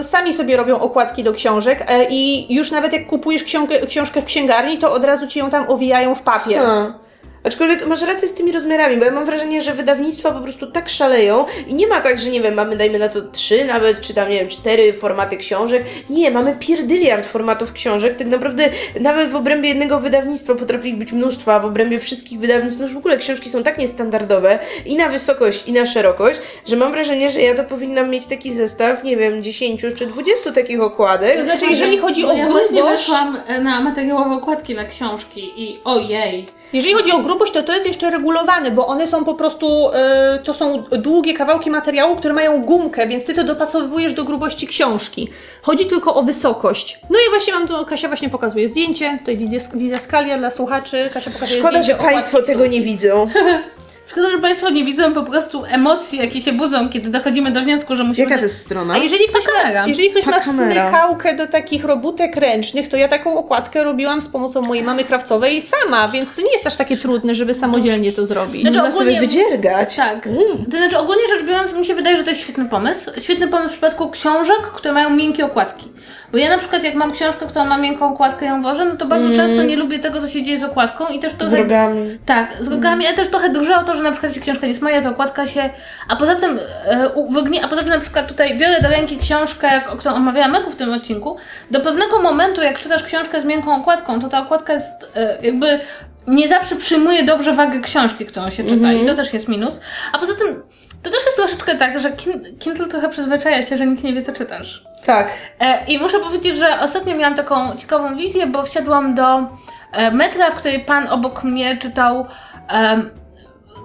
y, 0.00 0.04
sami 0.04 0.34
sobie 0.34 0.56
robią 0.56 0.80
okładki 0.80 1.24
do 1.24 1.32
książek 1.32 1.84
e, 1.88 2.06
i 2.10 2.54
już 2.54 2.70
nawet 2.70 2.92
jak 2.92 3.06
kupujesz 3.06 3.42
książkę, 3.42 3.86
książkę 3.86 4.22
w 4.22 4.24
księgarni, 4.24 4.78
to 4.78 4.92
od 4.92 5.04
razu 5.04 5.26
ci 5.26 5.38
ją 5.38 5.50
tam 5.50 5.70
owijają 5.70 6.14
w 6.14 6.22
papier. 6.22 6.62
Ha. 6.66 7.03
Aczkolwiek 7.44 7.86
masz 7.86 8.02
rację 8.02 8.28
z 8.28 8.34
tymi 8.34 8.52
rozmiarami, 8.52 8.96
bo 8.96 9.04
ja 9.04 9.12
mam 9.12 9.24
wrażenie, 9.24 9.62
że 9.62 9.72
wydawnictwa 9.72 10.32
po 10.32 10.40
prostu 10.40 10.66
tak 10.66 10.88
szaleją 10.88 11.44
i 11.66 11.74
nie 11.74 11.86
ma 11.86 12.00
tak, 12.00 12.18
że 12.18 12.30
nie 12.30 12.40
wiem, 12.40 12.54
mamy 12.54 12.76
dajmy 12.76 12.98
na 12.98 13.08
to 13.08 13.22
trzy 13.22 13.64
nawet, 13.64 14.00
czy 14.00 14.14
tam 14.14 14.30
nie 14.30 14.38
wiem, 14.38 14.48
cztery 14.48 14.92
formaty 14.92 15.36
książek. 15.36 15.84
Nie, 16.10 16.30
mamy 16.30 16.56
pierdyliard 16.60 17.26
formatów 17.26 17.72
książek. 17.72 18.16
Tak 18.16 18.26
naprawdę 18.26 18.68
nawet 19.00 19.30
w 19.30 19.36
obrębie 19.36 19.68
jednego 19.68 20.00
wydawnictwa 20.00 20.54
potrafi 20.54 20.88
ich 20.88 20.96
być 20.96 21.12
mnóstwo, 21.12 21.54
a 21.54 21.58
w 21.58 21.64
obrębie 21.64 22.00
wszystkich 22.00 22.38
wydawnictw, 22.38 22.78
no 22.80 22.84
już 22.84 22.94
w 22.94 22.98
ogóle 22.98 23.16
książki 23.16 23.50
są 23.50 23.62
tak 23.62 23.78
niestandardowe 23.78 24.58
i 24.86 24.96
na 24.96 25.08
wysokość, 25.08 25.68
i 25.68 25.72
na 25.72 25.86
szerokość, 25.86 26.40
że 26.66 26.76
mam 26.76 26.92
wrażenie, 26.92 27.30
że 27.30 27.40
ja 27.40 27.54
to 27.54 27.64
powinnam 27.64 28.10
mieć 28.10 28.26
taki 28.26 28.52
zestaw, 28.52 29.04
nie 29.04 29.16
wiem, 29.16 29.42
10 29.42 29.80
czy 29.96 30.06
20 30.06 30.52
takich 30.52 30.80
okładek. 30.80 31.36
To 31.36 31.44
znaczy, 31.44 31.66
jeżeli 31.70 31.98
chodzi 31.98 32.24
o 32.24 32.32
ja 32.32 32.44
grubość, 32.44 32.72
weszłam 32.72 33.38
e, 33.46 33.60
na 33.60 33.80
materiałowe 33.80 34.34
okładki 34.34 34.74
na 34.74 34.84
książki 34.84 35.52
i 35.56 35.80
ojej. 35.84 36.46
jeżeli 36.72 36.94
chodzi 36.94 37.12
o 37.12 37.18
grubość, 37.18 37.33
to 37.38 37.62
to 37.62 37.72
jest 37.74 37.86
jeszcze 37.86 38.10
regulowane, 38.10 38.70
bo 38.70 38.86
one 38.86 39.06
są 39.06 39.24
po 39.24 39.34
prostu, 39.34 39.90
e, 39.92 40.38
to 40.44 40.54
są 40.54 40.82
długie 40.82 41.34
kawałki 41.34 41.70
materiału, 41.70 42.16
które 42.16 42.34
mają 42.34 42.62
gumkę, 42.62 43.08
więc 43.08 43.26
ty 43.26 43.34
to 43.34 43.44
dopasowujesz 43.44 44.12
do 44.12 44.24
grubości 44.24 44.66
książki. 44.66 45.28
Chodzi 45.62 45.86
tylko 45.86 46.14
o 46.14 46.22
wysokość. 46.22 47.00
No 47.10 47.18
i 47.26 47.30
właśnie 47.30 47.52
mam 47.52 47.68
to, 47.68 47.84
Kasia 47.84 48.08
właśnie 48.08 48.28
pokazuje 48.30 48.68
zdjęcie, 48.68 49.16
tutaj 49.18 49.38
didas- 49.38 49.76
didaskalia 49.76 50.38
dla 50.38 50.50
słuchaczy, 50.50 51.10
Kasia 51.14 51.30
pokazuje 51.30 51.60
Szkoda, 51.60 51.82
zdjęcie 51.82 52.02
że 52.02 52.08
Państwo 52.08 52.42
tego 52.42 52.66
nie 52.66 52.80
widzą. 52.80 53.26
Szkoda, 54.06 54.28
że 54.30 54.38
Państwo 54.38 54.70
nie 54.70 54.84
widzą 54.84 55.14
po 55.14 55.22
prostu 55.22 55.64
emocji, 55.64 56.18
jakie 56.18 56.40
się 56.40 56.52
budzą, 56.52 56.88
kiedy 56.88 57.10
dochodzimy 57.10 57.50
do 57.50 57.60
wniosku, 57.60 57.96
że 57.96 58.04
musimy... 58.04 58.24
Jaka 58.24 58.36
to 58.38 58.42
jest 58.44 58.58
strona? 58.60 58.94
A 58.94 58.98
jeżeli 58.98 59.24
ktoś, 59.24 59.44
ma, 59.46 59.86
jeżeli 59.86 60.10
ktoś 60.10 60.26
ma 60.26 60.40
smykałkę 60.40 61.36
do 61.36 61.46
takich 61.46 61.84
robótek 61.84 62.36
ręcznych, 62.36 62.88
to 62.88 62.96
ja 62.96 63.08
taką 63.08 63.38
okładkę 63.38 63.84
robiłam 63.84 64.22
z 64.22 64.28
pomocą 64.28 64.62
mojej 64.62 64.84
mamy 64.84 65.04
krawcowej 65.04 65.62
sama, 65.62 66.08
więc 66.08 66.34
to 66.34 66.42
nie 66.42 66.52
jest 66.52 66.66
aż 66.66 66.76
takie 66.76 66.96
trudne, 66.96 67.34
żeby 67.34 67.54
samodzielnie 67.54 68.12
to 68.12 68.26
zrobić. 68.26 68.60
Znaczy, 68.60 68.76
Można 68.76 68.92
sobie 68.92 69.02
ogólnie- 69.04 69.20
wydziergać. 69.20 69.96
Tak. 69.96 70.28
To 70.70 70.76
znaczy, 70.76 70.98
ogólnie 70.98 71.22
rzecz 71.28 71.46
biorąc, 71.48 71.72
mi 71.74 71.84
się 71.86 71.94
wydaje, 71.94 72.16
że 72.16 72.22
to 72.24 72.30
jest 72.30 72.42
świetny 72.42 72.64
pomysł. 72.64 73.10
Świetny 73.20 73.48
pomysł 73.48 73.68
w 73.68 73.72
przypadku 73.72 74.10
książek, 74.10 74.60
które 74.74 74.94
mają 74.94 75.10
miękkie 75.10 75.44
okładki. 75.44 75.88
Bo 76.34 76.38
ja 76.38 76.48
na 76.48 76.58
przykład, 76.58 76.84
jak 76.84 76.94
mam 76.94 77.12
książkę, 77.12 77.46
która 77.46 77.64
ma 77.64 77.78
miękką 77.78 78.12
okładkę 78.12 78.46
ją 78.46 78.62
wożę, 78.62 78.84
no 78.84 78.96
to 78.96 79.06
bardzo 79.06 79.36
często 79.36 79.62
nie 79.62 79.76
lubię 79.76 79.98
tego, 79.98 80.20
co 80.20 80.28
się 80.28 80.42
dzieje 80.42 80.58
z 80.58 80.62
okładką 80.62 81.06
i 81.06 81.20
też 81.20 81.32
to... 81.32 81.46
Z 81.46 81.54
rogami. 81.54 82.18
Tak, 82.26 82.48
z 82.60 82.68
rogami, 82.68 83.06
ale 83.06 83.16
też 83.16 83.28
trochę 83.28 83.48
drżę 83.48 83.76
o 83.76 83.84
to, 83.84 83.94
że 83.94 84.02
na 84.02 84.10
przykład 84.10 84.30
jeśli 84.30 84.42
książka 84.42 84.66
nie 84.66 84.68
jest 84.68 84.82
moja, 84.82 85.02
to 85.02 85.08
okładka 85.08 85.46
się... 85.46 85.70
A 86.08 86.16
poza 86.16 86.34
tym, 86.34 86.60
e, 86.84 87.10
wygnie... 87.30 87.64
a 87.64 87.68
poza 87.68 87.82
tym 87.82 87.90
na 87.90 88.00
przykład 88.00 88.28
tutaj 88.28 88.58
biorę 88.58 88.80
do 88.82 88.88
ręki 88.88 89.16
książkę, 89.16 89.82
o 89.92 89.96
którą 89.96 90.14
omawiamy 90.14 90.70
w 90.70 90.76
tym 90.76 90.92
odcinku. 90.92 91.36
Do 91.70 91.80
pewnego 91.80 92.22
momentu, 92.22 92.62
jak 92.62 92.78
czytasz 92.78 93.02
książkę 93.02 93.40
z 93.40 93.44
miękką 93.44 93.76
okładką, 93.76 94.20
to 94.20 94.28
ta 94.28 94.42
okładka 94.42 94.72
jest 94.72 95.10
e, 95.16 95.38
jakby... 95.42 95.80
Nie 96.26 96.48
zawsze 96.48 96.76
przyjmuje 96.76 97.24
dobrze 97.24 97.52
wagę 97.52 97.80
książki, 97.80 98.26
którą 98.26 98.50
się 98.50 98.64
czyta 98.64 98.92
i 98.92 99.06
to 99.06 99.14
też 99.14 99.32
jest 99.32 99.48
minus. 99.48 99.80
A 100.12 100.18
poza 100.18 100.32
tym, 100.34 100.62
to 101.04 101.10
też 101.10 101.24
jest 101.24 101.36
troszeczkę 101.36 101.76
tak, 101.76 102.00
że 102.00 102.10
kin- 102.10 102.58
Kindle 102.58 102.88
trochę 102.88 103.08
przyzwyczaja 103.08 103.62
cię, 103.66 103.76
że 103.76 103.86
nikt 103.86 104.02
nie 104.02 104.12
wie, 104.12 104.22
co 104.22 104.32
czytasz. 104.32 104.84
Tak. 105.06 105.28
E, 105.60 105.84
I 105.86 105.98
muszę 105.98 106.18
powiedzieć, 106.20 106.56
że 106.58 106.80
ostatnio 106.80 107.16
miałam 107.16 107.34
taką 107.34 107.76
ciekawą 107.76 108.16
wizję, 108.16 108.46
bo 108.46 108.62
wsiadłam 108.62 109.14
do 109.14 109.46
e, 109.92 110.10
metra, 110.10 110.50
w 110.50 110.54
której 110.54 110.84
pan 110.84 111.08
obok 111.08 111.44
mnie 111.44 111.76
czytał 111.76 112.26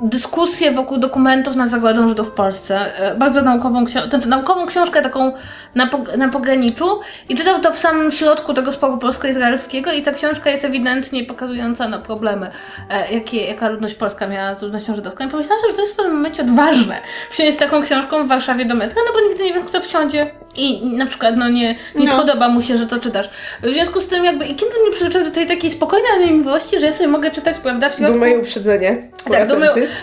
dyskusję 0.02 0.72
wokół 0.72 0.98
dokumentów 0.98 1.56
na 1.56 1.68
zagładę 1.68 2.10
Żydów 2.10 2.28
w 2.28 2.32
Polsce. 2.32 2.98
E, 2.98 3.16
Bardzo 3.16 3.42
naukową, 3.42 3.86
znaczy 4.10 4.28
naukową 4.28 4.66
książkę 4.66 5.02
taką 5.02 5.32
na, 5.76 5.90
na 6.18 6.28
pograniczu 6.30 6.86
i 7.30 7.36
czytał 7.36 7.62
to 7.62 7.72
w 7.74 7.78
samym 7.78 8.12
środku 8.12 8.54
tego 8.54 8.72
sporu 8.72 8.98
polsko-izraelskiego 8.98 9.92
i 9.92 10.02
ta 10.02 10.12
książka 10.12 10.50
jest 10.50 10.66
ewidentnie 10.66 11.24
pokazująca 11.24 11.88
na 11.88 11.98
problemy, 12.00 12.50
e, 12.90 13.14
jakie, 13.14 13.38
jaka 13.46 13.70
ludność 13.70 13.94
polska 13.96 14.28
miała 14.28 14.56
z 14.56 14.62
ludnością 14.62 14.96
żydowską. 14.96 15.28
I 15.28 15.30
pomyślałam, 15.30 15.64
że 15.70 15.74
to 15.76 15.82
jest 15.82 15.94
w 15.94 15.96
pewnym 15.96 16.16
momencie 16.16 16.42
odważne 16.42 16.96
wsiąść 17.30 17.54
z 17.54 17.58
taką 17.58 17.82
książką 17.82 18.24
w 18.24 18.28
Warszawie 18.28 18.66
do 18.66 18.76
metra, 18.76 19.02
no 19.08 19.14
bo 19.22 19.30
nigdy 19.30 19.44
nie 19.44 19.54
wiem, 19.54 19.66
kto 19.66 19.82
wsiądzie 19.82 20.32
i 20.56 20.86
na 20.86 21.06
przykład 21.06 21.38
no 21.38 21.50
nie, 21.50 21.76
nie 21.96 22.06
No. 22.08 22.12
spodoba 22.14 22.50
mu 22.50 22.62
się, 22.62 22.78
że 22.78 22.88
to 22.88 23.00
czytasz. 23.00 23.30
W 23.64 23.68
związku 23.74 24.02
z 24.02 24.08
tym 24.08 24.26
jakby 24.26 24.46
i 24.46 24.56
kiedy 24.56 24.72
mnie 24.84 24.92
przyzwyczaił 24.92 25.26
do 25.26 25.32
tej 25.32 25.48
takiej 25.48 25.72
spokojnej 25.72 26.12
anonimowości, 26.16 26.80
że 26.80 26.86
ja 26.86 26.94
sobie 26.94 27.08
mogę 27.10 27.32
czytać, 27.32 27.56
prawda, 27.64 27.90
w 27.90 27.96
środku. 27.96 28.14
Dumę 28.14 28.32
i 28.32 28.38
uprzedzenie. 28.38 29.09
Tak, 29.24 29.48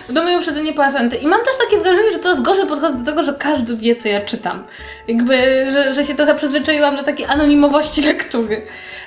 do 0.09 0.15
dumę 0.15 0.33
i 0.33 0.37
uprzedzenie 0.37 0.73
płacenty. 0.73 1.17
I 1.17 1.27
mam 1.27 1.41
też 1.45 1.55
takie 1.65 1.83
wrażenie, 1.83 2.13
że 2.13 2.19
coraz 2.19 2.41
gorzej 2.43 2.67
podchodzę 2.67 2.99
do 2.99 3.05
tego, 3.05 3.23
że 3.23 3.35
każdy 3.35 3.77
wie, 3.77 3.95
co 3.95 4.09
ja 4.09 4.21
czytam. 4.21 4.65
Jakby, 5.09 5.67
że, 5.73 5.95
że 5.95 6.05
się 6.05 6.15
trochę 6.15 6.35
przyzwyczaiłam 6.35 6.97
do 6.97 7.03
takiej 7.03 7.27
anonimowości 7.27 8.03
lektury. 8.09 8.63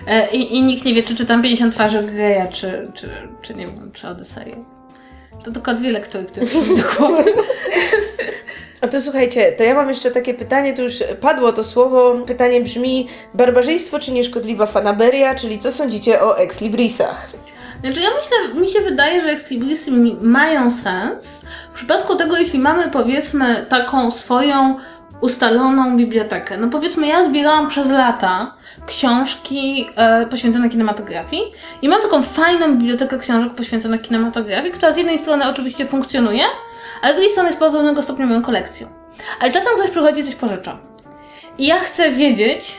E, 0.08 0.30
I, 0.32 0.56
I 0.56 0.62
nikt 0.62 0.86
nie 0.86 0.94
wie, 0.94 1.04
czy 1.04 1.16
czytam 1.16 1.42
50 1.42 1.74
twarzy 1.74 2.04
Greya, 2.04 2.48
czy, 2.52 2.92
czy, 2.94 3.10
czy 3.42 3.54
nie 3.54 3.68
wiem, 3.68 3.92
czy 3.94 4.08
Odyseję. 4.08 4.66
To 5.44 5.52
tylko 5.52 5.74
dwie 5.74 5.92
lektury, 5.92 6.26
które 6.26 6.46
przyszły 6.46 6.76
do 6.76 6.84
głowy. 6.98 7.24
A 8.82 8.88
to 8.88 9.02
słuchajcie, 9.02 9.52
to 9.52 9.64
ja 9.64 9.74
mam 9.74 9.88
jeszcze 9.88 10.12
takie 10.12 10.34
pytanie, 10.34 10.74
to 10.74 10.82
już 10.82 11.04
padło 11.22 11.54
to 11.54 11.64
słowo. 11.64 12.16
Pytanie 12.28 12.62
brzmi: 12.62 13.08
barbarzyństwo 13.34 14.00
czy 14.00 14.12
nieszkodliwa 14.12 14.66
fanaberia, 14.66 15.36
czyli 15.36 15.60
co 15.60 15.72
sądzicie 15.72 16.22
o 16.22 16.38
ex-librisach? 16.38 17.30
Znaczy 17.84 18.02
ja 18.02 18.10
myślę, 18.18 18.62
mi 18.62 18.68
się 18.68 18.82
wydaje, 18.82 19.22
że 19.22 19.30
ekslibrisy 19.30 19.92
mają 20.22 20.72
sens 20.72 21.46
w 21.72 21.76
przypadku 21.76 22.16
tego, 22.16 22.38
jeśli 22.38 22.60
mamy 22.60 22.92
powiedzmy 22.92 23.66
taką 23.70 24.12
swoją 24.12 24.80
ustaloną 25.22 25.98
bibliotekę. 25.98 26.58
No 26.58 26.68
powiedzmy, 26.70 27.08
ja 27.08 27.24
zbierałam 27.24 27.68
przez 27.68 27.90
lata 27.90 28.54
książki 28.88 29.90
e, 29.96 30.26
poświęcone 30.26 30.70
kinematografii 30.70 31.44
i 31.82 31.90
mam 31.90 32.02
taką 32.02 32.24
fajną 32.24 32.78
bibliotekę 32.78 33.18
książek 33.18 33.54
poświęconych 33.54 34.02
kinematografii, 34.02 34.74
która 34.74 34.92
z 34.92 34.98
jednej 34.98 35.20
strony 35.20 35.50
oczywiście 35.50 35.86
funkcjonuje, 35.86 36.44
ale 37.02 37.14
z 37.14 37.16
drugiej 37.16 37.32
strony 37.32 37.50
jest 37.50 37.60
do 37.60 37.72
pewnego 37.72 38.02
stopnia 38.02 38.26
moją 38.26 38.42
kolekcją. 38.42 38.88
Ale 39.40 39.52
czasem 39.52 39.74
ktoś 39.76 39.90
przychodzi 39.90 40.24
coś 40.24 40.36
pożycza. 40.36 40.80
I 41.58 41.68
ja 41.68 41.80
chcę 41.80 42.12
wiedzieć, 42.12 42.76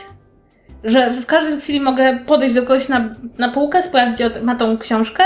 że 0.83 1.13
w 1.13 1.25
każdej 1.25 1.61
chwili 1.61 1.81
mogę 1.81 2.19
podejść 2.25 2.55
do 2.55 2.61
kogoś 2.61 2.87
na, 2.87 3.15
na 3.37 3.49
półkę, 3.49 3.83
sprawdzić, 3.83 4.21
od, 4.21 4.43
ma 4.43 4.55
tą 4.55 4.77
książkę, 4.77 5.23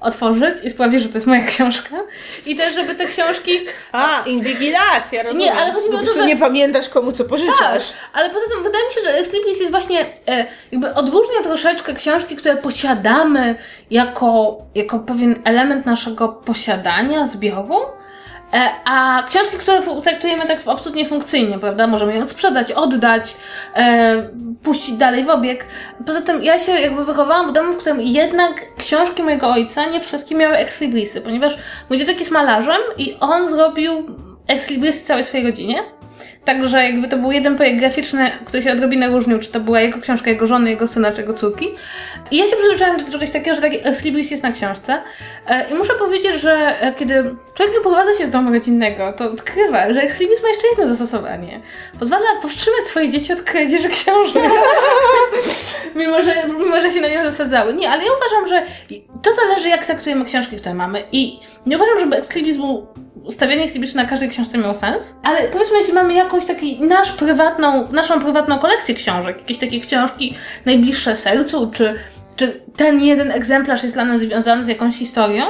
otworzyć 0.00 0.64
i 0.64 0.70
sprawdzić, 0.70 1.02
że 1.02 1.08
to 1.08 1.14
jest 1.14 1.26
moja 1.26 1.44
książka. 1.46 1.96
I 2.46 2.56
też, 2.56 2.74
żeby 2.74 2.94
te 2.94 3.06
książki... 3.06 3.52
A, 3.92 4.22
inwigilacja, 4.26 5.22
rozumiem. 5.22 5.46
Nie, 5.46 5.54
ale 5.54 5.72
chodzi 5.72 5.90
mi 5.90 5.96
o 5.96 5.98
to, 5.98 6.14
że... 6.14 6.26
nie 6.26 6.36
pamiętasz, 6.36 6.88
komu 6.88 7.12
co 7.12 7.24
Tak, 7.24 7.30
pożyczasz. 7.30 7.92
ale 8.12 8.30
poza 8.30 8.46
tym 8.54 8.64
wydaje 8.64 8.84
mi 8.86 8.92
się, 8.92 9.00
że 9.04 9.10
Exlibris 9.14 9.60
jest 9.60 9.70
właśnie 9.70 10.06
e, 10.28 10.46
jakby 10.72 10.94
odróżnia 10.94 11.42
troszeczkę 11.42 11.94
książki, 11.94 12.36
które 12.36 12.56
posiadamy 12.56 13.56
jako, 13.90 14.58
jako 14.74 14.98
pewien 14.98 15.42
element 15.44 15.86
naszego 15.86 16.28
posiadania, 16.28 17.26
zbioru, 17.26 17.78
a 18.84 19.22
książki, 19.28 19.56
które 19.56 19.82
traktujemy 20.02 20.46
tak 20.46 20.60
absolutnie 20.66 21.04
funkcyjnie, 21.04 21.58
prawda? 21.58 21.86
Możemy 21.86 22.14
ją 22.14 22.28
sprzedać, 22.28 22.72
oddać, 22.72 23.36
e, 23.76 24.28
puścić 24.62 24.94
dalej 24.94 25.24
w 25.24 25.30
obieg. 25.30 25.66
Poza 26.06 26.20
tym 26.20 26.42
ja 26.42 26.58
się 26.58 26.72
jakby 26.72 27.04
wychowałam 27.04 27.50
w 27.50 27.52
domu, 27.52 27.72
w 27.72 27.78
którym 27.78 28.00
jednak 28.00 28.64
książki 28.78 29.22
mojego 29.22 29.50
ojca 29.50 29.86
nie 29.86 30.00
wszystkie 30.00 30.34
miały 30.34 30.56
ekslibrisy, 30.56 31.20
ponieważ 31.20 31.58
mój 31.90 31.98
dziadek 31.98 32.18
jest 32.20 32.32
malarzem 32.32 32.80
i 32.98 33.16
on 33.20 33.48
zrobił 33.48 33.92
ekslibrisy 34.46 35.06
całej 35.06 35.24
swojej 35.24 35.46
rodzinie. 35.46 35.82
Także 36.48 36.84
jakby 36.84 37.08
to 37.08 37.16
był 37.16 37.32
jeden 37.32 37.56
projekt 37.56 37.78
graficzny, 37.78 38.30
który 38.44 38.62
się 38.62 38.72
odrobinę 38.72 39.08
różnił, 39.08 39.38
czy 39.38 39.48
to 39.48 39.60
była 39.60 39.80
jego 39.80 40.00
książka, 40.00 40.30
jego 40.30 40.46
żony, 40.46 40.70
jego 40.70 40.86
syna, 40.86 41.12
czy 41.12 41.20
jego 41.20 41.34
córki. 41.34 41.68
I 42.30 42.36
ja 42.36 42.46
się 42.46 42.56
przyzwyczaiłam 42.56 43.04
do 43.04 43.12
czegoś 43.12 43.30
takiego, 43.30 43.54
że 43.54 43.60
taki 43.60 43.88
ekslibris 43.88 44.30
jest 44.30 44.42
na 44.42 44.52
książce. 44.52 45.02
E, 45.46 45.70
I 45.70 45.74
muszę 45.74 45.94
powiedzieć, 45.94 46.40
że 46.40 46.80
e, 46.80 46.94
kiedy 46.94 47.34
człowiek 47.54 47.74
wyprowadza 47.74 48.18
się 48.18 48.26
z 48.26 48.30
domu 48.30 48.52
rodzinnego, 48.52 49.12
to 49.12 49.30
odkrywa, 49.30 49.92
że 49.92 50.00
ekslibris 50.00 50.42
ma 50.42 50.48
jeszcze 50.48 50.68
jedno 50.68 50.88
zastosowanie. 50.88 51.60
Pozwala 51.98 52.26
powstrzymać 52.42 52.86
swoje 52.86 53.08
dzieci 53.08 53.32
od 53.32 53.42
kradzieży 53.42 53.88
książek. 53.88 54.42
mimo, 55.94 56.22
że, 56.22 56.34
mimo, 56.58 56.80
że 56.80 56.90
się 56.90 57.00
na 57.00 57.08
nią 57.08 57.22
zasadzały. 57.22 57.74
Nie, 57.74 57.90
ale 57.90 58.04
ja 58.04 58.10
uważam, 58.12 58.48
że 58.48 58.62
to 59.22 59.32
zależy, 59.32 59.68
jak 59.68 59.86
traktujemy 59.86 60.24
książki, 60.24 60.56
które 60.56 60.74
mamy. 60.74 61.04
I 61.12 61.40
nie 61.66 61.76
uważam, 61.76 62.00
żeby 62.00 62.16
ekslibris 62.16 62.56
był 62.56 62.86
stawianie 63.30 63.66
na 63.94 64.04
każdej 64.04 64.28
książce 64.28 64.58
miało 64.58 64.74
sens, 64.74 65.16
ale 65.22 65.42
powiedzmy, 65.42 65.76
jeśli 65.76 65.92
mamy 65.92 66.14
jakąś 66.14 66.37
taki 66.46 66.80
nasz 66.80 67.12
prywatną, 67.12 67.88
naszą 67.92 68.20
prywatną 68.20 68.58
kolekcję 68.58 68.94
książek, 68.94 69.38
jakieś 69.38 69.58
takie 69.58 69.80
książki 69.80 70.34
najbliższe 70.66 71.16
sercu, 71.16 71.70
czy, 71.72 71.94
czy 72.36 72.60
ten 72.76 73.00
jeden 73.00 73.30
egzemplarz 73.30 73.82
jest 73.82 73.94
dla 73.94 74.04
nas 74.04 74.20
związany 74.20 74.62
z 74.62 74.68
jakąś 74.68 74.96
historią, 74.96 75.44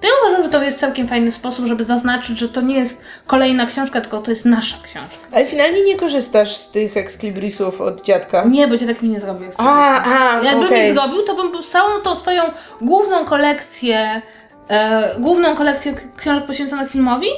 to 0.00 0.06
ja 0.06 0.12
uważam, 0.22 0.42
że 0.42 0.48
to 0.48 0.62
jest 0.62 0.78
całkiem 0.78 1.08
fajny 1.08 1.32
sposób, 1.32 1.66
żeby 1.66 1.84
zaznaczyć, 1.84 2.38
że 2.38 2.48
to 2.48 2.60
nie 2.60 2.74
jest 2.74 3.02
kolejna 3.26 3.66
książka, 3.66 4.00
tylko 4.00 4.20
to 4.20 4.30
jest 4.30 4.44
nasza 4.44 4.76
książka. 4.82 5.18
Ale 5.32 5.46
finalnie 5.46 5.82
nie 5.82 5.96
korzystasz 5.96 6.56
z 6.56 6.70
tych 6.70 6.96
ekslibrisów 6.96 7.80
od 7.80 8.02
dziadka. 8.02 8.44
Nie, 8.44 8.68
bo 8.68 8.78
tak 8.78 9.02
mi 9.02 9.08
nie 9.08 9.20
zrobił. 9.20 9.50
A, 9.56 10.04
a, 10.04 10.44
Jakbym 10.44 10.66
okej. 10.66 10.88
mi 10.88 10.94
zrobił, 10.94 11.22
to 11.22 11.34
bym 11.34 11.62
całą 11.62 12.00
tą 12.00 12.16
swoją 12.16 12.42
główną 12.80 13.24
kolekcję, 13.24 14.22
e, 14.68 15.20
główną 15.20 15.54
kolekcję 15.54 15.94
książek 16.16 16.46
poświęconych 16.46 16.90
filmowi, 16.90 17.28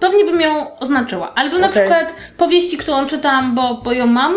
pewnie 0.00 0.24
bym 0.24 0.40
ją 0.40 0.78
oznaczyła. 0.78 1.34
Albo 1.34 1.58
na 1.58 1.68
przykład 1.68 2.14
powieści, 2.36 2.76
którą 2.76 3.06
czytam, 3.06 3.54
bo, 3.54 3.74
bo 3.74 3.92
ją 3.92 4.06
mam, 4.06 4.34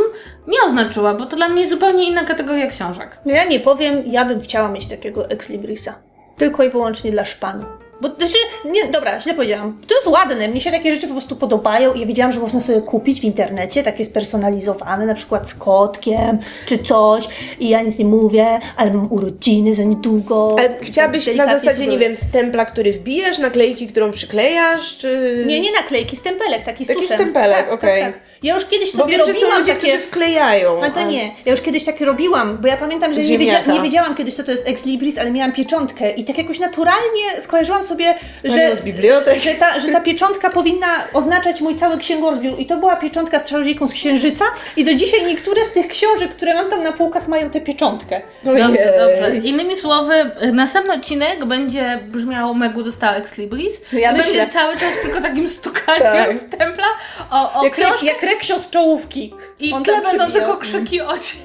nie 0.47 0.61
oznaczyła, 0.65 1.13
bo 1.13 1.25
to 1.25 1.35
dla 1.35 1.49
mnie 1.49 1.59
jest 1.59 1.71
zupełnie 1.71 2.09
inna 2.09 2.23
kategoria 2.23 2.67
książek. 2.67 3.17
No 3.25 3.33
ja 3.33 3.45
nie 3.45 3.59
powiem, 3.59 4.03
ja 4.05 4.25
bym 4.25 4.41
chciała 4.41 4.67
mieć 4.67 4.87
takiego 4.87 5.29
Exlibrisa. 5.29 5.95
Tylko 6.37 6.63
i 6.63 6.69
wyłącznie 6.69 7.11
dla 7.11 7.25
szpanu. 7.25 7.65
Bo 8.01 8.07
znaczy, 8.07 8.37
nie, 8.65 8.85
dobra, 8.91 9.21
źle 9.21 9.33
powiedziałam. 9.33 9.81
To 9.87 9.95
jest 9.95 10.07
ładne, 10.07 10.47
mnie 10.47 10.59
się 10.59 10.71
takie 10.71 10.91
rzeczy 10.95 11.07
po 11.07 11.13
prostu 11.13 11.35
podobają 11.35 11.93
i 11.93 11.99
ja 11.99 12.05
wiedziałam, 12.07 12.31
że 12.31 12.39
można 12.39 12.59
sobie 12.61 12.81
kupić 12.81 13.21
w 13.21 13.23
internecie 13.23 13.83
takie 13.83 14.05
spersonalizowane, 14.05 15.05
na 15.05 15.13
przykład 15.13 15.49
z 15.49 15.55
kotkiem 15.55 16.39
czy 16.65 16.77
coś 16.77 17.27
i 17.59 17.69
ja 17.69 17.81
nic 17.81 17.99
nie 17.99 18.05
mówię, 18.05 18.59
ale 18.75 18.93
mam 18.93 19.11
urodziny 19.11 19.75
za 19.75 19.83
niedługo. 19.83 20.55
Ale 20.59 20.77
chciałabyś 20.81 21.35
na 21.35 21.45
zasadzie, 21.45 21.77
sobie- 21.77 21.87
nie 21.91 21.97
wiem, 21.97 22.15
stempla, 22.15 22.65
który 22.65 22.93
wbijesz, 22.93 23.37
naklejki, 23.39 23.87
którą 23.87 24.11
przyklejasz, 24.11 24.97
czy... 24.97 25.43
Nie, 25.47 25.59
nie 25.59 25.71
naklejki, 25.71 26.15
stempelek, 26.15 26.63
taki 26.63 26.85
z 26.85 26.87
Taki 26.87 27.01
tuszem. 27.01 27.17
stempelek, 27.17 27.65
tak, 27.65 27.71
okej. 27.73 28.01
Tak, 28.03 28.13
tak. 28.13 28.26
Ja 28.43 28.53
już 28.53 28.65
kiedyś 28.65 28.91
Bo 28.91 28.97
sobie 28.97 29.17
wiem, 29.17 29.27
że 29.27 29.33
są 29.33 29.39
robiłam 29.41 29.59
ludzie, 29.59 29.73
takie... 29.73 29.87
którzy 29.87 30.03
wklejają. 30.03 30.81
No 30.81 30.89
to 30.91 30.99
a- 30.99 31.03
nie. 31.03 31.31
Ja 31.45 31.51
już 31.51 31.61
kiedyś 31.61 31.83
takie 31.85 32.05
robiłam, 32.05 32.57
bo 32.57 32.67
ja 32.67 32.77
pamiętam, 32.77 33.13
że 33.13 33.19
nie, 33.19 33.37
wiedzia 33.37 33.61
nie 33.73 33.81
wiedziałam 33.81 34.15
kiedyś, 34.15 34.33
co 34.33 34.43
to 34.43 34.51
jest 34.51 34.67
ex 34.67 34.85
libris, 34.85 35.17
ale 35.17 35.31
miałam 35.31 35.51
pieczątkę 35.51 36.11
i 36.11 36.25
tak 36.25 36.37
jakoś 36.37 36.59
naturalnie 36.59 37.41
skojarzyłam 37.41 37.83
sobie, 37.83 38.15
że, 38.43 38.75
z 38.75 38.81
bibliotek. 38.81 39.39
że, 39.39 39.53
ta, 39.53 39.79
że 39.79 39.87
ta 39.87 40.01
pieczątka 40.01 40.49
powinna 40.49 40.87
oznaczać 41.13 41.61
mój 41.61 41.75
cały 41.75 41.97
księgozbiór 41.97 42.59
i 42.59 42.65
to 42.65 42.77
była 42.77 42.95
pieczątka 42.95 43.39
z 43.39 43.45
czarodziejką 43.49 43.87
z 43.87 43.93
księżyca 43.93 44.45
i 44.77 44.83
do 44.83 44.93
dzisiaj 44.93 45.25
niektóre 45.25 45.65
z 45.65 45.71
tych 45.71 45.87
książek, 45.87 46.31
które 46.31 46.53
mam 46.53 46.69
tam 46.69 46.83
na 46.83 46.91
półkach 46.91 47.27
mają 47.27 47.49
tę 47.49 47.61
pieczątkę. 47.61 48.21
Dobrze, 48.43 48.65
Ojej. 48.65 48.77
dobrze. 48.77 49.37
Innymi 49.43 49.75
słowy, 49.75 50.31
następny 50.53 50.93
odcinek 50.93 51.45
będzie 51.45 51.99
brzmiał 52.07 52.55
Megu 52.55 52.83
dostała 52.83 53.15
Ex 53.15 53.37
Libris. 53.37 53.81
No 53.93 53.99
ja 53.99 54.13
będzie 54.13 54.47
cały 54.47 54.73
czas 54.77 54.93
tylko 55.03 55.21
takim 55.21 55.49
stukaniem 55.49 56.01
Tak. 56.03 56.35
stempla 56.35 56.85
o, 57.31 57.59
o 57.59 57.63
Jak, 57.63 57.73
książkę. 57.73 58.05
jak 58.05 58.21
reksio 58.27 58.59
z 58.59 58.69
czołówki. 58.69 59.33
I 59.59 59.71
w 59.71 59.73
On 59.73 59.83
tle 59.83 59.93
tam 59.93 60.03
będą 60.03 60.31
tylko 60.31 60.57
krzyki 60.57 61.01
oci. 61.01 61.37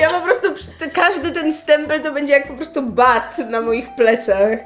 Ja 0.00 0.10
po 0.10 0.20
prostu, 0.20 0.48
każdy 0.92 1.30
ten 1.30 1.52
stempel 1.52 2.00
to 2.00 2.12
będzie 2.12 2.32
jak 2.32 2.48
po 2.48 2.54
prostu 2.54 2.82
bat 2.82 3.38
na 3.50 3.60
moich 3.60 3.94
plecach. 3.96 4.58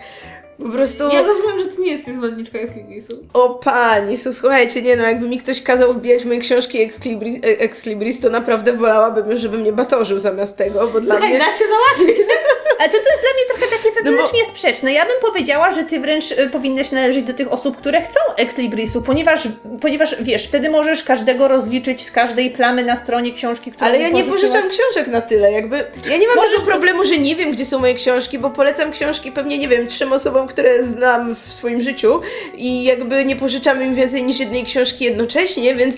Po 0.63 0.69
prostu... 0.69 1.09
Ja 1.13 1.23
rozumiem, 1.23 1.59
że 1.59 1.67
ty 1.67 1.81
nie 1.83 1.93
jesteś 1.93 2.15
zwolenniczką 2.15 2.59
Ex 2.59 2.75
Librisu. 2.77 3.19
O 3.33 3.49
pani, 3.55 4.17
słuchajcie, 4.17 4.83
nie 4.83 4.97
no, 4.97 5.03
jakby 5.05 5.29
mi 5.29 5.39
ktoś 5.39 5.63
kazał 5.63 5.93
wbijać 5.93 6.25
moje 6.25 6.39
książki 6.41 6.83
ex 6.83 7.05
libris, 7.05 7.37
e, 7.37 7.61
ex 7.61 7.87
libris 7.87 8.21
to 8.21 8.31
naprawdę 8.31 8.73
wolałabym, 8.73 9.37
żeby 9.37 9.59
mnie 9.59 9.73
batorzył 9.73 10.19
zamiast 10.19 10.57
tego, 10.57 10.87
bo 10.89 11.01
dla 11.01 11.15
Słuchaj, 11.15 11.31
mnie... 11.31 11.39
da 11.39 11.53
się 11.53 11.65
załatwić. 11.69 12.27
Ale 12.79 12.89
to, 12.89 12.97
to 12.99 13.11
jest 13.11 13.23
dla 13.23 13.31
mnie 13.35 13.43
trochę 13.49 13.77
takie 13.77 13.89
No 13.89 13.95
bo- 14.05 14.11
wewnętrznie 14.11 14.45
sprzeczne. 14.45 14.93
Ja 14.93 15.07
bym 15.07 15.15
powiedziała, 15.21 15.73
że 15.73 15.85
ty 15.85 16.01
wręcz 16.01 16.33
y, 16.33 16.51
powinnaś 16.53 16.93
należeć 16.93 17.25
do 17.25 17.35
tych 17.35 17.53
osób, 17.53 17.77
które 17.77 18.03
chcą 18.03 18.21
ex 18.37 18.59
librisu, 18.59 19.03
ponieważ, 19.03 19.49
ponieważ 19.81 20.23
wiesz, 20.23 20.47
wtedy 20.47 20.71
możesz 20.71 21.03
każdego 21.05 21.49
rozliczyć 21.49 22.07
z 22.07 22.11
każdej 22.11 22.51
plamy 22.51 22.85
na 22.85 22.97
stronie 22.97 23.33
książki, 23.33 23.71
którą 23.71 23.87
Ale 23.87 23.99
ja 23.99 24.09
nie 24.09 24.25
pożyczyłaś. 24.25 24.41
pożyczam 24.43 24.71
książek 24.71 25.07
na 25.13 25.21
tyle, 25.21 25.53
jakby... 25.53 25.77
Ja 26.11 26.17
nie 26.17 26.27
mam 26.27 26.37
Możesz 26.37 26.51
tego 26.51 26.63
to- 26.63 26.71
problemu, 26.71 27.05
że 27.05 27.19
nie 27.19 27.37
wiem, 27.37 27.53
gdzie 27.53 27.65
są 27.65 27.79
moje 27.79 27.95
książki, 27.95 28.39
bo 28.39 28.51
polecam 28.51 28.91
książki 28.93 29.33
pewnie, 29.33 29.59
nie 29.59 29.69
wiem, 29.69 29.87
trzem 29.87 30.13
osobom, 30.13 30.49
które 30.51 30.85
znam 30.85 31.35
w 31.35 31.53
swoim 31.53 31.83
życiu 31.83 32.21
i 32.55 32.85
jakby 32.85 33.25
nie 33.25 33.37
pożyczam 33.37 33.83
im 33.85 33.95
więcej 33.95 34.23
niż 34.23 34.41
jednej 34.41 34.65
książki 34.65 35.05
jednocześnie, 35.05 35.75
więc 35.75 35.97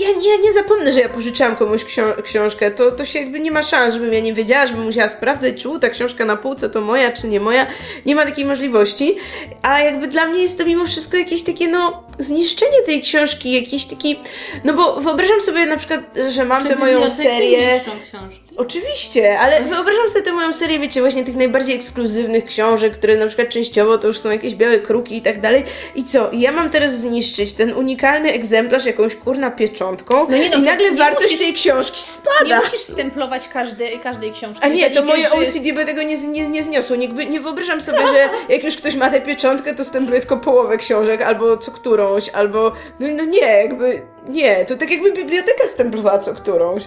ja 0.00 0.08
nie, 0.08 0.38
nie 0.38 0.52
zapomnę, 0.52 0.92
że 0.92 1.00
ja 1.00 1.08
pożyczałam 1.08 1.56
komuś 1.56 1.84
ksią- 1.84 2.22
książkę. 2.22 2.70
To, 2.70 2.92
to 2.92 3.04
się 3.04 3.18
jakby 3.18 3.40
nie 3.40 3.50
ma 3.50 3.62
szans, 3.62 3.94
żebym 3.94 4.12
ja 4.12 4.20
nie 4.20 4.32
wiedziała, 4.32 4.66
żebym 4.66 4.84
musiała 4.84 5.08
sprawdzać, 5.08 5.62
czy 5.62 5.68
u, 5.68 5.78
ta 5.78 5.88
książka 5.90 6.24
na 6.24 6.36
półce 6.36 6.70
to 6.70 6.80
moja 6.80 7.12
czy 7.12 7.26
nie 7.26 7.40
moja. 7.40 7.66
Nie 8.06 8.14
ma 8.16 8.24
takiej 8.24 8.44
możliwości. 8.44 9.16
A 9.62 9.80
jakby 9.80 10.06
dla 10.06 10.26
mnie 10.26 10.42
jest 10.42 10.58
to 10.58 10.64
mimo 10.66 10.86
wszystko 10.86 11.16
jakieś 11.16 11.42
takie, 11.42 11.68
no, 11.68 12.02
zniszczenie 12.18 12.82
tej 12.86 13.02
książki, 13.02 13.52
jakiś 13.52 13.84
taki. 13.84 14.18
No 14.64 14.72
bo 14.74 15.00
wyobrażam 15.00 15.40
sobie 15.40 15.66
na 15.66 15.76
przykład, 15.76 16.00
że 16.28 16.44
mam 16.44 16.62
Czy 16.62 16.68
tę 16.68 16.76
moją 16.76 17.10
serię. 17.10 17.74
niszczą 17.74 17.90
książki? 18.08 18.47
Oczywiście, 18.58 19.38
ale 19.40 19.62
wyobrażam 19.62 20.08
sobie 20.08 20.24
tę 20.24 20.32
moją 20.32 20.52
serię, 20.52 20.78
wiecie, 20.78 21.00
właśnie 21.00 21.24
tych 21.24 21.36
najbardziej 21.36 21.76
ekskluzywnych 21.76 22.44
książek, 22.44 22.92
które 22.92 23.16
na 23.16 23.26
przykład 23.26 23.48
częściowo 23.48 23.98
to 23.98 24.06
już 24.06 24.18
są 24.18 24.30
jakieś 24.30 24.54
białe 24.54 24.78
kruki 24.78 25.16
i 25.16 25.22
tak 25.22 25.40
dalej. 25.40 25.64
I 25.94 26.04
co? 26.04 26.30
Ja 26.32 26.52
mam 26.52 26.70
teraz 26.70 26.98
zniszczyć 26.98 27.52
ten 27.52 27.72
unikalny 27.72 28.32
egzemplarz 28.32 28.86
jakąś 28.86 29.16
kurna 29.16 29.50
pieczątką 29.50 30.26
No 30.30 30.36
nie, 30.36 30.50
no 30.50 30.56
i 30.58 30.62
nagle 30.62 30.90
nie 30.90 30.96
wartość 30.96 31.26
musisz- 31.32 31.38
tej 31.38 31.54
książki 31.54 31.96
Nie 31.96 32.02
spada. 32.02 32.60
musisz 32.60 32.80
stemplować 32.80 33.48
każdej, 33.48 33.98
każdej 33.98 34.32
książki. 34.32 34.64
A 34.64 34.68
nie, 34.68 34.90
to 34.90 35.04
moje 35.04 35.22
wiesz, 35.22 35.32
OCD 35.32 35.72
by 35.74 35.84
tego 35.84 36.02
nie, 36.02 36.18
nie, 36.18 36.48
nie 36.48 36.62
zniosło. 36.62 36.96
Nie, 36.96 37.08
nie 37.08 37.40
wyobrażam 37.40 37.80
sobie, 37.80 37.98
że 37.98 38.28
jak 38.48 38.64
już 38.64 38.76
ktoś 38.76 38.94
ma 38.96 39.10
tę 39.10 39.20
pieczątkę, 39.20 39.74
to 39.74 39.84
stempluje 39.84 40.20
tylko 40.20 40.36
połowę 40.36 40.76
książek, 40.76 41.22
albo 41.22 41.56
co 41.56 41.70
którąś, 41.72 42.28
albo... 42.28 42.72
No, 43.00 43.08
no 43.16 43.24
nie, 43.24 43.40
jakby... 43.40 44.02
Nie, 44.28 44.64
to 44.64 44.76
tak 44.76 44.90
jakby 44.90 45.12
biblioteka 45.12 45.68
stemplowała 45.68 46.18
co 46.18 46.34
którąś. 46.34 46.82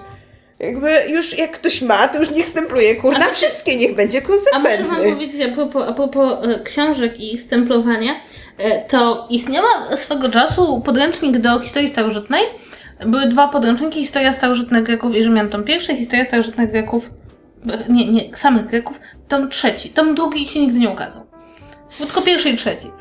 Jakby 0.61 1.05
już 1.07 1.37
jak 1.37 1.51
ktoś 1.51 1.81
ma, 1.81 2.07
to 2.07 2.19
już 2.19 2.31
niech 2.31 2.47
stempluje, 2.47 2.95
kurna, 2.95 3.25
A 3.25 3.33
wszystkie, 3.33 3.77
niech 3.77 3.95
będzie 3.95 4.17
A 4.17 4.21
muszę 4.21 4.45
wam 4.51 4.63
konsekwentny. 4.63 5.11
powiedzieć 5.13 5.41
a 5.41 5.55
propos, 5.55 5.89
a 5.89 5.93
propos 5.93 6.33
e, 6.41 6.63
książek 6.63 7.19
i 7.19 7.33
ich 7.33 7.41
stemplowania, 7.41 8.11
e, 8.57 8.85
to 8.87 9.27
istniała 9.29 9.97
swego 9.97 10.29
czasu 10.29 10.81
podręcznik 10.85 11.37
do 11.37 11.59
historii 11.59 11.89
starożytnej. 11.89 12.43
Były 13.05 13.25
dwa 13.25 13.47
podręczniki, 13.47 13.99
historia 13.99 14.33
starożytnych 14.33 14.83
Greków 14.83 15.15
i 15.15 15.23
Rzymian 15.23 15.49
tom 15.49 15.63
pierwszy, 15.63 15.95
historia 15.95 16.25
starożytnych 16.25 16.71
Greków, 16.71 17.09
e, 17.69 17.85
nie, 17.89 18.11
nie, 18.11 18.35
samych 18.35 18.67
Greków, 18.67 18.99
tom 19.27 19.49
trzeci. 19.49 19.89
Tom 19.89 20.15
drugi 20.15 20.47
się 20.47 20.59
nigdy 20.59 20.79
nie 20.79 20.89
ukazał. 20.89 21.25
Był 21.97 22.07
tylko 22.07 22.21
pierwszy 22.21 22.49
i 22.49 22.57
trzeci. 22.57 22.91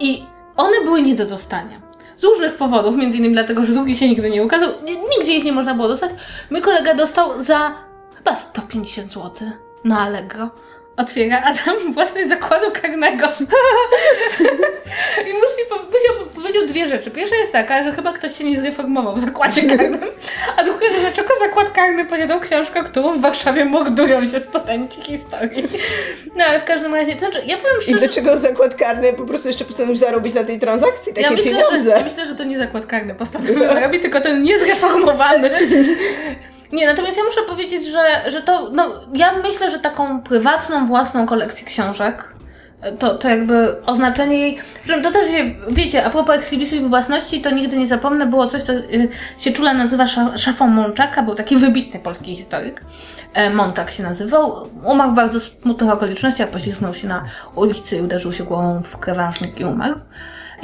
I 0.00 0.22
one 0.56 0.84
były 0.84 1.02
nie 1.02 1.14
do 1.14 1.26
dostania. 1.26 1.83
Z 2.16 2.24
różnych 2.24 2.56
powodów, 2.56 2.96
między 2.96 3.18
innymi 3.18 3.34
dlatego, 3.34 3.64
że 3.64 3.72
drugi 3.72 3.96
się 3.96 4.08
nigdy 4.08 4.30
nie 4.30 4.42
ukazał, 4.44 4.70
ni- 4.84 4.98
nigdzie 5.18 5.32
ich 5.36 5.44
nie 5.44 5.52
można 5.52 5.74
było 5.74 5.88
dostać. 5.88 6.10
Mój 6.50 6.60
kolega 6.60 6.94
dostał 6.94 7.42
za 7.42 7.74
chyba 8.16 8.36
150 8.36 9.12
zł 9.12 9.30
na 9.84 10.00
Allegro. 10.00 10.50
Otwiera, 10.96 11.42
a 11.44 11.54
tam 11.54 11.76
własność 11.94 12.28
zakładu 12.28 12.66
karnego. 12.82 13.28
I 15.20 15.32
musi, 15.32 15.64
po- 15.68 15.76
musiał, 15.76 16.26
powiedział 16.34 16.66
dwie 16.66 16.86
rzeczy. 16.88 17.10
Pierwsza 17.10 17.36
jest 17.36 17.52
taka, 17.52 17.84
że 17.84 17.92
chyba 17.92 18.12
ktoś 18.12 18.38
się 18.38 18.44
nie 18.44 18.60
zreformował 18.60 19.14
w 19.14 19.20
zakładzie 19.20 19.62
karnym, 19.62 20.10
a 20.56 20.64
druga 20.64 20.88
rzecz, 20.88 21.00
dlaczego 21.00 21.28
zakład 21.40 21.70
karny 21.70 22.04
posiadał 22.04 22.40
książkę, 22.40 22.82
którą 22.82 23.18
w 23.18 23.20
Warszawie 23.20 23.64
mordują 23.64 24.26
się 24.26 24.40
studenci 24.40 25.02
historii. 25.02 25.64
No 26.36 26.44
ale 26.44 26.60
w 26.60 26.64
każdym 26.64 26.94
razie, 26.94 27.12
to 27.12 27.18
znaczy, 27.18 27.42
ja 27.46 27.56
powiem 27.56 27.76
I 27.80 27.82
szczerze, 27.82 27.98
dlaczego 27.98 28.38
zakład 28.38 28.74
karny 28.74 29.12
po 29.12 29.24
prostu 29.24 29.48
jeszcze 29.48 29.64
postanowił 29.64 29.96
zarobić 29.96 30.34
na 30.34 30.44
tej 30.44 30.60
transakcji 30.60 31.12
takie 31.14 31.22
ja 31.22 31.30
myślę, 31.30 31.44
pieniądze? 31.50 31.90
że, 31.90 31.96
ja 31.98 32.04
myślę, 32.04 32.26
że 32.26 32.34
to 32.34 32.44
nie 32.44 32.58
zakład 32.58 32.86
karny 32.86 33.14
postanowił 33.14 33.58
zarobić, 33.68 34.02
tylko 34.02 34.20
ten 34.20 34.42
niezreformowany. 34.42 35.50
Nie, 36.74 36.86
natomiast 36.86 37.18
ja 37.18 37.24
muszę 37.24 37.40
powiedzieć, 37.42 37.86
że, 37.86 38.30
że 38.30 38.42
to, 38.42 38.70
no, 38.72 38.92
ja 39.14 39.32
myślę, 39.42 39.70
że 39.70 39.78
taką 39.78 40.22
prywatną, 40.22 40.86
własną 40.86 41.26
kolekcję 41.26 41.66
książek, 41.66 42.34
to, 42.98 43.18
to 43.18 43.28
jakby 43.28 43.82
oznaczenie 43.86 44.38
jej, 44.38 44.58
to 45.02 45.10
też, 45.10 45.28
wiecie, 45.70 46.04
a 46.04 46.10
propos 46.10 46.36
ekshibizmu 46.36 46.88
własności, 46.88 47.40
to 47.40 47.50
nigdy 47.50 47.76
nie 47.76 47.86
zapomnę, 47.86 48.26
było 48.26 48.46
coś, 48.46 48.62
co 48.62 48.72
y, 48.72 49.08
się 49.38 49.52
czule 49.52 49.74
nazywa 49.74 50.04
sza- 50.04 50.38
szafą 50.38 50.68
Mączaka, 50.68 51.22
był 51.22 51.34
taki 51.34 51.56
wybitny 51.56 52.00
polski 52.00 52.34
historyk, 52.34 52.84
e, 53.34 53.50
Montak 53.50 53.90
się 53.90 54.02
nazywał, 54.02 54.68
umarł 54.84 55.10
w 55.10 55.14
bardzo 55.14 55.40
smutnych 55.40 55.90
okolicznościach, 55.90 56.48
poślizgnął 56.48 56.94
się 56.94 57.08
na 57.08 57.24
ulicy 57.54 57.96
i 57.96 58.00
uderzył 58.02 58.32
się 58.32 58.44
głową 58.44 58.82
w 58.82 58.98
krawężnik 58.98 59.60
i 59.60 59.64
umarł. 59.64 60.00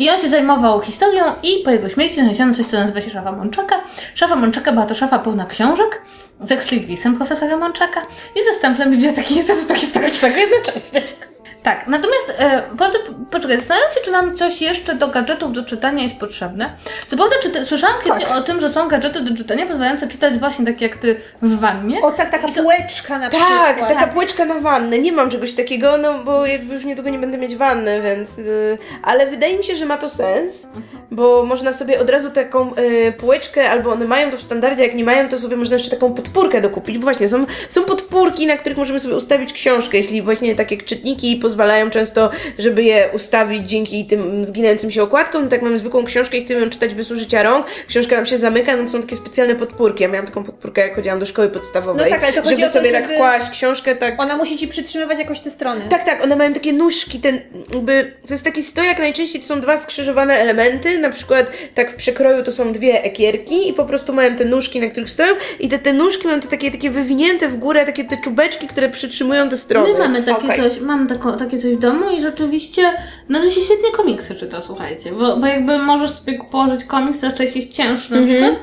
I 0.00 0.10
on 0.10 0.18
się 0.18 0.28
zajmował 0.28 0.80
historią 0.80 1.24
i 1.42 1.62
po 1.64 1.70
jego 1.70 1.88
śmierci 1.88 2.14
znaleziono 2.14 2.54
coś, 2.54 2.66
co 2.66 2.76
nazywa 2.76 3.00
się 3.00 3.10
szafa 3.10 3.32
Mączaka. 3.32 3.80
Szafa 4.14 4.36
Mączaka 4.36 4.72
była 4.72 4.86
to 4.86 4.94
szafa 4.94 5.18
pełna 5.18 5.46
książek 5.46 6.02
z 6.40 6.52
ekslibrisem 6.52 7.16
profesora 7.16 7.56
Mączaka 7.56 8.00
i 8.36 8.44
ze 8.44 8.52
stemplem 8.52 8.90
Biblioteki 8.90 9.34
Instytutu 9.34 9.74
Historycznego 9.74 10.36
jednocześnie. 10.36 11.29
Tak, 11.62 11.86
natomiast 11.88 12.32
e, 12.38 12.62
potem, 12.78 13.00
poczekaj, 13.30 13.56
zastanawiam 13.56 13.92
się, 13.94 14.00
czy 14.04 14.10
nam 14.10 14.36
coś 14.36 14.62
jeszcze 14.62 14.94
do 14.94 15.08
gadżetów 15.08 15.52
do 15.52 15.64
czytania 15.64 16.02
jest 16.02 16.14
potrzebne. 16.16 16.72
Co 17.06 17.16
prawda, 17.16 17.36
czyta, 17.42 17.64
słyszałam 17.64 17.96
kiedyś 18.04 18.24
Tak. 18.24 18.36
o 18.36 18.40
tym, 18.40 18.60
że 18.60 18.68
są 18.68 18.88
gadżety 18.88 19.20
do 19.24 19.36
czytania 19.36 19.66
pozwalające 19.66 20.08
czytać 20.08 20.38
właśnie 20.38 20.64
tak 20.66 20.80
jak 20.80 20.96
ty 20.96 21.20
w 21.42 21.58
wannie. 21.58 22.00
O 22.02 22.10
tak, 22.10 22.30
taka 22.30 22.48
I 22.48 22.52
półeczka 22.52 23.18
na 23.18 23.30
Tak, 23.30 23.40
przykład. 23.76 23.88
taka 23.94 24.06
półeczka 24.12 24.44
na 24.44 24.54
wannę. 24.58 24.98
Nie 24.98 25.12
mam 25.12 25.30
czegoś 25.30 25.52
takiego, 25.52 25.96
no 25.98 26.24
bo 26.24 26.46
jakby 26.46 26.74
już 26.74 26.84
niedługo 26.84 27.10
nie 27.10 27.18
będę 27.18 27.38
mieć 27.38 27.56
wanny, 27.56 28.02
więc. 28.02 28.38
y, 28.38 28.78
ale 29.02 29.26
wydaje 29.26 29.58
mi 29.58 29.64
się, 29.64 29.76
że 29.76 29.86
ma 29.86 29.96
to 29.98 30.08
sens, 30.08 30.68
bo 31.10 31.42
można 31.44 31.72
sobie 31.72 32.00
od 32.00 32.10
razu 32.10 32.30
taką 32.30 32.74
y, 32.76 33.12
półeczkę, 33.12 33.70
albo 33.70 33.90
one 33.92 34.04
mają 34.04 34.30
to 34.30 34.36
w 34.36 34.42
standardzie, 34.42 34.82
jak 34.84 34.94
nie 34.94 35.04
mają, 35.04 35.28
to 35.28 35.38
sobie 35.38 35.56
można 35.56 35.74
jeszcze 35.74 35.90
taką 35.90 36.14
podpórkę 36.14 36.60
dokupić, 36.60 36.98
bo 36.98 37.02
właśnie 37.04 37.28
są, 37.28 37.46
są 37.68 37.82
podpórki, 37.84 38.46
na 38.46 38.56
których 38.56 38.78
możemy 38.78 39.00
sobie 39.00 39.14
ustawić 39.14 39.52
książkę, 39.52 39.96
jeśli 39.98 40.22
właśnie 40.22 40.54
tak 40.56 40.70
jak 40.70 40.84
czytniki 40.84 41.36
pozwalają 41.50 41.90
często, 41.90 42.30
żeby 42.58 42.82
je 42.82 43.08
ustawić 43.12 43.68
dzięki 43.68 44.06
tym 44.06 44.44
zginającym 44.44 44.90
się 44.90 45.02
okładkom, 45.02 45.42
no 45.42 45.48
tak 45.48 45.62
mamy 45.62 45.78
zwykłą 45.78 46.04
książkę 46.04 46.36
i 46.36 46.44
chcemy 46.44 46.60
ją 46.60 46.70
czytać 46.70 46.94
bez 46.94 47.10
użycia 47.10 47.42
rąk, 47.42 47.66
książka 47.88 48.16
nam 48.16 48.26
się 48.26 48.38
zamyka, 48.38 48.76
no 48.76 48.82
to 48.82 48.88
są 48.88 49.00
takie 49.02 49.16
specjalne 49.16 49.54
podpórki. 49.54 50.02
Ja 50.02 50.08
miałam 50.08 50.26
taką 50.26 50.44
podpórkę, 50.44 50.80
jak 50.80 50.94
chodziłam 50.96 51.18
do 51.18 51.26
szkoły 51.26 51.48
podstawowej, 51.48 52.04
No 52.04 52.10
tak, 52.10 52.24
ale 52.24 52.32
to 52.42 52.50
żeby 52.50 52.62
to, 52.62 52.68
sobie 52.68 52.92
tak 52.92 53.04
żeby- 53.04 53.16
kłaść 53.16 53.50
książkę 53.50 53.96
tak 53.96 54.20
Ona 54.20 54.36
musi 54.36 54.56
ci 54.58 54.68
przytrzymywać 54.68 55.18
jakoś 55.18 55.40
te 55.40 55.50
strony. 55.50 55.84
tak, 55.90 56.04
tak, 56.04 56.24
one 56.24 56.36
mają 56.36 56.52
takie 56.52 56.72
nóżki, 56.72 57.20
ten 57.20 57.40
jakby, 57.74 58.12
to 58.28 58.34
jest 58.34 58.44
taki 58.44 58.62
stojak, 58.62 58.98
najczęściej 58.98 59.40
to 59.40 59.46
są 59.46 59.60
dwa 59.60 59.76
skrzyżowane 59.78 60.34
elementy, 60.38 60.98
na 60.98 61.10
przykład 61.10 61.50
tak 61.74 61.92
w 61.92 61.94
przekroju 61.94 62.42
to 62.42 62.52
są 62.52 62.72
dwie 62.72 63.02
ekierki 63.04 63.68
i 63.68 63.72
po 63.72 63.84
prostu 63.84 64.12
mają 64.12 64.36
te 64.36 64.44
nóżki, 64.44 64.80
na 64.80 64.86
których 64.86 65.10
stoją 65.10 65.32
i 65.60 65.68
te, 65.68 65.78
te 65.78 65.92
nóżki 65.92 66.26
mają 66.26 66.40
te 66.40 66.48
takie, 66.48 66.70
takie 66.70 66.90
wywinięte 66.90 67.48
w 67.48 67.56
górę, 67.56 67.86
takie 67.86 68.04
te 68.04 68.16
czubeczki, 68.16 68.68
które 68.68 68.88
przytrzymują 68.88 69.48
te 69.48 69.56
strony. 69.56 69.92
My 69.92 69.98
mamy 69.98 70.22
takie 70.22 70.46
Okej. 70.46 70.70
coś, 70.70 70.80
mam 70.80 71.06
tako, 71.08 71.36
takie 71.44 71.58
coś 71.58 71.74
w 71.74 71.78
domu 71.78 72.10
i 72.10 72.20
rzeczywiście, 72.20 72.92
no 73.28 73.40
to 73.40 73.50
się 73.50 73.60
świetnie 73.60 73.90
komiksy 73.90 74.34
czyta, 74.34 74.60
słuchajcie, 74.60 75.12
bo, 75.12 75.36
bo 75.36 75.46
jakby 75.46 75.78
możesz 75.78 76.10
sobie 76.10 76.44
położyć 76.50 76.84
komiks, 76.84 77.22
raczej 77.22 77.46
jest 77.54 77.72
cięższy 77.72 78.20
na 78.20 78.26
przykład, 78.26 78.52
e, 78.52 78.56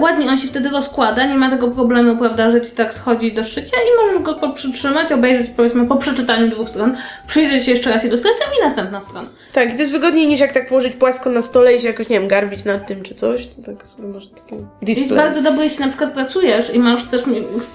ładnie 0.00 0.28
on 0.28 0.38
się 0.38 0.48
wtedy 0.48 0.70
rozkłada, 0.70 1.26
nie 1.26 1.34
ma 1.34 1.50
tego 1.50 1.70
problemu, 1.70 2.16
prawda, 2.16 2.50
że 2.50 2.60
ci 2.60 2.70
tak 2.70 2.94
schodzi 2.94 3.32
do 3.32 3.44
szycia 3.44 3.76
i 3.76 4.06
możesz 4.06 4.22
go 4.22 4.52
przytrzymać, 4.52 5.12
obejrzeć 5.12 5.50
powiedzmy 5.56 5.86
po 5.86 5.96
przeczytaniu 5.96 6.50
dwóch 6.50 6.68
stron, 6.68 6.96
przyjrzeć 7.26 7.64
się 7.64 7.70
jeszcze 7.70 7.90
raz 7.90 8.04
ilustracjom 8.04 8.48
i 8.60 8.64
następna 8.64 9.00
strona. 9.00 9.28
Tak, 9.52 9.68
i 9.70 9.72
to 9.72 9.78
jest 9.78 9.92
wygodniej 9.92 10.26
niż 10.26 10.40
jak 10.40 10.52
tak 10.52 10.68
położyć 10.68 10.96
płasko 10.96 11.30
na 11.30 11.42
stole 11.42 11.74
i 11.74 11.80
się 11.80 11.88
jakoś, 11.88 12.08
nie 12.08 12.20
wiem, 12.20 12.28
garbić 12.28 12.64
nad 12.64 12.86
tym 12.86 13.02
czy 13.02 13.14
coś, 13.14 13.46
to 13.46 13.62
tak 13.62 13.86
sobie 13.86 14.08
może 14.08 14.28
taki 14.28 14.54
Jest 14.54 15.00
display. 15.00 15.18
bardzo 15.18 15.42
dobre, 15.42 15.64
jeśli 15.64 15.80
na 15.80 15.88
przykład 15.88 16.12
pracujesz 16.12 16.74
i 16.74 16.78
masz, 16.78 17.04
chcesz, 17.04 17.22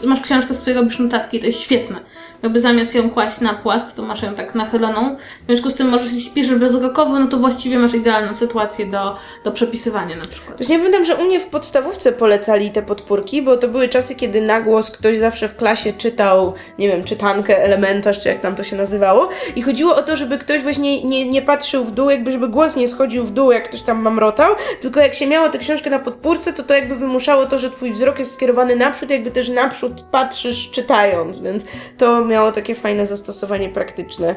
masz 0.05 0.21
książkę, 0.21 0.53
z 0.53 0.59
której 0.59 0.75
robisz 0.75 0.99
notatki, 0.99 1.39
to 1.39 1.45
jest 1.45 1.61
świetne. 1.61 1.99
Jakby 2.43 2.59
zamiast 2.59 2.95
ją 2.95 3.09
kłaść 3.09 3.41
na 3.41 3.53
płask, 3.53 3.91
to 3.91 4.01
masz 4.01 4.21
ją 4.23 4.35
tak 4.35 4.55
nachyloną. 4.55 5.15
W 5.43 5.45
związku 5.47 5.69
z 5.69 5.75
tym 5.75 5.89
możesz, 5.89 6.13
jeśli 6.13 6.31
piszesz 6.31 6.55
bezrokowo, 6.55 7.19
no 7.19 7.27
to 7.27 7.37
właściwie 7.37 7.79
masz 7.79 7.93
idealną 7.93 8.35
sytuację 8.35 8.85
do, 8.85 9.15
do 9.43 9.51
przepisywania 9.51 10.15
na 10.15 10.25
przykład. 10.25 10.57
Właśnie 10.57 10.77
pamiętam, 10.77 11.05
że 11.05 11.15
u 11.15 11.23
mnie 11.23 11.39
w 11.39 11.45
podstawówce 11.93 12.19
polecali 12.19 12.71
te 12.71 12.81
podpórki, 12.81 13.41
bo 13.41 13.57
to 13.57 13.67
były 13.67 13.89
czasy, 13.89 14.15
kiedy 14.15 14.41
na 14.41 14.61
głos 14.61 14.91
ktoś 14.91 15.17
zawsze 15.17 15.47
w 15.47 15.55
klasie 15.55 15.93
czytał, 15.93 16.53
nie 16.79 16.87
wiem, 16.87 17.03
czytankę, 17.03 17.63
elementarz, 17.63 18.19
czy 18.19 18.29
jak 18.29 18.39
tam 18.39 18.55
to 18.55 18.63
się 18.63 18.75
nazywało. 18.75 19.29
I 19.55 19.61
chodziło 19.61 19.95
o 19.95 20.03
to, 20.03 20.15
żeby 20.15 20.37
ktoś 20.37 20.61
właśnie 20.61 21.03
nie, 21.03 21.29
nie 21.29 21.41
patrzył 21.41 21.83
w 21.83 21.91
dół, 21.91 22.09
jakby 22.09 22.31
żeby 22.31 22.47
głos 22.49 22.75
nie 22.75 22.87
schodził 22.87 23.23
w 23.23 23.31
dół, 23.31 23.51
jak 23.51 23.69
ktoś 23.69 23.81
tam 23.81 24.01
mamrotał, 24.01 24.55
tylko 24.81 24.99
jak 24.99 25.13
się 25.13 25.27
miało 25.27 25.49
tę 25.49 25.57
książkę 25.57 25.89
na 25.89 25.99
podpórce, 25.99 26.53
to 26.53 26.63
to 26.63 26.73
jakby 26.73 26.95
wymuszało 26.95 27.45
to, 27.45 27.57
że 27.57 27.69
twój 27.69 27.91
wzrok 27.91 28.19
jest 28.19 28.33
skierowany 28.33 28.75
naprzód, 28.75 29.09
jakby 29.09 29.31
też 29.31 29.49
naprzód 29.49 30.03
patrzysz 30.11 30.71
czytając, 30.71 31.39
więc 31.39 31.65
to 31.97 32.25
miało 32.25 32.51
takie 32.51 32.75
fajne 32.75 33.07
zastosowanie 33.07 33.69
praktyczne. 33.69 34.35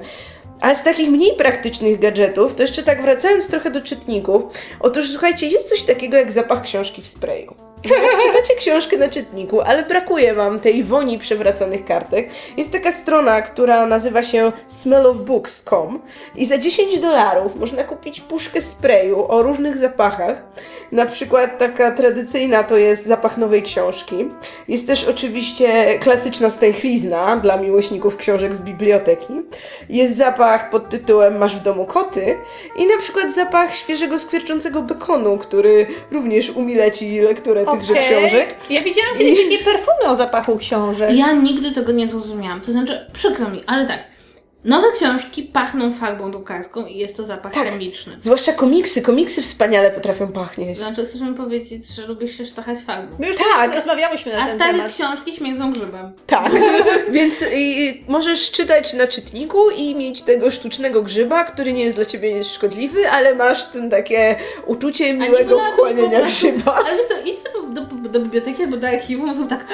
A 0.61 0.75
z 0.75 0.83
takich 0.83 1.11
mniej 1.11 1.37
praktycznych 1.37 2.01
gadżetów, 2.01 2.55
to 2.55 2.63
jeszcze 2.63 2.83
tak 2.83 3.03
wracając 3.03 3.49
trochę 3.49 3.71
do 3.71 3.81
czytników, 3.81 4.43
otóż 4.81 5.11
słuchajcie, 5.11 5.47
jest 5.47 5.69
coś 5.69 5.83
takiego 5.83 6.17
jak 6.17 6.33
zapach 6.33 6.63
książki 6.63 7.03
w 7.03 7.07
sprayu. 7.07 7.66
Czytacie 8.23 8.55
książkę 8.59 8.97
na 8.97 9.09
czytniku, 9.09 9.61
ale 9.61 9.85
brakuje 9.85 10.35
wam 10.35 10.61
tej 10.61 10.85
woni 10.85 11.19
przewracanych 11.19 11.85
kartek, 11.85 12.31
jest 12.57 12.73
taka 12.73 12.93
strona, 12.93 13.43
która 13.43 13.87
nazywa 13.87 14.23
się 14.23 14.53
smellofbooks.com 14.69 16.03
i 16.37 16.47
za 16.47 16.59
10 16.59 16.99
dolarów 16.99 17.57
można 17.57 17.85
kupić 17.85 18.21
puszkę 18.21 18.61
sprayu 18.61 19.25
o 19.29 19.43
różnych 19.43 19.77
zapachach. 19.77 20.43
Na 20.93 21.07
przykład 21.07 21.59
taka 21.59 21.91
tradycyjna 21.93 22.63
to 22.63 22.77
jest 22.77 23.07
zapach 23.07 23.39
nowej 23.39 23.63
książki. 23.63 24.29
Jest 24.69 24.87
też 24.87 25.05
oczywiście 25.05 25.99
klasyczna 25.99 26.51
stęchlizna 26.51 27.37
dla 27.37 27.57
miłośników 27.57 28.17
książek 28.17 28.55
z 28.55 28.61
biblioteki. 28.61 29.35
Jest 29.89 30.17
zapach 30.17 30.71
pod 30.71 30.89
tytułem 30.89 31.39
Masz 31.39 31.57
w 31.57 31.63
domu 31.63 31.87
koty 31.87 32.39
i 32.77 32.87
na 32.87 32.99
przykład 32.99 33.35
zapach 33.35 33.75
świeżego 33.75 34.19
skwierczącego 34.19 34.83
bekonu, 34.83 35.39
który 35.39 35.87
również 36.11 36.51
umile 36.51 36.93
ci 36.93 37.21
lekturę 37.21 37.67
O, 37.67 37.76
tychże 37.79 37.93
Okej. 37.93 38.05
książek. 38.05 38.55
Ja 38.71 38.83
widziałam 38.83 39.19
kiedyś 39.19 39.45
takie 39.45 39.65
perfumy 39.65 40.11
o 40.11 40.17
zapachu 40.17 40.59
książek. 40.59 41.17
Ja 41.17 41.33
nigdy 41.33 41.73
tego 41.73 41.93
nie 41.93 42.07
zrozumiałam. 42.07 42.61
To 42.61 42.73
znaczy, 42.73 43.07
przykro 43.13 43.49
mi, 43.49 43.63
ale 43.67 43.87
tak. 43.87 44.16
Nowe 44.67 44.93
książki 44.93 45.43
pachną 45.43 45.93
farbą 45.93 46.31
drukarską 46.31 46.87
i 46.87 46.99
jest 46.99 47.17
to 47.17 47.25
zapach 47.25 47.53
Tak. 47.53 47.69
chemiczny. 47.69 48.17
Zwłaszcza 48.21 48.53
komiksy. 48.53 49.03
Komiksy 49.03 49.43
wspaniale 49.43 49.91
potrafią 49.91 50.29
pachnieć. 50.33 50.79
Znaczy, 50.79 51.05
chcesz 51.05 51.21
mi 51.21 51.35
powiedzieć, 51.35 51.87
że 51.89 52.07
lubisz 52.07 52.39
się 52.39 52.45
sztachać 52.45 52.79
farbą. 52.87 53.17
My 53.19 53.27
już 53.29 53.37
Tak. 53.57 53.75
rozmawiałyśmy 53.75 54.33
na 54.33 54.43
A 54.43 54.47
ten 54.47 54.57
stare 54.57 54.73
temat. 54.73 54.93
książki 54.93 55.33
śmierdzą 55.33 55.73
grzybem. 55.73 56.13
Tak, 56.27 56.53
więc 57.11 57.43
y, 57.43 57.47
y, 57.47 57.95
możesz 58.09 58.51
czytać 58.51 58.95
na 58.95 59.07
czytniku 59.07 59.71
i 59.71 59.95
mieć 59.95 60.23
tego 60.23 60.51
sztucznego 60.51 61.03
grzyba, 61.03 61.45
który 61.45 61.73
nie 61.73 61.85
jest 61.85 61.97
dla 61.97 62.05
ciebie 62.05 62.45
szkodliwy, 62.45 63.09
ale 63.11 63.35
masz 63.35 63.65
ten 63.65 63.91
takie 63.91 64.37
uczucie 64.67 65.15
miłego 65.15 65.59
wchłaniania 65.65 66.21
grzyba. 66.27 66.75
Ale 66.75 66.97
wiesz 66.97 67.07
co, 67.07 67.15
idź 67.25 67.39
do, 67.75 67.83
do, 67.83 68.09
do 68.09 68.21
biblioteki 68.21 68.63
albo 68.63 68.77
do 68.77 68.89
archiwum, 68.89 69.35
są 69.35 69.49
tak 69.49 69.65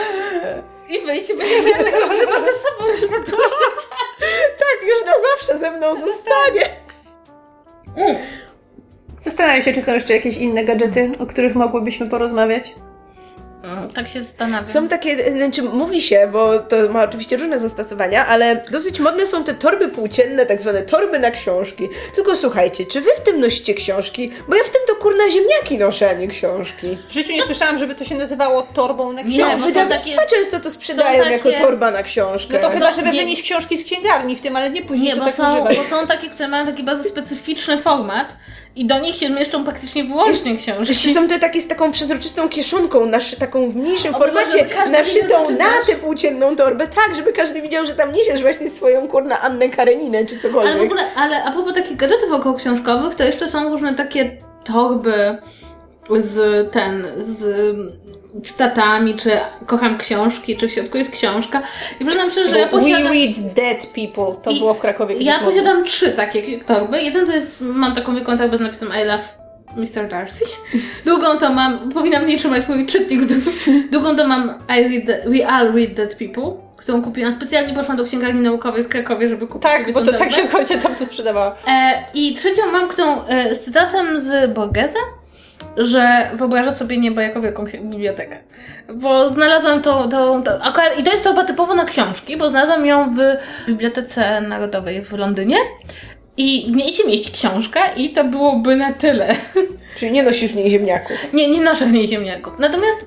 i 0.89 1.01
wyjdź 1.01 1.31
i 1.31 1.35
będziesz 1.37 1.65
miała 1.65 1.85
tego 1.85 2.09
grzyba 2.09 2.41
ze 2.41 2.53
sobą 2.53 2.91
już 2.91 3.01
na 3.01 3.17
dłuższy 3.17 3.33
Tak, 4.63 4.89
już 4.89 5.07
na 5.07 5.13
zawsze 5.31 5.59
ze 5.59 5.71
mną 5.71 5.95
zostanie. 6.01 6.61
Zastanawiam 9.23 9.63
się, 9.63 9.73
czy 9.73 9.83
są 9.83 9.95
jeszcze 9.95 10.15
jakieś 10.15 10.37
inne 10.37 10.65
gadżety, 10.65 11.11
o 11.19 11.27
których 11.27 11.55
mogłybyśmy 11.55 12.11
porozmawiać. 12.11 12.75
Tak 13.95 14.07
się 14.07 14.23
zastanawiam. 14.23 14.67
Są 14.67 14.89
takie, 14.89 15.33
znaczy 15.37 15.63
mówi 15.63 16.01
się, 16.03 16.29
bo 16.33 16.59
to 16.59 16.77
ma 16.91 17.03
oczywiście 17.03 17.37
różne 17.37 17.59
zastosowania, 17.59 18.27
ale 18.27 18.65
dosyć 18.71 19.01
modne 19.01 19.27
są 19.27 19.45
te 19.45 19.55
torby 19.55 19.89
płócienne, 19.89 20.47
tak 20.47 20.61
zwane 20.61 20.83
torby 20.83 21.19
na 21.19 21.31
książki. 21.31 21.89
Tylko 22.15 22.37
słuchajcie, 22.37 22.87
czy 22.87 23.01
wy 23.01 23.11
w 23.17 23.21
tym 23.21 23.41
nosicie 23.41 23.75
książki? 23.75 24.33
Bo 24.49 24.55
ja 24.57 24.65
w 24.65 24.71
tym 24.71 24.81
to 24.89 24.95
kurna 24.95 25.31
ziemniaki 25.31 25.79
noszę, 25.79 26.11
a 26.11 26.13
nie 26.13 26.29
książki. 26.29 26.99
W 27.09 27.13
życiu 27.13 27.33
nie 27.33 27.43
słyszałam, 27.43 27.79
żeby 27.79 27.95
to 27.95 28.05
się 28.05 28.15
nazywało 28.15 28.63
torbą 28.63 29.13
na 29.13 29.23
Nie, 29.23 29.39
książkę. 29.39 29.59
są 29.59 29.65
Wydawnictwa 29.67 30.23
takie- 30.23 30.37
często 30.37 30.61
to 30.61 30.71
sprzedają 30.71 31.25
są 31.25 31.31
jako 31.31 31.51
takie- 31.51 31.61
torba 31.63 31.91
na 31.91 32.03
książkę. 32.03 32.55
No 32.63 32.69
to 32.69 32.75
chyba, 32.75 32.93
żeby 32.93 33.11
nie- 33.13 33.21
wynieść 33.21 33.43
książki 33.43 33.79
z 33.79 33.85
księgarni 33.85 34.37
w 34.37 34.41
tym, 34.41 34.57
ale 34.57 34.71
nie 34.71 34.83
później 34.83 35.09
Nie, 35.09 35.15
to 35.15 35.21
bo 35.21 35.27
tak 35.27 35.35
są, 35.35 35.53
używać. 35.55 35.77
bo 35.77 35.85
są 35.85 36.07
takie, 36.07 36.31
które 36.31 36.49
mają 36.49 36.67
taki 36.67 36.83
bardzo 36.83 37.05
specyficzny 37.09 37.79
format 37.79 38.37
i 38.77 38.87
do 38.87 38.99
nich 38.99 39.17
się 39.17 39.31
mieszczą 39.31 39.65
praktycznie 39.65 40.05
wyłącznie 40.05 40.57
książki. 40.57 41.15
są 41.15 41.29
te 41.29 41.39
takie 41.39 41.61
z 41.61 41.69
taką 41.69 41.93
przezroczystą 41.93 42.49
kieszonką, 42.49 43.07
naszy, 43.07 43.37
taką 43.37 43.71
w 43.71 43.77
mniejszym 43.77 44.15
O, 44.15 44.19
bo 44.19 44.25
formacie, 44.25 44.67
naszytą 44.93 45.51
na 45.51 45.71
tę 45.87 45.97
płócienną 45.97 46.57
torbę, 46.57 46.87
tak, 46.87 47.17
żeby 47.17 47.33
każdy 47.33 47.63
widział, 47.63 47.87
że 47.87 47.95
tam 47.95 48.13
niesiesz 48.13 48.43
właśnie 48.43 48.71
swoją 48.71 49.09
kurna 49.09 49.41
Annę 49.41 49.69
Kareninę, 49.69 50.27
czy 50.27 50.39
cokolwiek. 50.39 50.73
Ale 50.73 50.83
w 50.83 50.87
ogóle, 50.87 51.03
ale 51.17 51.45
a 51.45 51.53
propos 51.53 51.75
takich 51.75 51.97
gadżetów 51.97 52.33
około 52.33 52.55
książkowych, 52.55 53.15
to 53.15 53.25
jeszcze 53.25 53.49
są 53.49 53.71
różne 53.71 53.95
takie 53.95 54.37
torby 54.65 55.39
z 56.19 56.73
ten, 56.73 57.07
z 57.19 57.77
cytatami, 58.43 59.15
czy 59.15 59.31
kocham 59.67 59.99
książki, 59.99 60.57
czy 60.57 60.69
w 60.69 60.73
środku 60.73 60.99
jest 60.99 61.11
książka. 61.11 61.63
I 62.01 62.05
przyznam 62.05 62.31
szczerze, 62.31 62.51
że 62.51 62.59
ja 62.59 62.69
posiadam... 62.69 63.03
We 63.03 63.09
read 63.09 63.55
dead 63.55 63.87
people. 63.87 64.43
To 64.43 64.55
było 64.55 64.75
w 64.75 64.81
Krakowie 64.81 65.15
Ja 65.19 65.39
posiadam 65.39 65.85
trzy 65.85 66.13
takie 66.13 66.65
torby. 66.65 67.03
Jeden 67.03 67.27
to 67.27 67.33
jest, 67.33 67.61
mam 67.61 67.95
taką 67.95 68.15
wielką 68.15 68.39
torbę 68.39 68.57
z 68.57 68.61
napisem 68.61 68.89
I 69.03 69.07
love 69.07 69.25
Mr. 69.77 70.09
Darcy. 70.09 70.45
Drugą 71.05 71.39
to 71.39 71.53
mam, 71.53 71.89
powinnam 71.89 72.27
nie 72.27 72.39
trzymać 72.39 72.69
mój 72.69 72.87
czytnik. 72.87 73.21
Drugą 73.91 74.17
to 74.17 74.27
mam 74.27 74.55
I 74.69 74.89
read 74.89 75.07
the, 75.07 75.31
We 75.31 75.49
all 75.49 75.73
read 75.73 75.95
dead 75.95 76.15
people, 76.15 76.53
którą 76.77 77.03
kupiłam 77.03 77.33
specjalnie, 77.33 77.75
poszłam 77.75 77.97
do 77.97 78.05
księgarni 78.05 78.41
naukowej 78.41 78.85
w 78.85 78.89
Krakowie, 78.89 79.29
żeby 79.29 79.47
kupić 79.47 79.63
Tak, 79.63 79.81
sobie 79.81 79.93
bo 79.93 80.03
to 80.03 80.13
tak 80.13 80.33
się 80.33 80.49
kończy, 80.53 80.79
tam 80.79 80.95
to 80.95 81.07
sprzedawała. 81.07 81.57
E, 81.67 82.05
I 82.15 82.35
trzecią 82.35 82.63
mam, 82.73 82.89
którą 82.89 83.25
e, 83.25 83.55
z 83.55 83.61
cytatem 83.61 84.21
z 84.21 84.55
Borgesa, 84.55 84.99
że 85.77 86.31
wyobraża 86.35 86.71
sobie 86.71 86.99
niebo 86.99 87.21
jako 87.21 87.41
wielką 87.41 87.65
bibliotekę. 87.65 88.37
Bo 88.95 89.29
znalazłam 89.29 89.83
to, 89.83 90.09
to, 90.09 90.41
to 90.41 90.65
akurat, 90.65 90.99
i 90.99 91.03
to 91.03 91.11
jest 91.11 91.25
torba 91.25 91.45
typowo 91.45 91.75
na 91.75 91.85
książki, 91.85 92.37
bo 92.37 92.49
znalazłam 92.49 92.87
ją 92.87 93.15
w 93.15 93.19
Bibliotece 93.67 94.41
Narodowej 94.41 95.05
w 95.05 95.13
Londynie 95.13 95.57
i 96.37 96.73
w 96.73 96.77
niej 96.77 96.93
się 96.93 97.09
mieści 97.09 97.33
książka 97.33 97.93
i 97.93 98.13
to 98.13 98.25
byłoby 98.25 98.77
na 98.77 98.93
tyle. 98.93 99.35
Czyli 99.97 100.13
nie 100.13 100.23
nosisz 100.23 100.53
w 100.53 100.57
niej 100.57 100.71
ziemniaków. 100.71 101.17
Nie, 101.33 101.49
nie 101.49 101.61
noszę 101.61 101.87
w 101.87 101.93
niej 101.93 102.09
ziemniaków. 102.09 102.53
Natomiast 102.59 103.05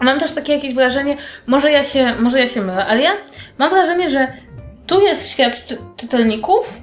mam 0.00 0.20
też 0.20 0.32
takie 0.32 0.52
jakieś 0.52 0.74
wrażenie, 0.74 1.16
może 1.46 1.70
ja 1.70 1.84
się, 1.84 2.14
może 2.18 2.40
ja 2.40 2.46
się 2.46 2.60
mylę, 2.60 2.86
ale 2.86 3.02
ja 3.02 3.10
mam 3.58 3.70
wrażenie, 3.70 4.10
że 4.10 4.32
tu 4.86 5.00
jest 5.00 5.30
świat 5.30 5.66
czy 5.66 5.78
czytelników, 5.96 6.80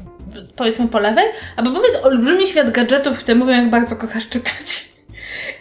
powiedzmy 0.55 0.87
po 0.87 0.99
lewej, 0.99 1.25
a 1.55 1.63
po 1.63 1.71
prawej 1.71 1.91
jest 1.91 2.05
olbrzymi 2.05 2.47
świat 2.47 2.71
gadżetów, 2.71 3.19
które 3.19 3.35
mówią, 3.35 3.55
jak 3.55 3.69
bardzo 3.69 3.95
kochasz 3.95 4.29
czytać. 4.29 4.88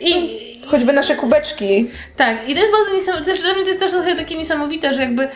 I 0.01 0.39
Choćby 0.70 0.93
nasze 0.93 1.14
kubeczki. 1.14 1.91
tak, 2.16 2.49
i 2.49 2.55
to 2.55 2.61
jest 2.61 2.72
bardzo 2.72 2.95
niesamowite, 2.95 3.24
znaczy 3.24 3.43
dla 3.43 3.53
mnie 3.53 3.62
to 3.62 3.68
jest 3.68 3.80
też 3.80 3.91
trochę 3.91 4.16
takie 4.16 4.36
niesamowite, 4.36 4.93
że 4.93 5.03
jakby 5.03 5.28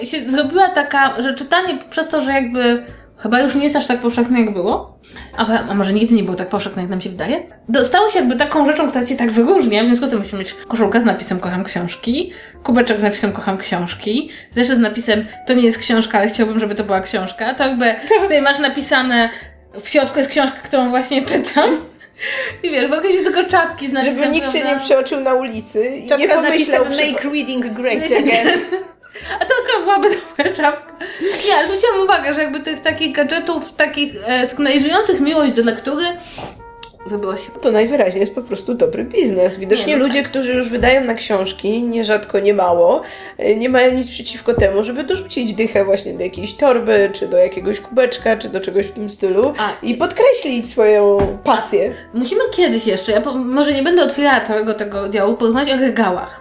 e, 0.00 0.04
się 0.04 0.28
zrobiła 0.28 0.68
taka, 0.68 1.22
że 1.22 1.34
czytanie 1.34 1.78
przez 1.90 2.08
to, 2.08 2.20
że 2.20 2.32
jakby 2.32 2.86
chyba 3.18 3.40
już 3.40 3.54
nie 3.54 3.64
jest 3.64 3.76
aż 3.76 3.86
tak 3.86 4.00
powszechne 4.00 4.40
jak 4.40 4.52
było, 4.52 4.98
a, 5.36 5.46
a 5.68 5.74
może 5.74 5.92
nigdy 5.92 6.14
nie 6.14 6.22
było 6.22 6.36
tak 6.36 6.48
powszechne 6.48 6.82
jak 6.82 6.90
nam 6.90 7.00
się 7.00 7.10
wydaje, 7.10 7.42
dostało 7.68 8.08
się 8.08 8.18
jakby 8.18 8.36
taką 8.36 8.66
rzeczą, 8.66 8.88
która 8.88 9.04
cię 9.04 9.16
tak 9.16 9.30
wyróżnia, 9.30 9.82
w 9.82 9.86
związku 9.86 10.06
z 10.06 10.10
tym 10.10 10.18
musimy 10.18 10.38
mieć 10.38 10.54
koszulkę 10.54 11.00
z 11.00 11.04
napisem 11.04 11.40
kocham 11.40 11.64
książki, 11.64 12.32
kubeczek 12.62 13.00
z 13.00 13.02
napisem 13.02 13.32
kocham 13.32 13.58
książki, 13.58 14.30
zresztą 14.50 14.74
z 14.74 14.78
napisem 14.78 15.26
to 15.46 15.54
nie 15.54 15.62
jest 15.62 15.78
książka, 15.78 16.18
ale 16.18 16.28
chciałbym, 16.28 16.60
żeby 16.60 16.74
to 16.74 16.84
była 16.84 17.00
książka, 17.00 17.54
to 17.54 17.68
jakby 17.68 17.94
tutaj 18.22 18.42
masz 18.42 18.58
napisane 18.58 19.30
w 19.80 19.88
środku 19.88 20.18
jest 20.18 20.30
książka, 20.30 20.56
którą 20.56 20.88
właśnie 20.88 21.22
czytam. 21.26 21.70
I 22.62 22.70
wiesz, 22.70 22.90
wokół 22.90 23.10
jest 23.10 23.24
tylko 23.24 23.44
czapki 23.44 23.88
z 23.88 23.92
napisem, 23.92 24.14
Żeby 24.14 24.28
nikt 24.28 24.52
się 24.52 24.64
nie 24.64 24.80
przeoczył 24.84 25.20
na 25.20 25.34
ulicy 25.34 25.86
i 25.86 26.02
nie 26.02 26.08
Czapka 26.08 26.32
z 26.42 26.44
pomyślał... 26.46 26.84
przypa- 26.84 27.12
Make 27.12 27.24
Reading 27.24 27.66
Great 27.66 28.04
Again. 28.04 28.48
A 29.40 29.44
to 29.44 29.54
akurat 29.62 29.82
byłaby 29.84 30.08
dobra 30.38 30.52
czapka. 30.56 30.92
Nie, 31.46 31.54
ale 31.54 31.68
zwróciłam 31.68 32.00
uwagę, 32.00 32.34
że 32.34 32.42
jakby 32.42 32.60
tych 32.60 32.80
takich 32.80 33.12
gadżetów, 33.12 33.72
takich 33.76 34.12
e, 34.26 34.46
sygnalizujących 34.46 35.20
miłość 35.20 35.52
do 35.52 35.62
lektury, 35.62 36.04
się. 37.08 37.52
To 37.60 37.72
najwyraźniej 37.72 38.20
jest 38.20 38.34
po 38.34 38.42
prostu 38.42 38.74
dobry 38.74 39.04
biznes. 39.04 39.58
Widocznie 39.58 39.86
Nie, 39.86 39.96
no 39.96 40.06
ludzie, 40.06 40.22
którzy 40.22 40.54
już 40.54 40.68
wydają 40.68 41.04
na 41.04 41.14
książki, 41.14 41.82
nierzadko 41.82 42.40
nie 42.40 42.54
mało, 42.54 43.02
y, 43.40 43.56
nie 43.56 43.68
mają 43.68 43.94
nic 43.94 44.08
przeciwko 44.10 44.54
temu, 44.54 44.82
żeby 44.82 45.04
dorzucić 45.04 45.54
dychę 45.54 45.84
właśnie 45.84 46.14
do 46.14 46.24
jakiejś 46.24 46.54
torby, 46.54 47.10
czy 47.12 47.28
do 47.28 47.36
jakiegoś 47.36 47.80
kubeczka, 47.80 48.36
czy 48.36 48.48
do 48.48 48.60
czegoś 48.60 48.86
w 48.86 48.92
tym 48.92 49.10
stylu 49.10 49.54
A, 49.58 49.72
i 49.82 49.94
podkreślić 49.94 50.70
swoją 50.70 51.18
pasję. 51.44 51.92
Musimy 52.14 52.40
kiedyś 52.50 52.86
jeszcze, 52.86 53.12
ja 53.12 53.20
po, 53.20 53.34
może 53.34 53.72
nie 53.72 53.82
będę 53.82 54.02
otwierała 54.02 54.40
całego 54.40 54.74
tego 54.74 55.08
działu, 55.08 55.36
porozmawiać 55.36 55.74
o 55.74 55.80
regałach 55.80 56.40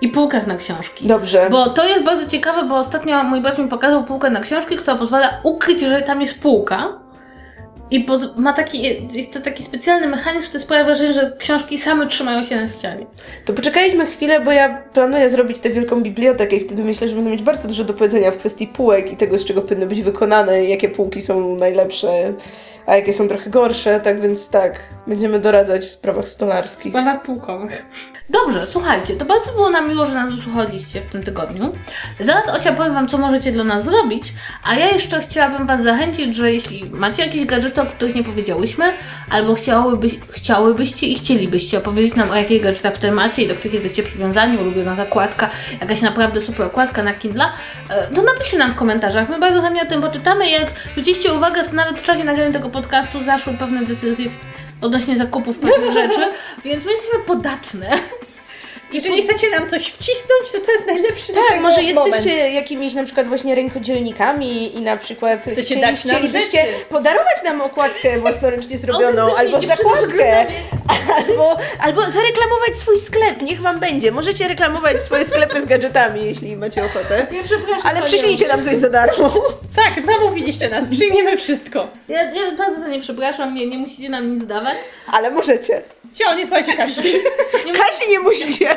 i 0.00 0.08
półkach 0.08 0.46
na 0.46 0.56
książki. 0.56 1.06
Dobrze. 1.06 1.48
Bo 1.50 1.68
to 1.68 1.84
jest 1.84 2.04
bardzo 2.04 2.30
ciekawe, 2.30 2.68
bo 2.68 2.76
ostatnio 2.76 3.24
mój 3.24 3.40
brat 3.40 3.58
mi 3.58 3.68
pokazał 3.68 4.04
półkę 4.04 4.30
na 4.30 4.40
książki, 4.40 4.76
która 4.76 4.96
pozwala 4.96 5.40
ukryć, 5.42 5.80
że 5.80 6.02
tam 6.02 6.20
jest 6.20 6.38
półka. 6.38 7.03
I 7.90 8.06
ma 8.36 8.52
taki, 8.52 8.82
jest 9.12 9.32
to 9.32 9.40
taki 9.40 9.62
specjalny 9.62 10.08
mechanizm, 10.08 10.46
który 10.48 10.60
sprawia 10.60 10.84
wrażenie, 10.84 11.12
że 11.12 11.32
książki 11.38 11.78
same 11.78 12.06
trzymają 12.06 12.44
się 12.44 12.56
na 12.56 12.68
ścianie. 12.68 13.06
To 13.44 13.52
poczekaliśmy 13.52 14.06
chwilę, 14.06 14.40
bo 14.40 14.52
ja 14.52 14.82
planuję 14.92 15.30
zrobić 15.30 15.58
tę 15.58 15.70
wielką 15.70 16.02
bibliotekę 16.02 16.56
i 16.56 16.60
wtedy 16.60 16.84
myślę, 16.84 17.08
że 17.08 17.14
będę 17.14 17.30
mieć 17.30 17.42
bardzo 17.42 17.68
dużo 17.68 17.84
do 17.84 17.94
powiedzenia 17.94 18.30
w 18.30 18.36
kwestii 18.36 18.66
półek 18.66 19.12
i 19.12 19.16
tego, 19.16 19.38
z 19.38 19.44
czego 19.44 19.62
powinny 19.62 19.86
być 19.86 20.02
wykonane, 20.02 20.64
jakie 20.64 20.88
półki 20.88 21.22
są 21.22 21.56
najlepsze, 21.56 22.08
a 22.86 22.96
jakie 22.96 23.12
są 23.12 23.28
trochę 23.28 23.50
gorsze, 23.50 24.00
tak 24.00 24.20
więc 24.20 24.50
tak, 24.50 24.80
będziemy 25.06 25.38
doradzać 25.38 25.84
w 25.84 25.90
sprawach 25.90 26.28
stolarskich. 26.28 26.92
sprawach 26.92 27.22
półkowych. 27.22 27.82
Dobrze, 28.28 28.66
słuchajcie, 28.66 29.14
to 29.14 29.24
bardzo 29.24 29.52
było 29.52 29.70
nam 29.70 29.88
miło, 29.88 30.06
że 30.06 30.14
nas 30.14 30.30
wysłuchaliście 30.30 31.00
w 31.00 31.12
tym 31.12 31.22
tygodniu. 31.22 31.72
Zaraz 32.20 32.48
Ocia 32.48 32.72
powiem 32.72 32.94
Wam, 32.94 33.08
co 33.08 33.18
możecie 33.18 33.52
dla 33.52 33.64
nas 33.64 33.84
zrobić, 33.84 34.32
a 34.64 34.74
ja 34.74 34.88
jeszcze 34.88 35.20
chciałabym 35.20 35.66
Was 35.66 35.82
zachęcić, 35.82 36.34
że 36.34 36.52
jeśli 36.52 36.90
macie 36.90 37.22
jakieś 37.22 37.44
gadżety, 37.44 37.73
o 37.82 37.86
których 37.86 38.14
nie 38.14 38.24
powiedziałyśmy, 38.24 38.84
albo 39.30 39.54
chciałyby, 39.54 40.08
chciałybyście 40.30 41.06
i 41.06 41.14
chcielibyście 41.14 41.78
opowiedzieć 41.78 42.14
nam 42.14 42.30
o 42.30 42.34
jakich 42.34 42.62
gadżetach, 42.62 42.94
które 42.94 43.12
macie 43.12 43.42
i 43.42 43.48
do 43.48 43.54
których 43.54 43.74
jesteście 43.74 44.02
przywiązani, 44.02 44.58
ulubiona 44.58 44.94
zakładka, 44.94 45.50
jakaś 45.80 46.00
naprawdę 46.00 46.40
super 46.40 46.66
okładka 46.66 47.02
na 47.02 47.14
Kindle, 47.14 47.44
e, 47.90 48.14
to 48.14 48.22
napiszcie 48.22 48.58
nam 48.58 48.72
w 48.72 48.76
komentarzach. 48.76 49.28
My 49.28 49.40
bardzo 49.40 49.62
chętnie 49.62 49.82
o 49.82 49.86
tym 49.86 50.02
poczytamy. 50.02 50.50
Jak 50.50 50.66
zwróciliście 50.90 51.34
uwagę, 51.34 51.62
to 51.62 51.72
nawet 51.72 51.98
w 51.98 52.02
czasie 52.02 52.24
nagrania 52.24 52.52
tego 52.52 52.70
podcastu 52.70 53.24
zaszły 53.24 53.54
pewne 53.54 53.84
decyzje 53.84 54.30
odnośnie 54.80 55.16
zakupów 55.16 55.56
pewnych 55.56 55.92
rzeczy, 56.02 56.20
więc 56.64 56.84
my 56.84 56.92
jesteśmy 56.92 57.18
podatne. 57.26 57.90
Jeżeli 58.94 59.22
chcecie 59.22 59.50
nam 59.50 59.68
coś 59.68 59.86
wcisnąć, 59.86 60.50
to 60.52 60.60
to 60.60 60.72
jest 60.72 60.86
najlepszy 60.86 61.32
Tak, 61.32 61.48
tego 61.48 61.60
może 61.60 61.82
moment. 61.82 62.06
jesteście 62.16 62.50
jakimiś 62.50 62.94
na 62.94 63.04
przykład 63.04 63.26
właśnie 63.28 63.54
rękodzielnikami 63.54 64.76
i 64.78 64.80
na 64.80 64.96
przykład 64.96 65.40
Chcecie 65.42 65.62
chcieli, 65.62 65.80
dać 65.80 66.00
chcielibyście 66.00 66.58
rzeczy. 66.58 66.84
podarować 66.90 67.42
nam 67.44 67.60
okładkę 67.60 68.18
własnoręcznie 68.18 68.78
zrobioną, 68.78 69.34
albo 69.36 69.60
zakładkę, 69.60 70.46
albo, 71.16 71.56
albo 71.80 72.00
zareklamować 72.00 72.76
swój 72.78 72.98
sklep, 72.98 73.42
niech 73.42 73.60
wam 73.60 73.80
będzie. 73.80 74.12
Możecie 74.12 74.48
reklamować 74.48 75.02
swoje 75.02 75.24
sklepy 75.24 75.62
z 75.62 75.64
gadżetami, 75.64 76.24
jeśli 76.26 76.56
macie 76.56 76.84
ochotę. 76.84 77.26
Ja 77.30 77.42
przepraszam. 77.44 77.82
Ale 77.84 78.02
przyślijcie 78.02 78.48
nam 78.48 78.64
coś 78.64 78.76
za 78.76 78.90
darmo. 78.90 79.32
Tak, 79.76 80.04
namówiliście 80.06 80.68
nas, 80.68 80.84
przyjmiemy 80.90 81.36
wszystko. 81.36 81.88
Ja, 82.08 82.22
ja 82.22 82.52
bardzo 82.58 82.80
za 82.80 82.88
nie 82.88 83.00
przepraszam, 83.00 83.54
nie, 83.54 83.66
nie 83.66 83.78
musicie 83.78 84.08
nam 84.08 84.34
nic 84.34 84.46
dawać. 84.46 84.74
Ale 85.12 85.30
możecie. 85.30 85.82
Cio, 86.12 86.34
nie 86.34 86.46
słuchajcie 86.46 86.72
Kasi. 86.76 87.00
Nie, 87.66 87.72
Kasi 87.72 88.10
nie 88.10 88.20
musicie. 88.20 88.76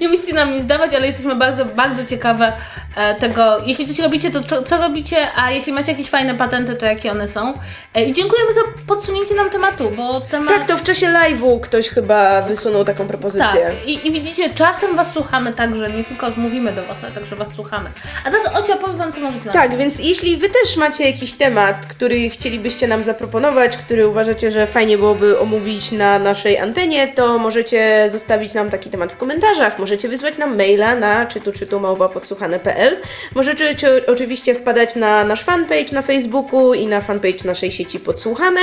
Nie 0.00 0.08
musicie 0.08 0.32
nam 0.32 0.54
nic 0.54 0.66
dawać, 0.66 0.94
ale 0.94 1.06
jesteśmy 1.06 1.34
bardzo, 1.34 1.64
bardzo 1.64 2.06
ciekawe 2.06 2.52
e, 2.96 3.14
tego. 3.14 3.58
Jeśli 3.66 3.86
coś 3.86 3.98
robicie, 3.98 4.30
to 4.30 4.62
co, 4.62 4.78
robicie, 4.78 5.16
a 5.36 5.50
jeśli 5.50 5.72
macie 5.72 5.92
jakieś 5.92 6.10
fajne 6.10 6.34
patenty, 6.34 6.74
to 6.74 6.86
jakie 6.86 7.10
one 7.10 7.28
są. 7.28 7.54
E, 7.94 8.04
I 8.04 8.12
dziękujemy 8.12 8.54
za 8.54 8.60
podsunięcie 8.86 9.34
nam 9.34 9.50
tematu, 9.50 9.90
bo 9.96 10.20
temat... 10.20 10.48
Tak, 10.48 10.68
to 10.68 10.76
w 10.76 10.82
czasie 10.82 11.06
live'u 11.06 11.60
ktoś 11.60 11.88
chyba 11.88 12.42
wysunął 12.42 12.84
taką 12.84 13.08
propozycję. 13.08 13.46
Tak, 13.46 13.86
I, 13.86 14.08
i 14.08 14.12
widzicie, 14.12 14.50
czasem 14.54 14.96
was 14.96 15.12
słuchamy 15.12 15.52
także, 15.52 15.90
nie 15.90 16.04
tylko 16.04 16.30
mówimy 16.36 16.72
do 16.72 16.84
was, 16.84 17.04
ale 17.04 17.12
także 17.12 17.36
was 17.36 17.54
słuchamy. 17.54 17.90
A 18.24 18.30
teraz 18.30 18.46
Ocia, 18.54 18.76
powiem 18.76 18.96
wam, 18.96 19.12
co 19.12 19.20
możecie 19.20 19.50
Tak, 19.50 19.76
więc 19.76 19.98
jeśli 19.98 20.36
wy 20.36 20.48
też 20.48 20.76
macie 20.76 21.04
jakiś 21.04 21.32
temat, 21.32 21.86
który 21.86 22.30
chcielibyście 22.30 22.88
nam 22.88 23.04
zaproponować, 23.04 23.76
który 23.76 24.08
uważacie, 24.08 24.50
że 24.50 24.66
fajnie 24.66 24.98
byłoby 24.98 25.38
omówić 25.38 25.92
na 25.92 26.18
naszej 26.18 26.58
antenie, 26.58 27.08
to 27.08 27.38
możecie 27.38 28.08
zostawić 28.12 28.54
nam 28.54 28.70
taki 28.70 28.90
temat 28.90 29.12
w 29.12 29.16
komentarzach, 29.60 29.78
możecie 29.78 30.08
wysłać 30.08 30.38
nam 30.38 30.56
maila 30.56 30.96
na 30.96 31.26
czytu 31.26 31.52
czytu 31.52 31.80
podsłuchane.pl 32.14 32.96
Możecie 33.34 33.76
ci- 33.76 33.86
oczywiście 34.06 34.54
wpadać 34.54 34.96
na 34.96 35.24
nasz 35.24 35.42
fanpage 35.42 35.92
na 35.92 36.02
Facebooku 36.02 36.74
i 36.74 36.86
na 36.86 37.00
fanpage 37.00 37.44
naszej 37.44 37.72
sieci 37.72 38.00
Podsłuchane. 38.00 38.60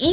I 0.00 0.12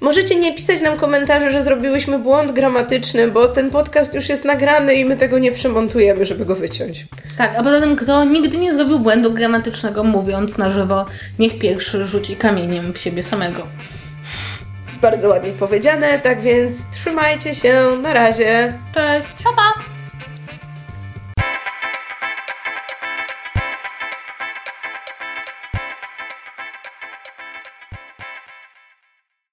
możecie 0.00 0.36
nie 0.36 0.54
pisać 0.54 0.80
nam 0.80 0.96
komentarzy, 0.96 1.50
że 1.50 1.62
zrobiłyśmy 1.62 2.18
błąd 2.18 2.52
gramatyczny, 2.52 3.28
bo 3.28 3.48
ten 3.48 3.70
podcast 3.70 4.14
już 4.14 4.28
jest 4.28 4.44
nagrany 4.44 4.94
i 4.94 5.04
my 5.04 5.16
tego 5.16 5.38
nie 5.38 5.52
przemontujemy, 5.52 6.26
żeby 6.26 6.44
go 6.44 6.56
wyciąć. 6.56 7.06
Tak, 7.38 7.56
a 7.56 7.62
poza 7.62 7.80
tym, 7.80 7.96
kto 7.96 8.24
nigdy 8.24 8.58
nie 8.58 8.72
zrobił 8.72 8.98
błędu 8.98 9.32
gramatycznego 9.32 10.04
mówiąc 10.04 10.58
na 10.58 10.70
żywo, 10.70 11.04
niech 11.38 11.58
pierwszy 11.58 12.04
rzuci 12.04 12.36
kamieniem 12.36 12.92
w 12.92 12.98
siebie 12.98 13.22
samego. 13.22 13.62
Bardzo 15.00 15.28
ładnie 15.28 15.52
powiedziane, 15.52 16.18
tak 16.18 16.40
więc 16.40 16.90
trzymajcie 16.90 17.54
się, 17.54 17.82
na 18.02 18.12
razie. 18.12 18.78
Cześć! 18.94 19.34
Pa! 19.44 19.97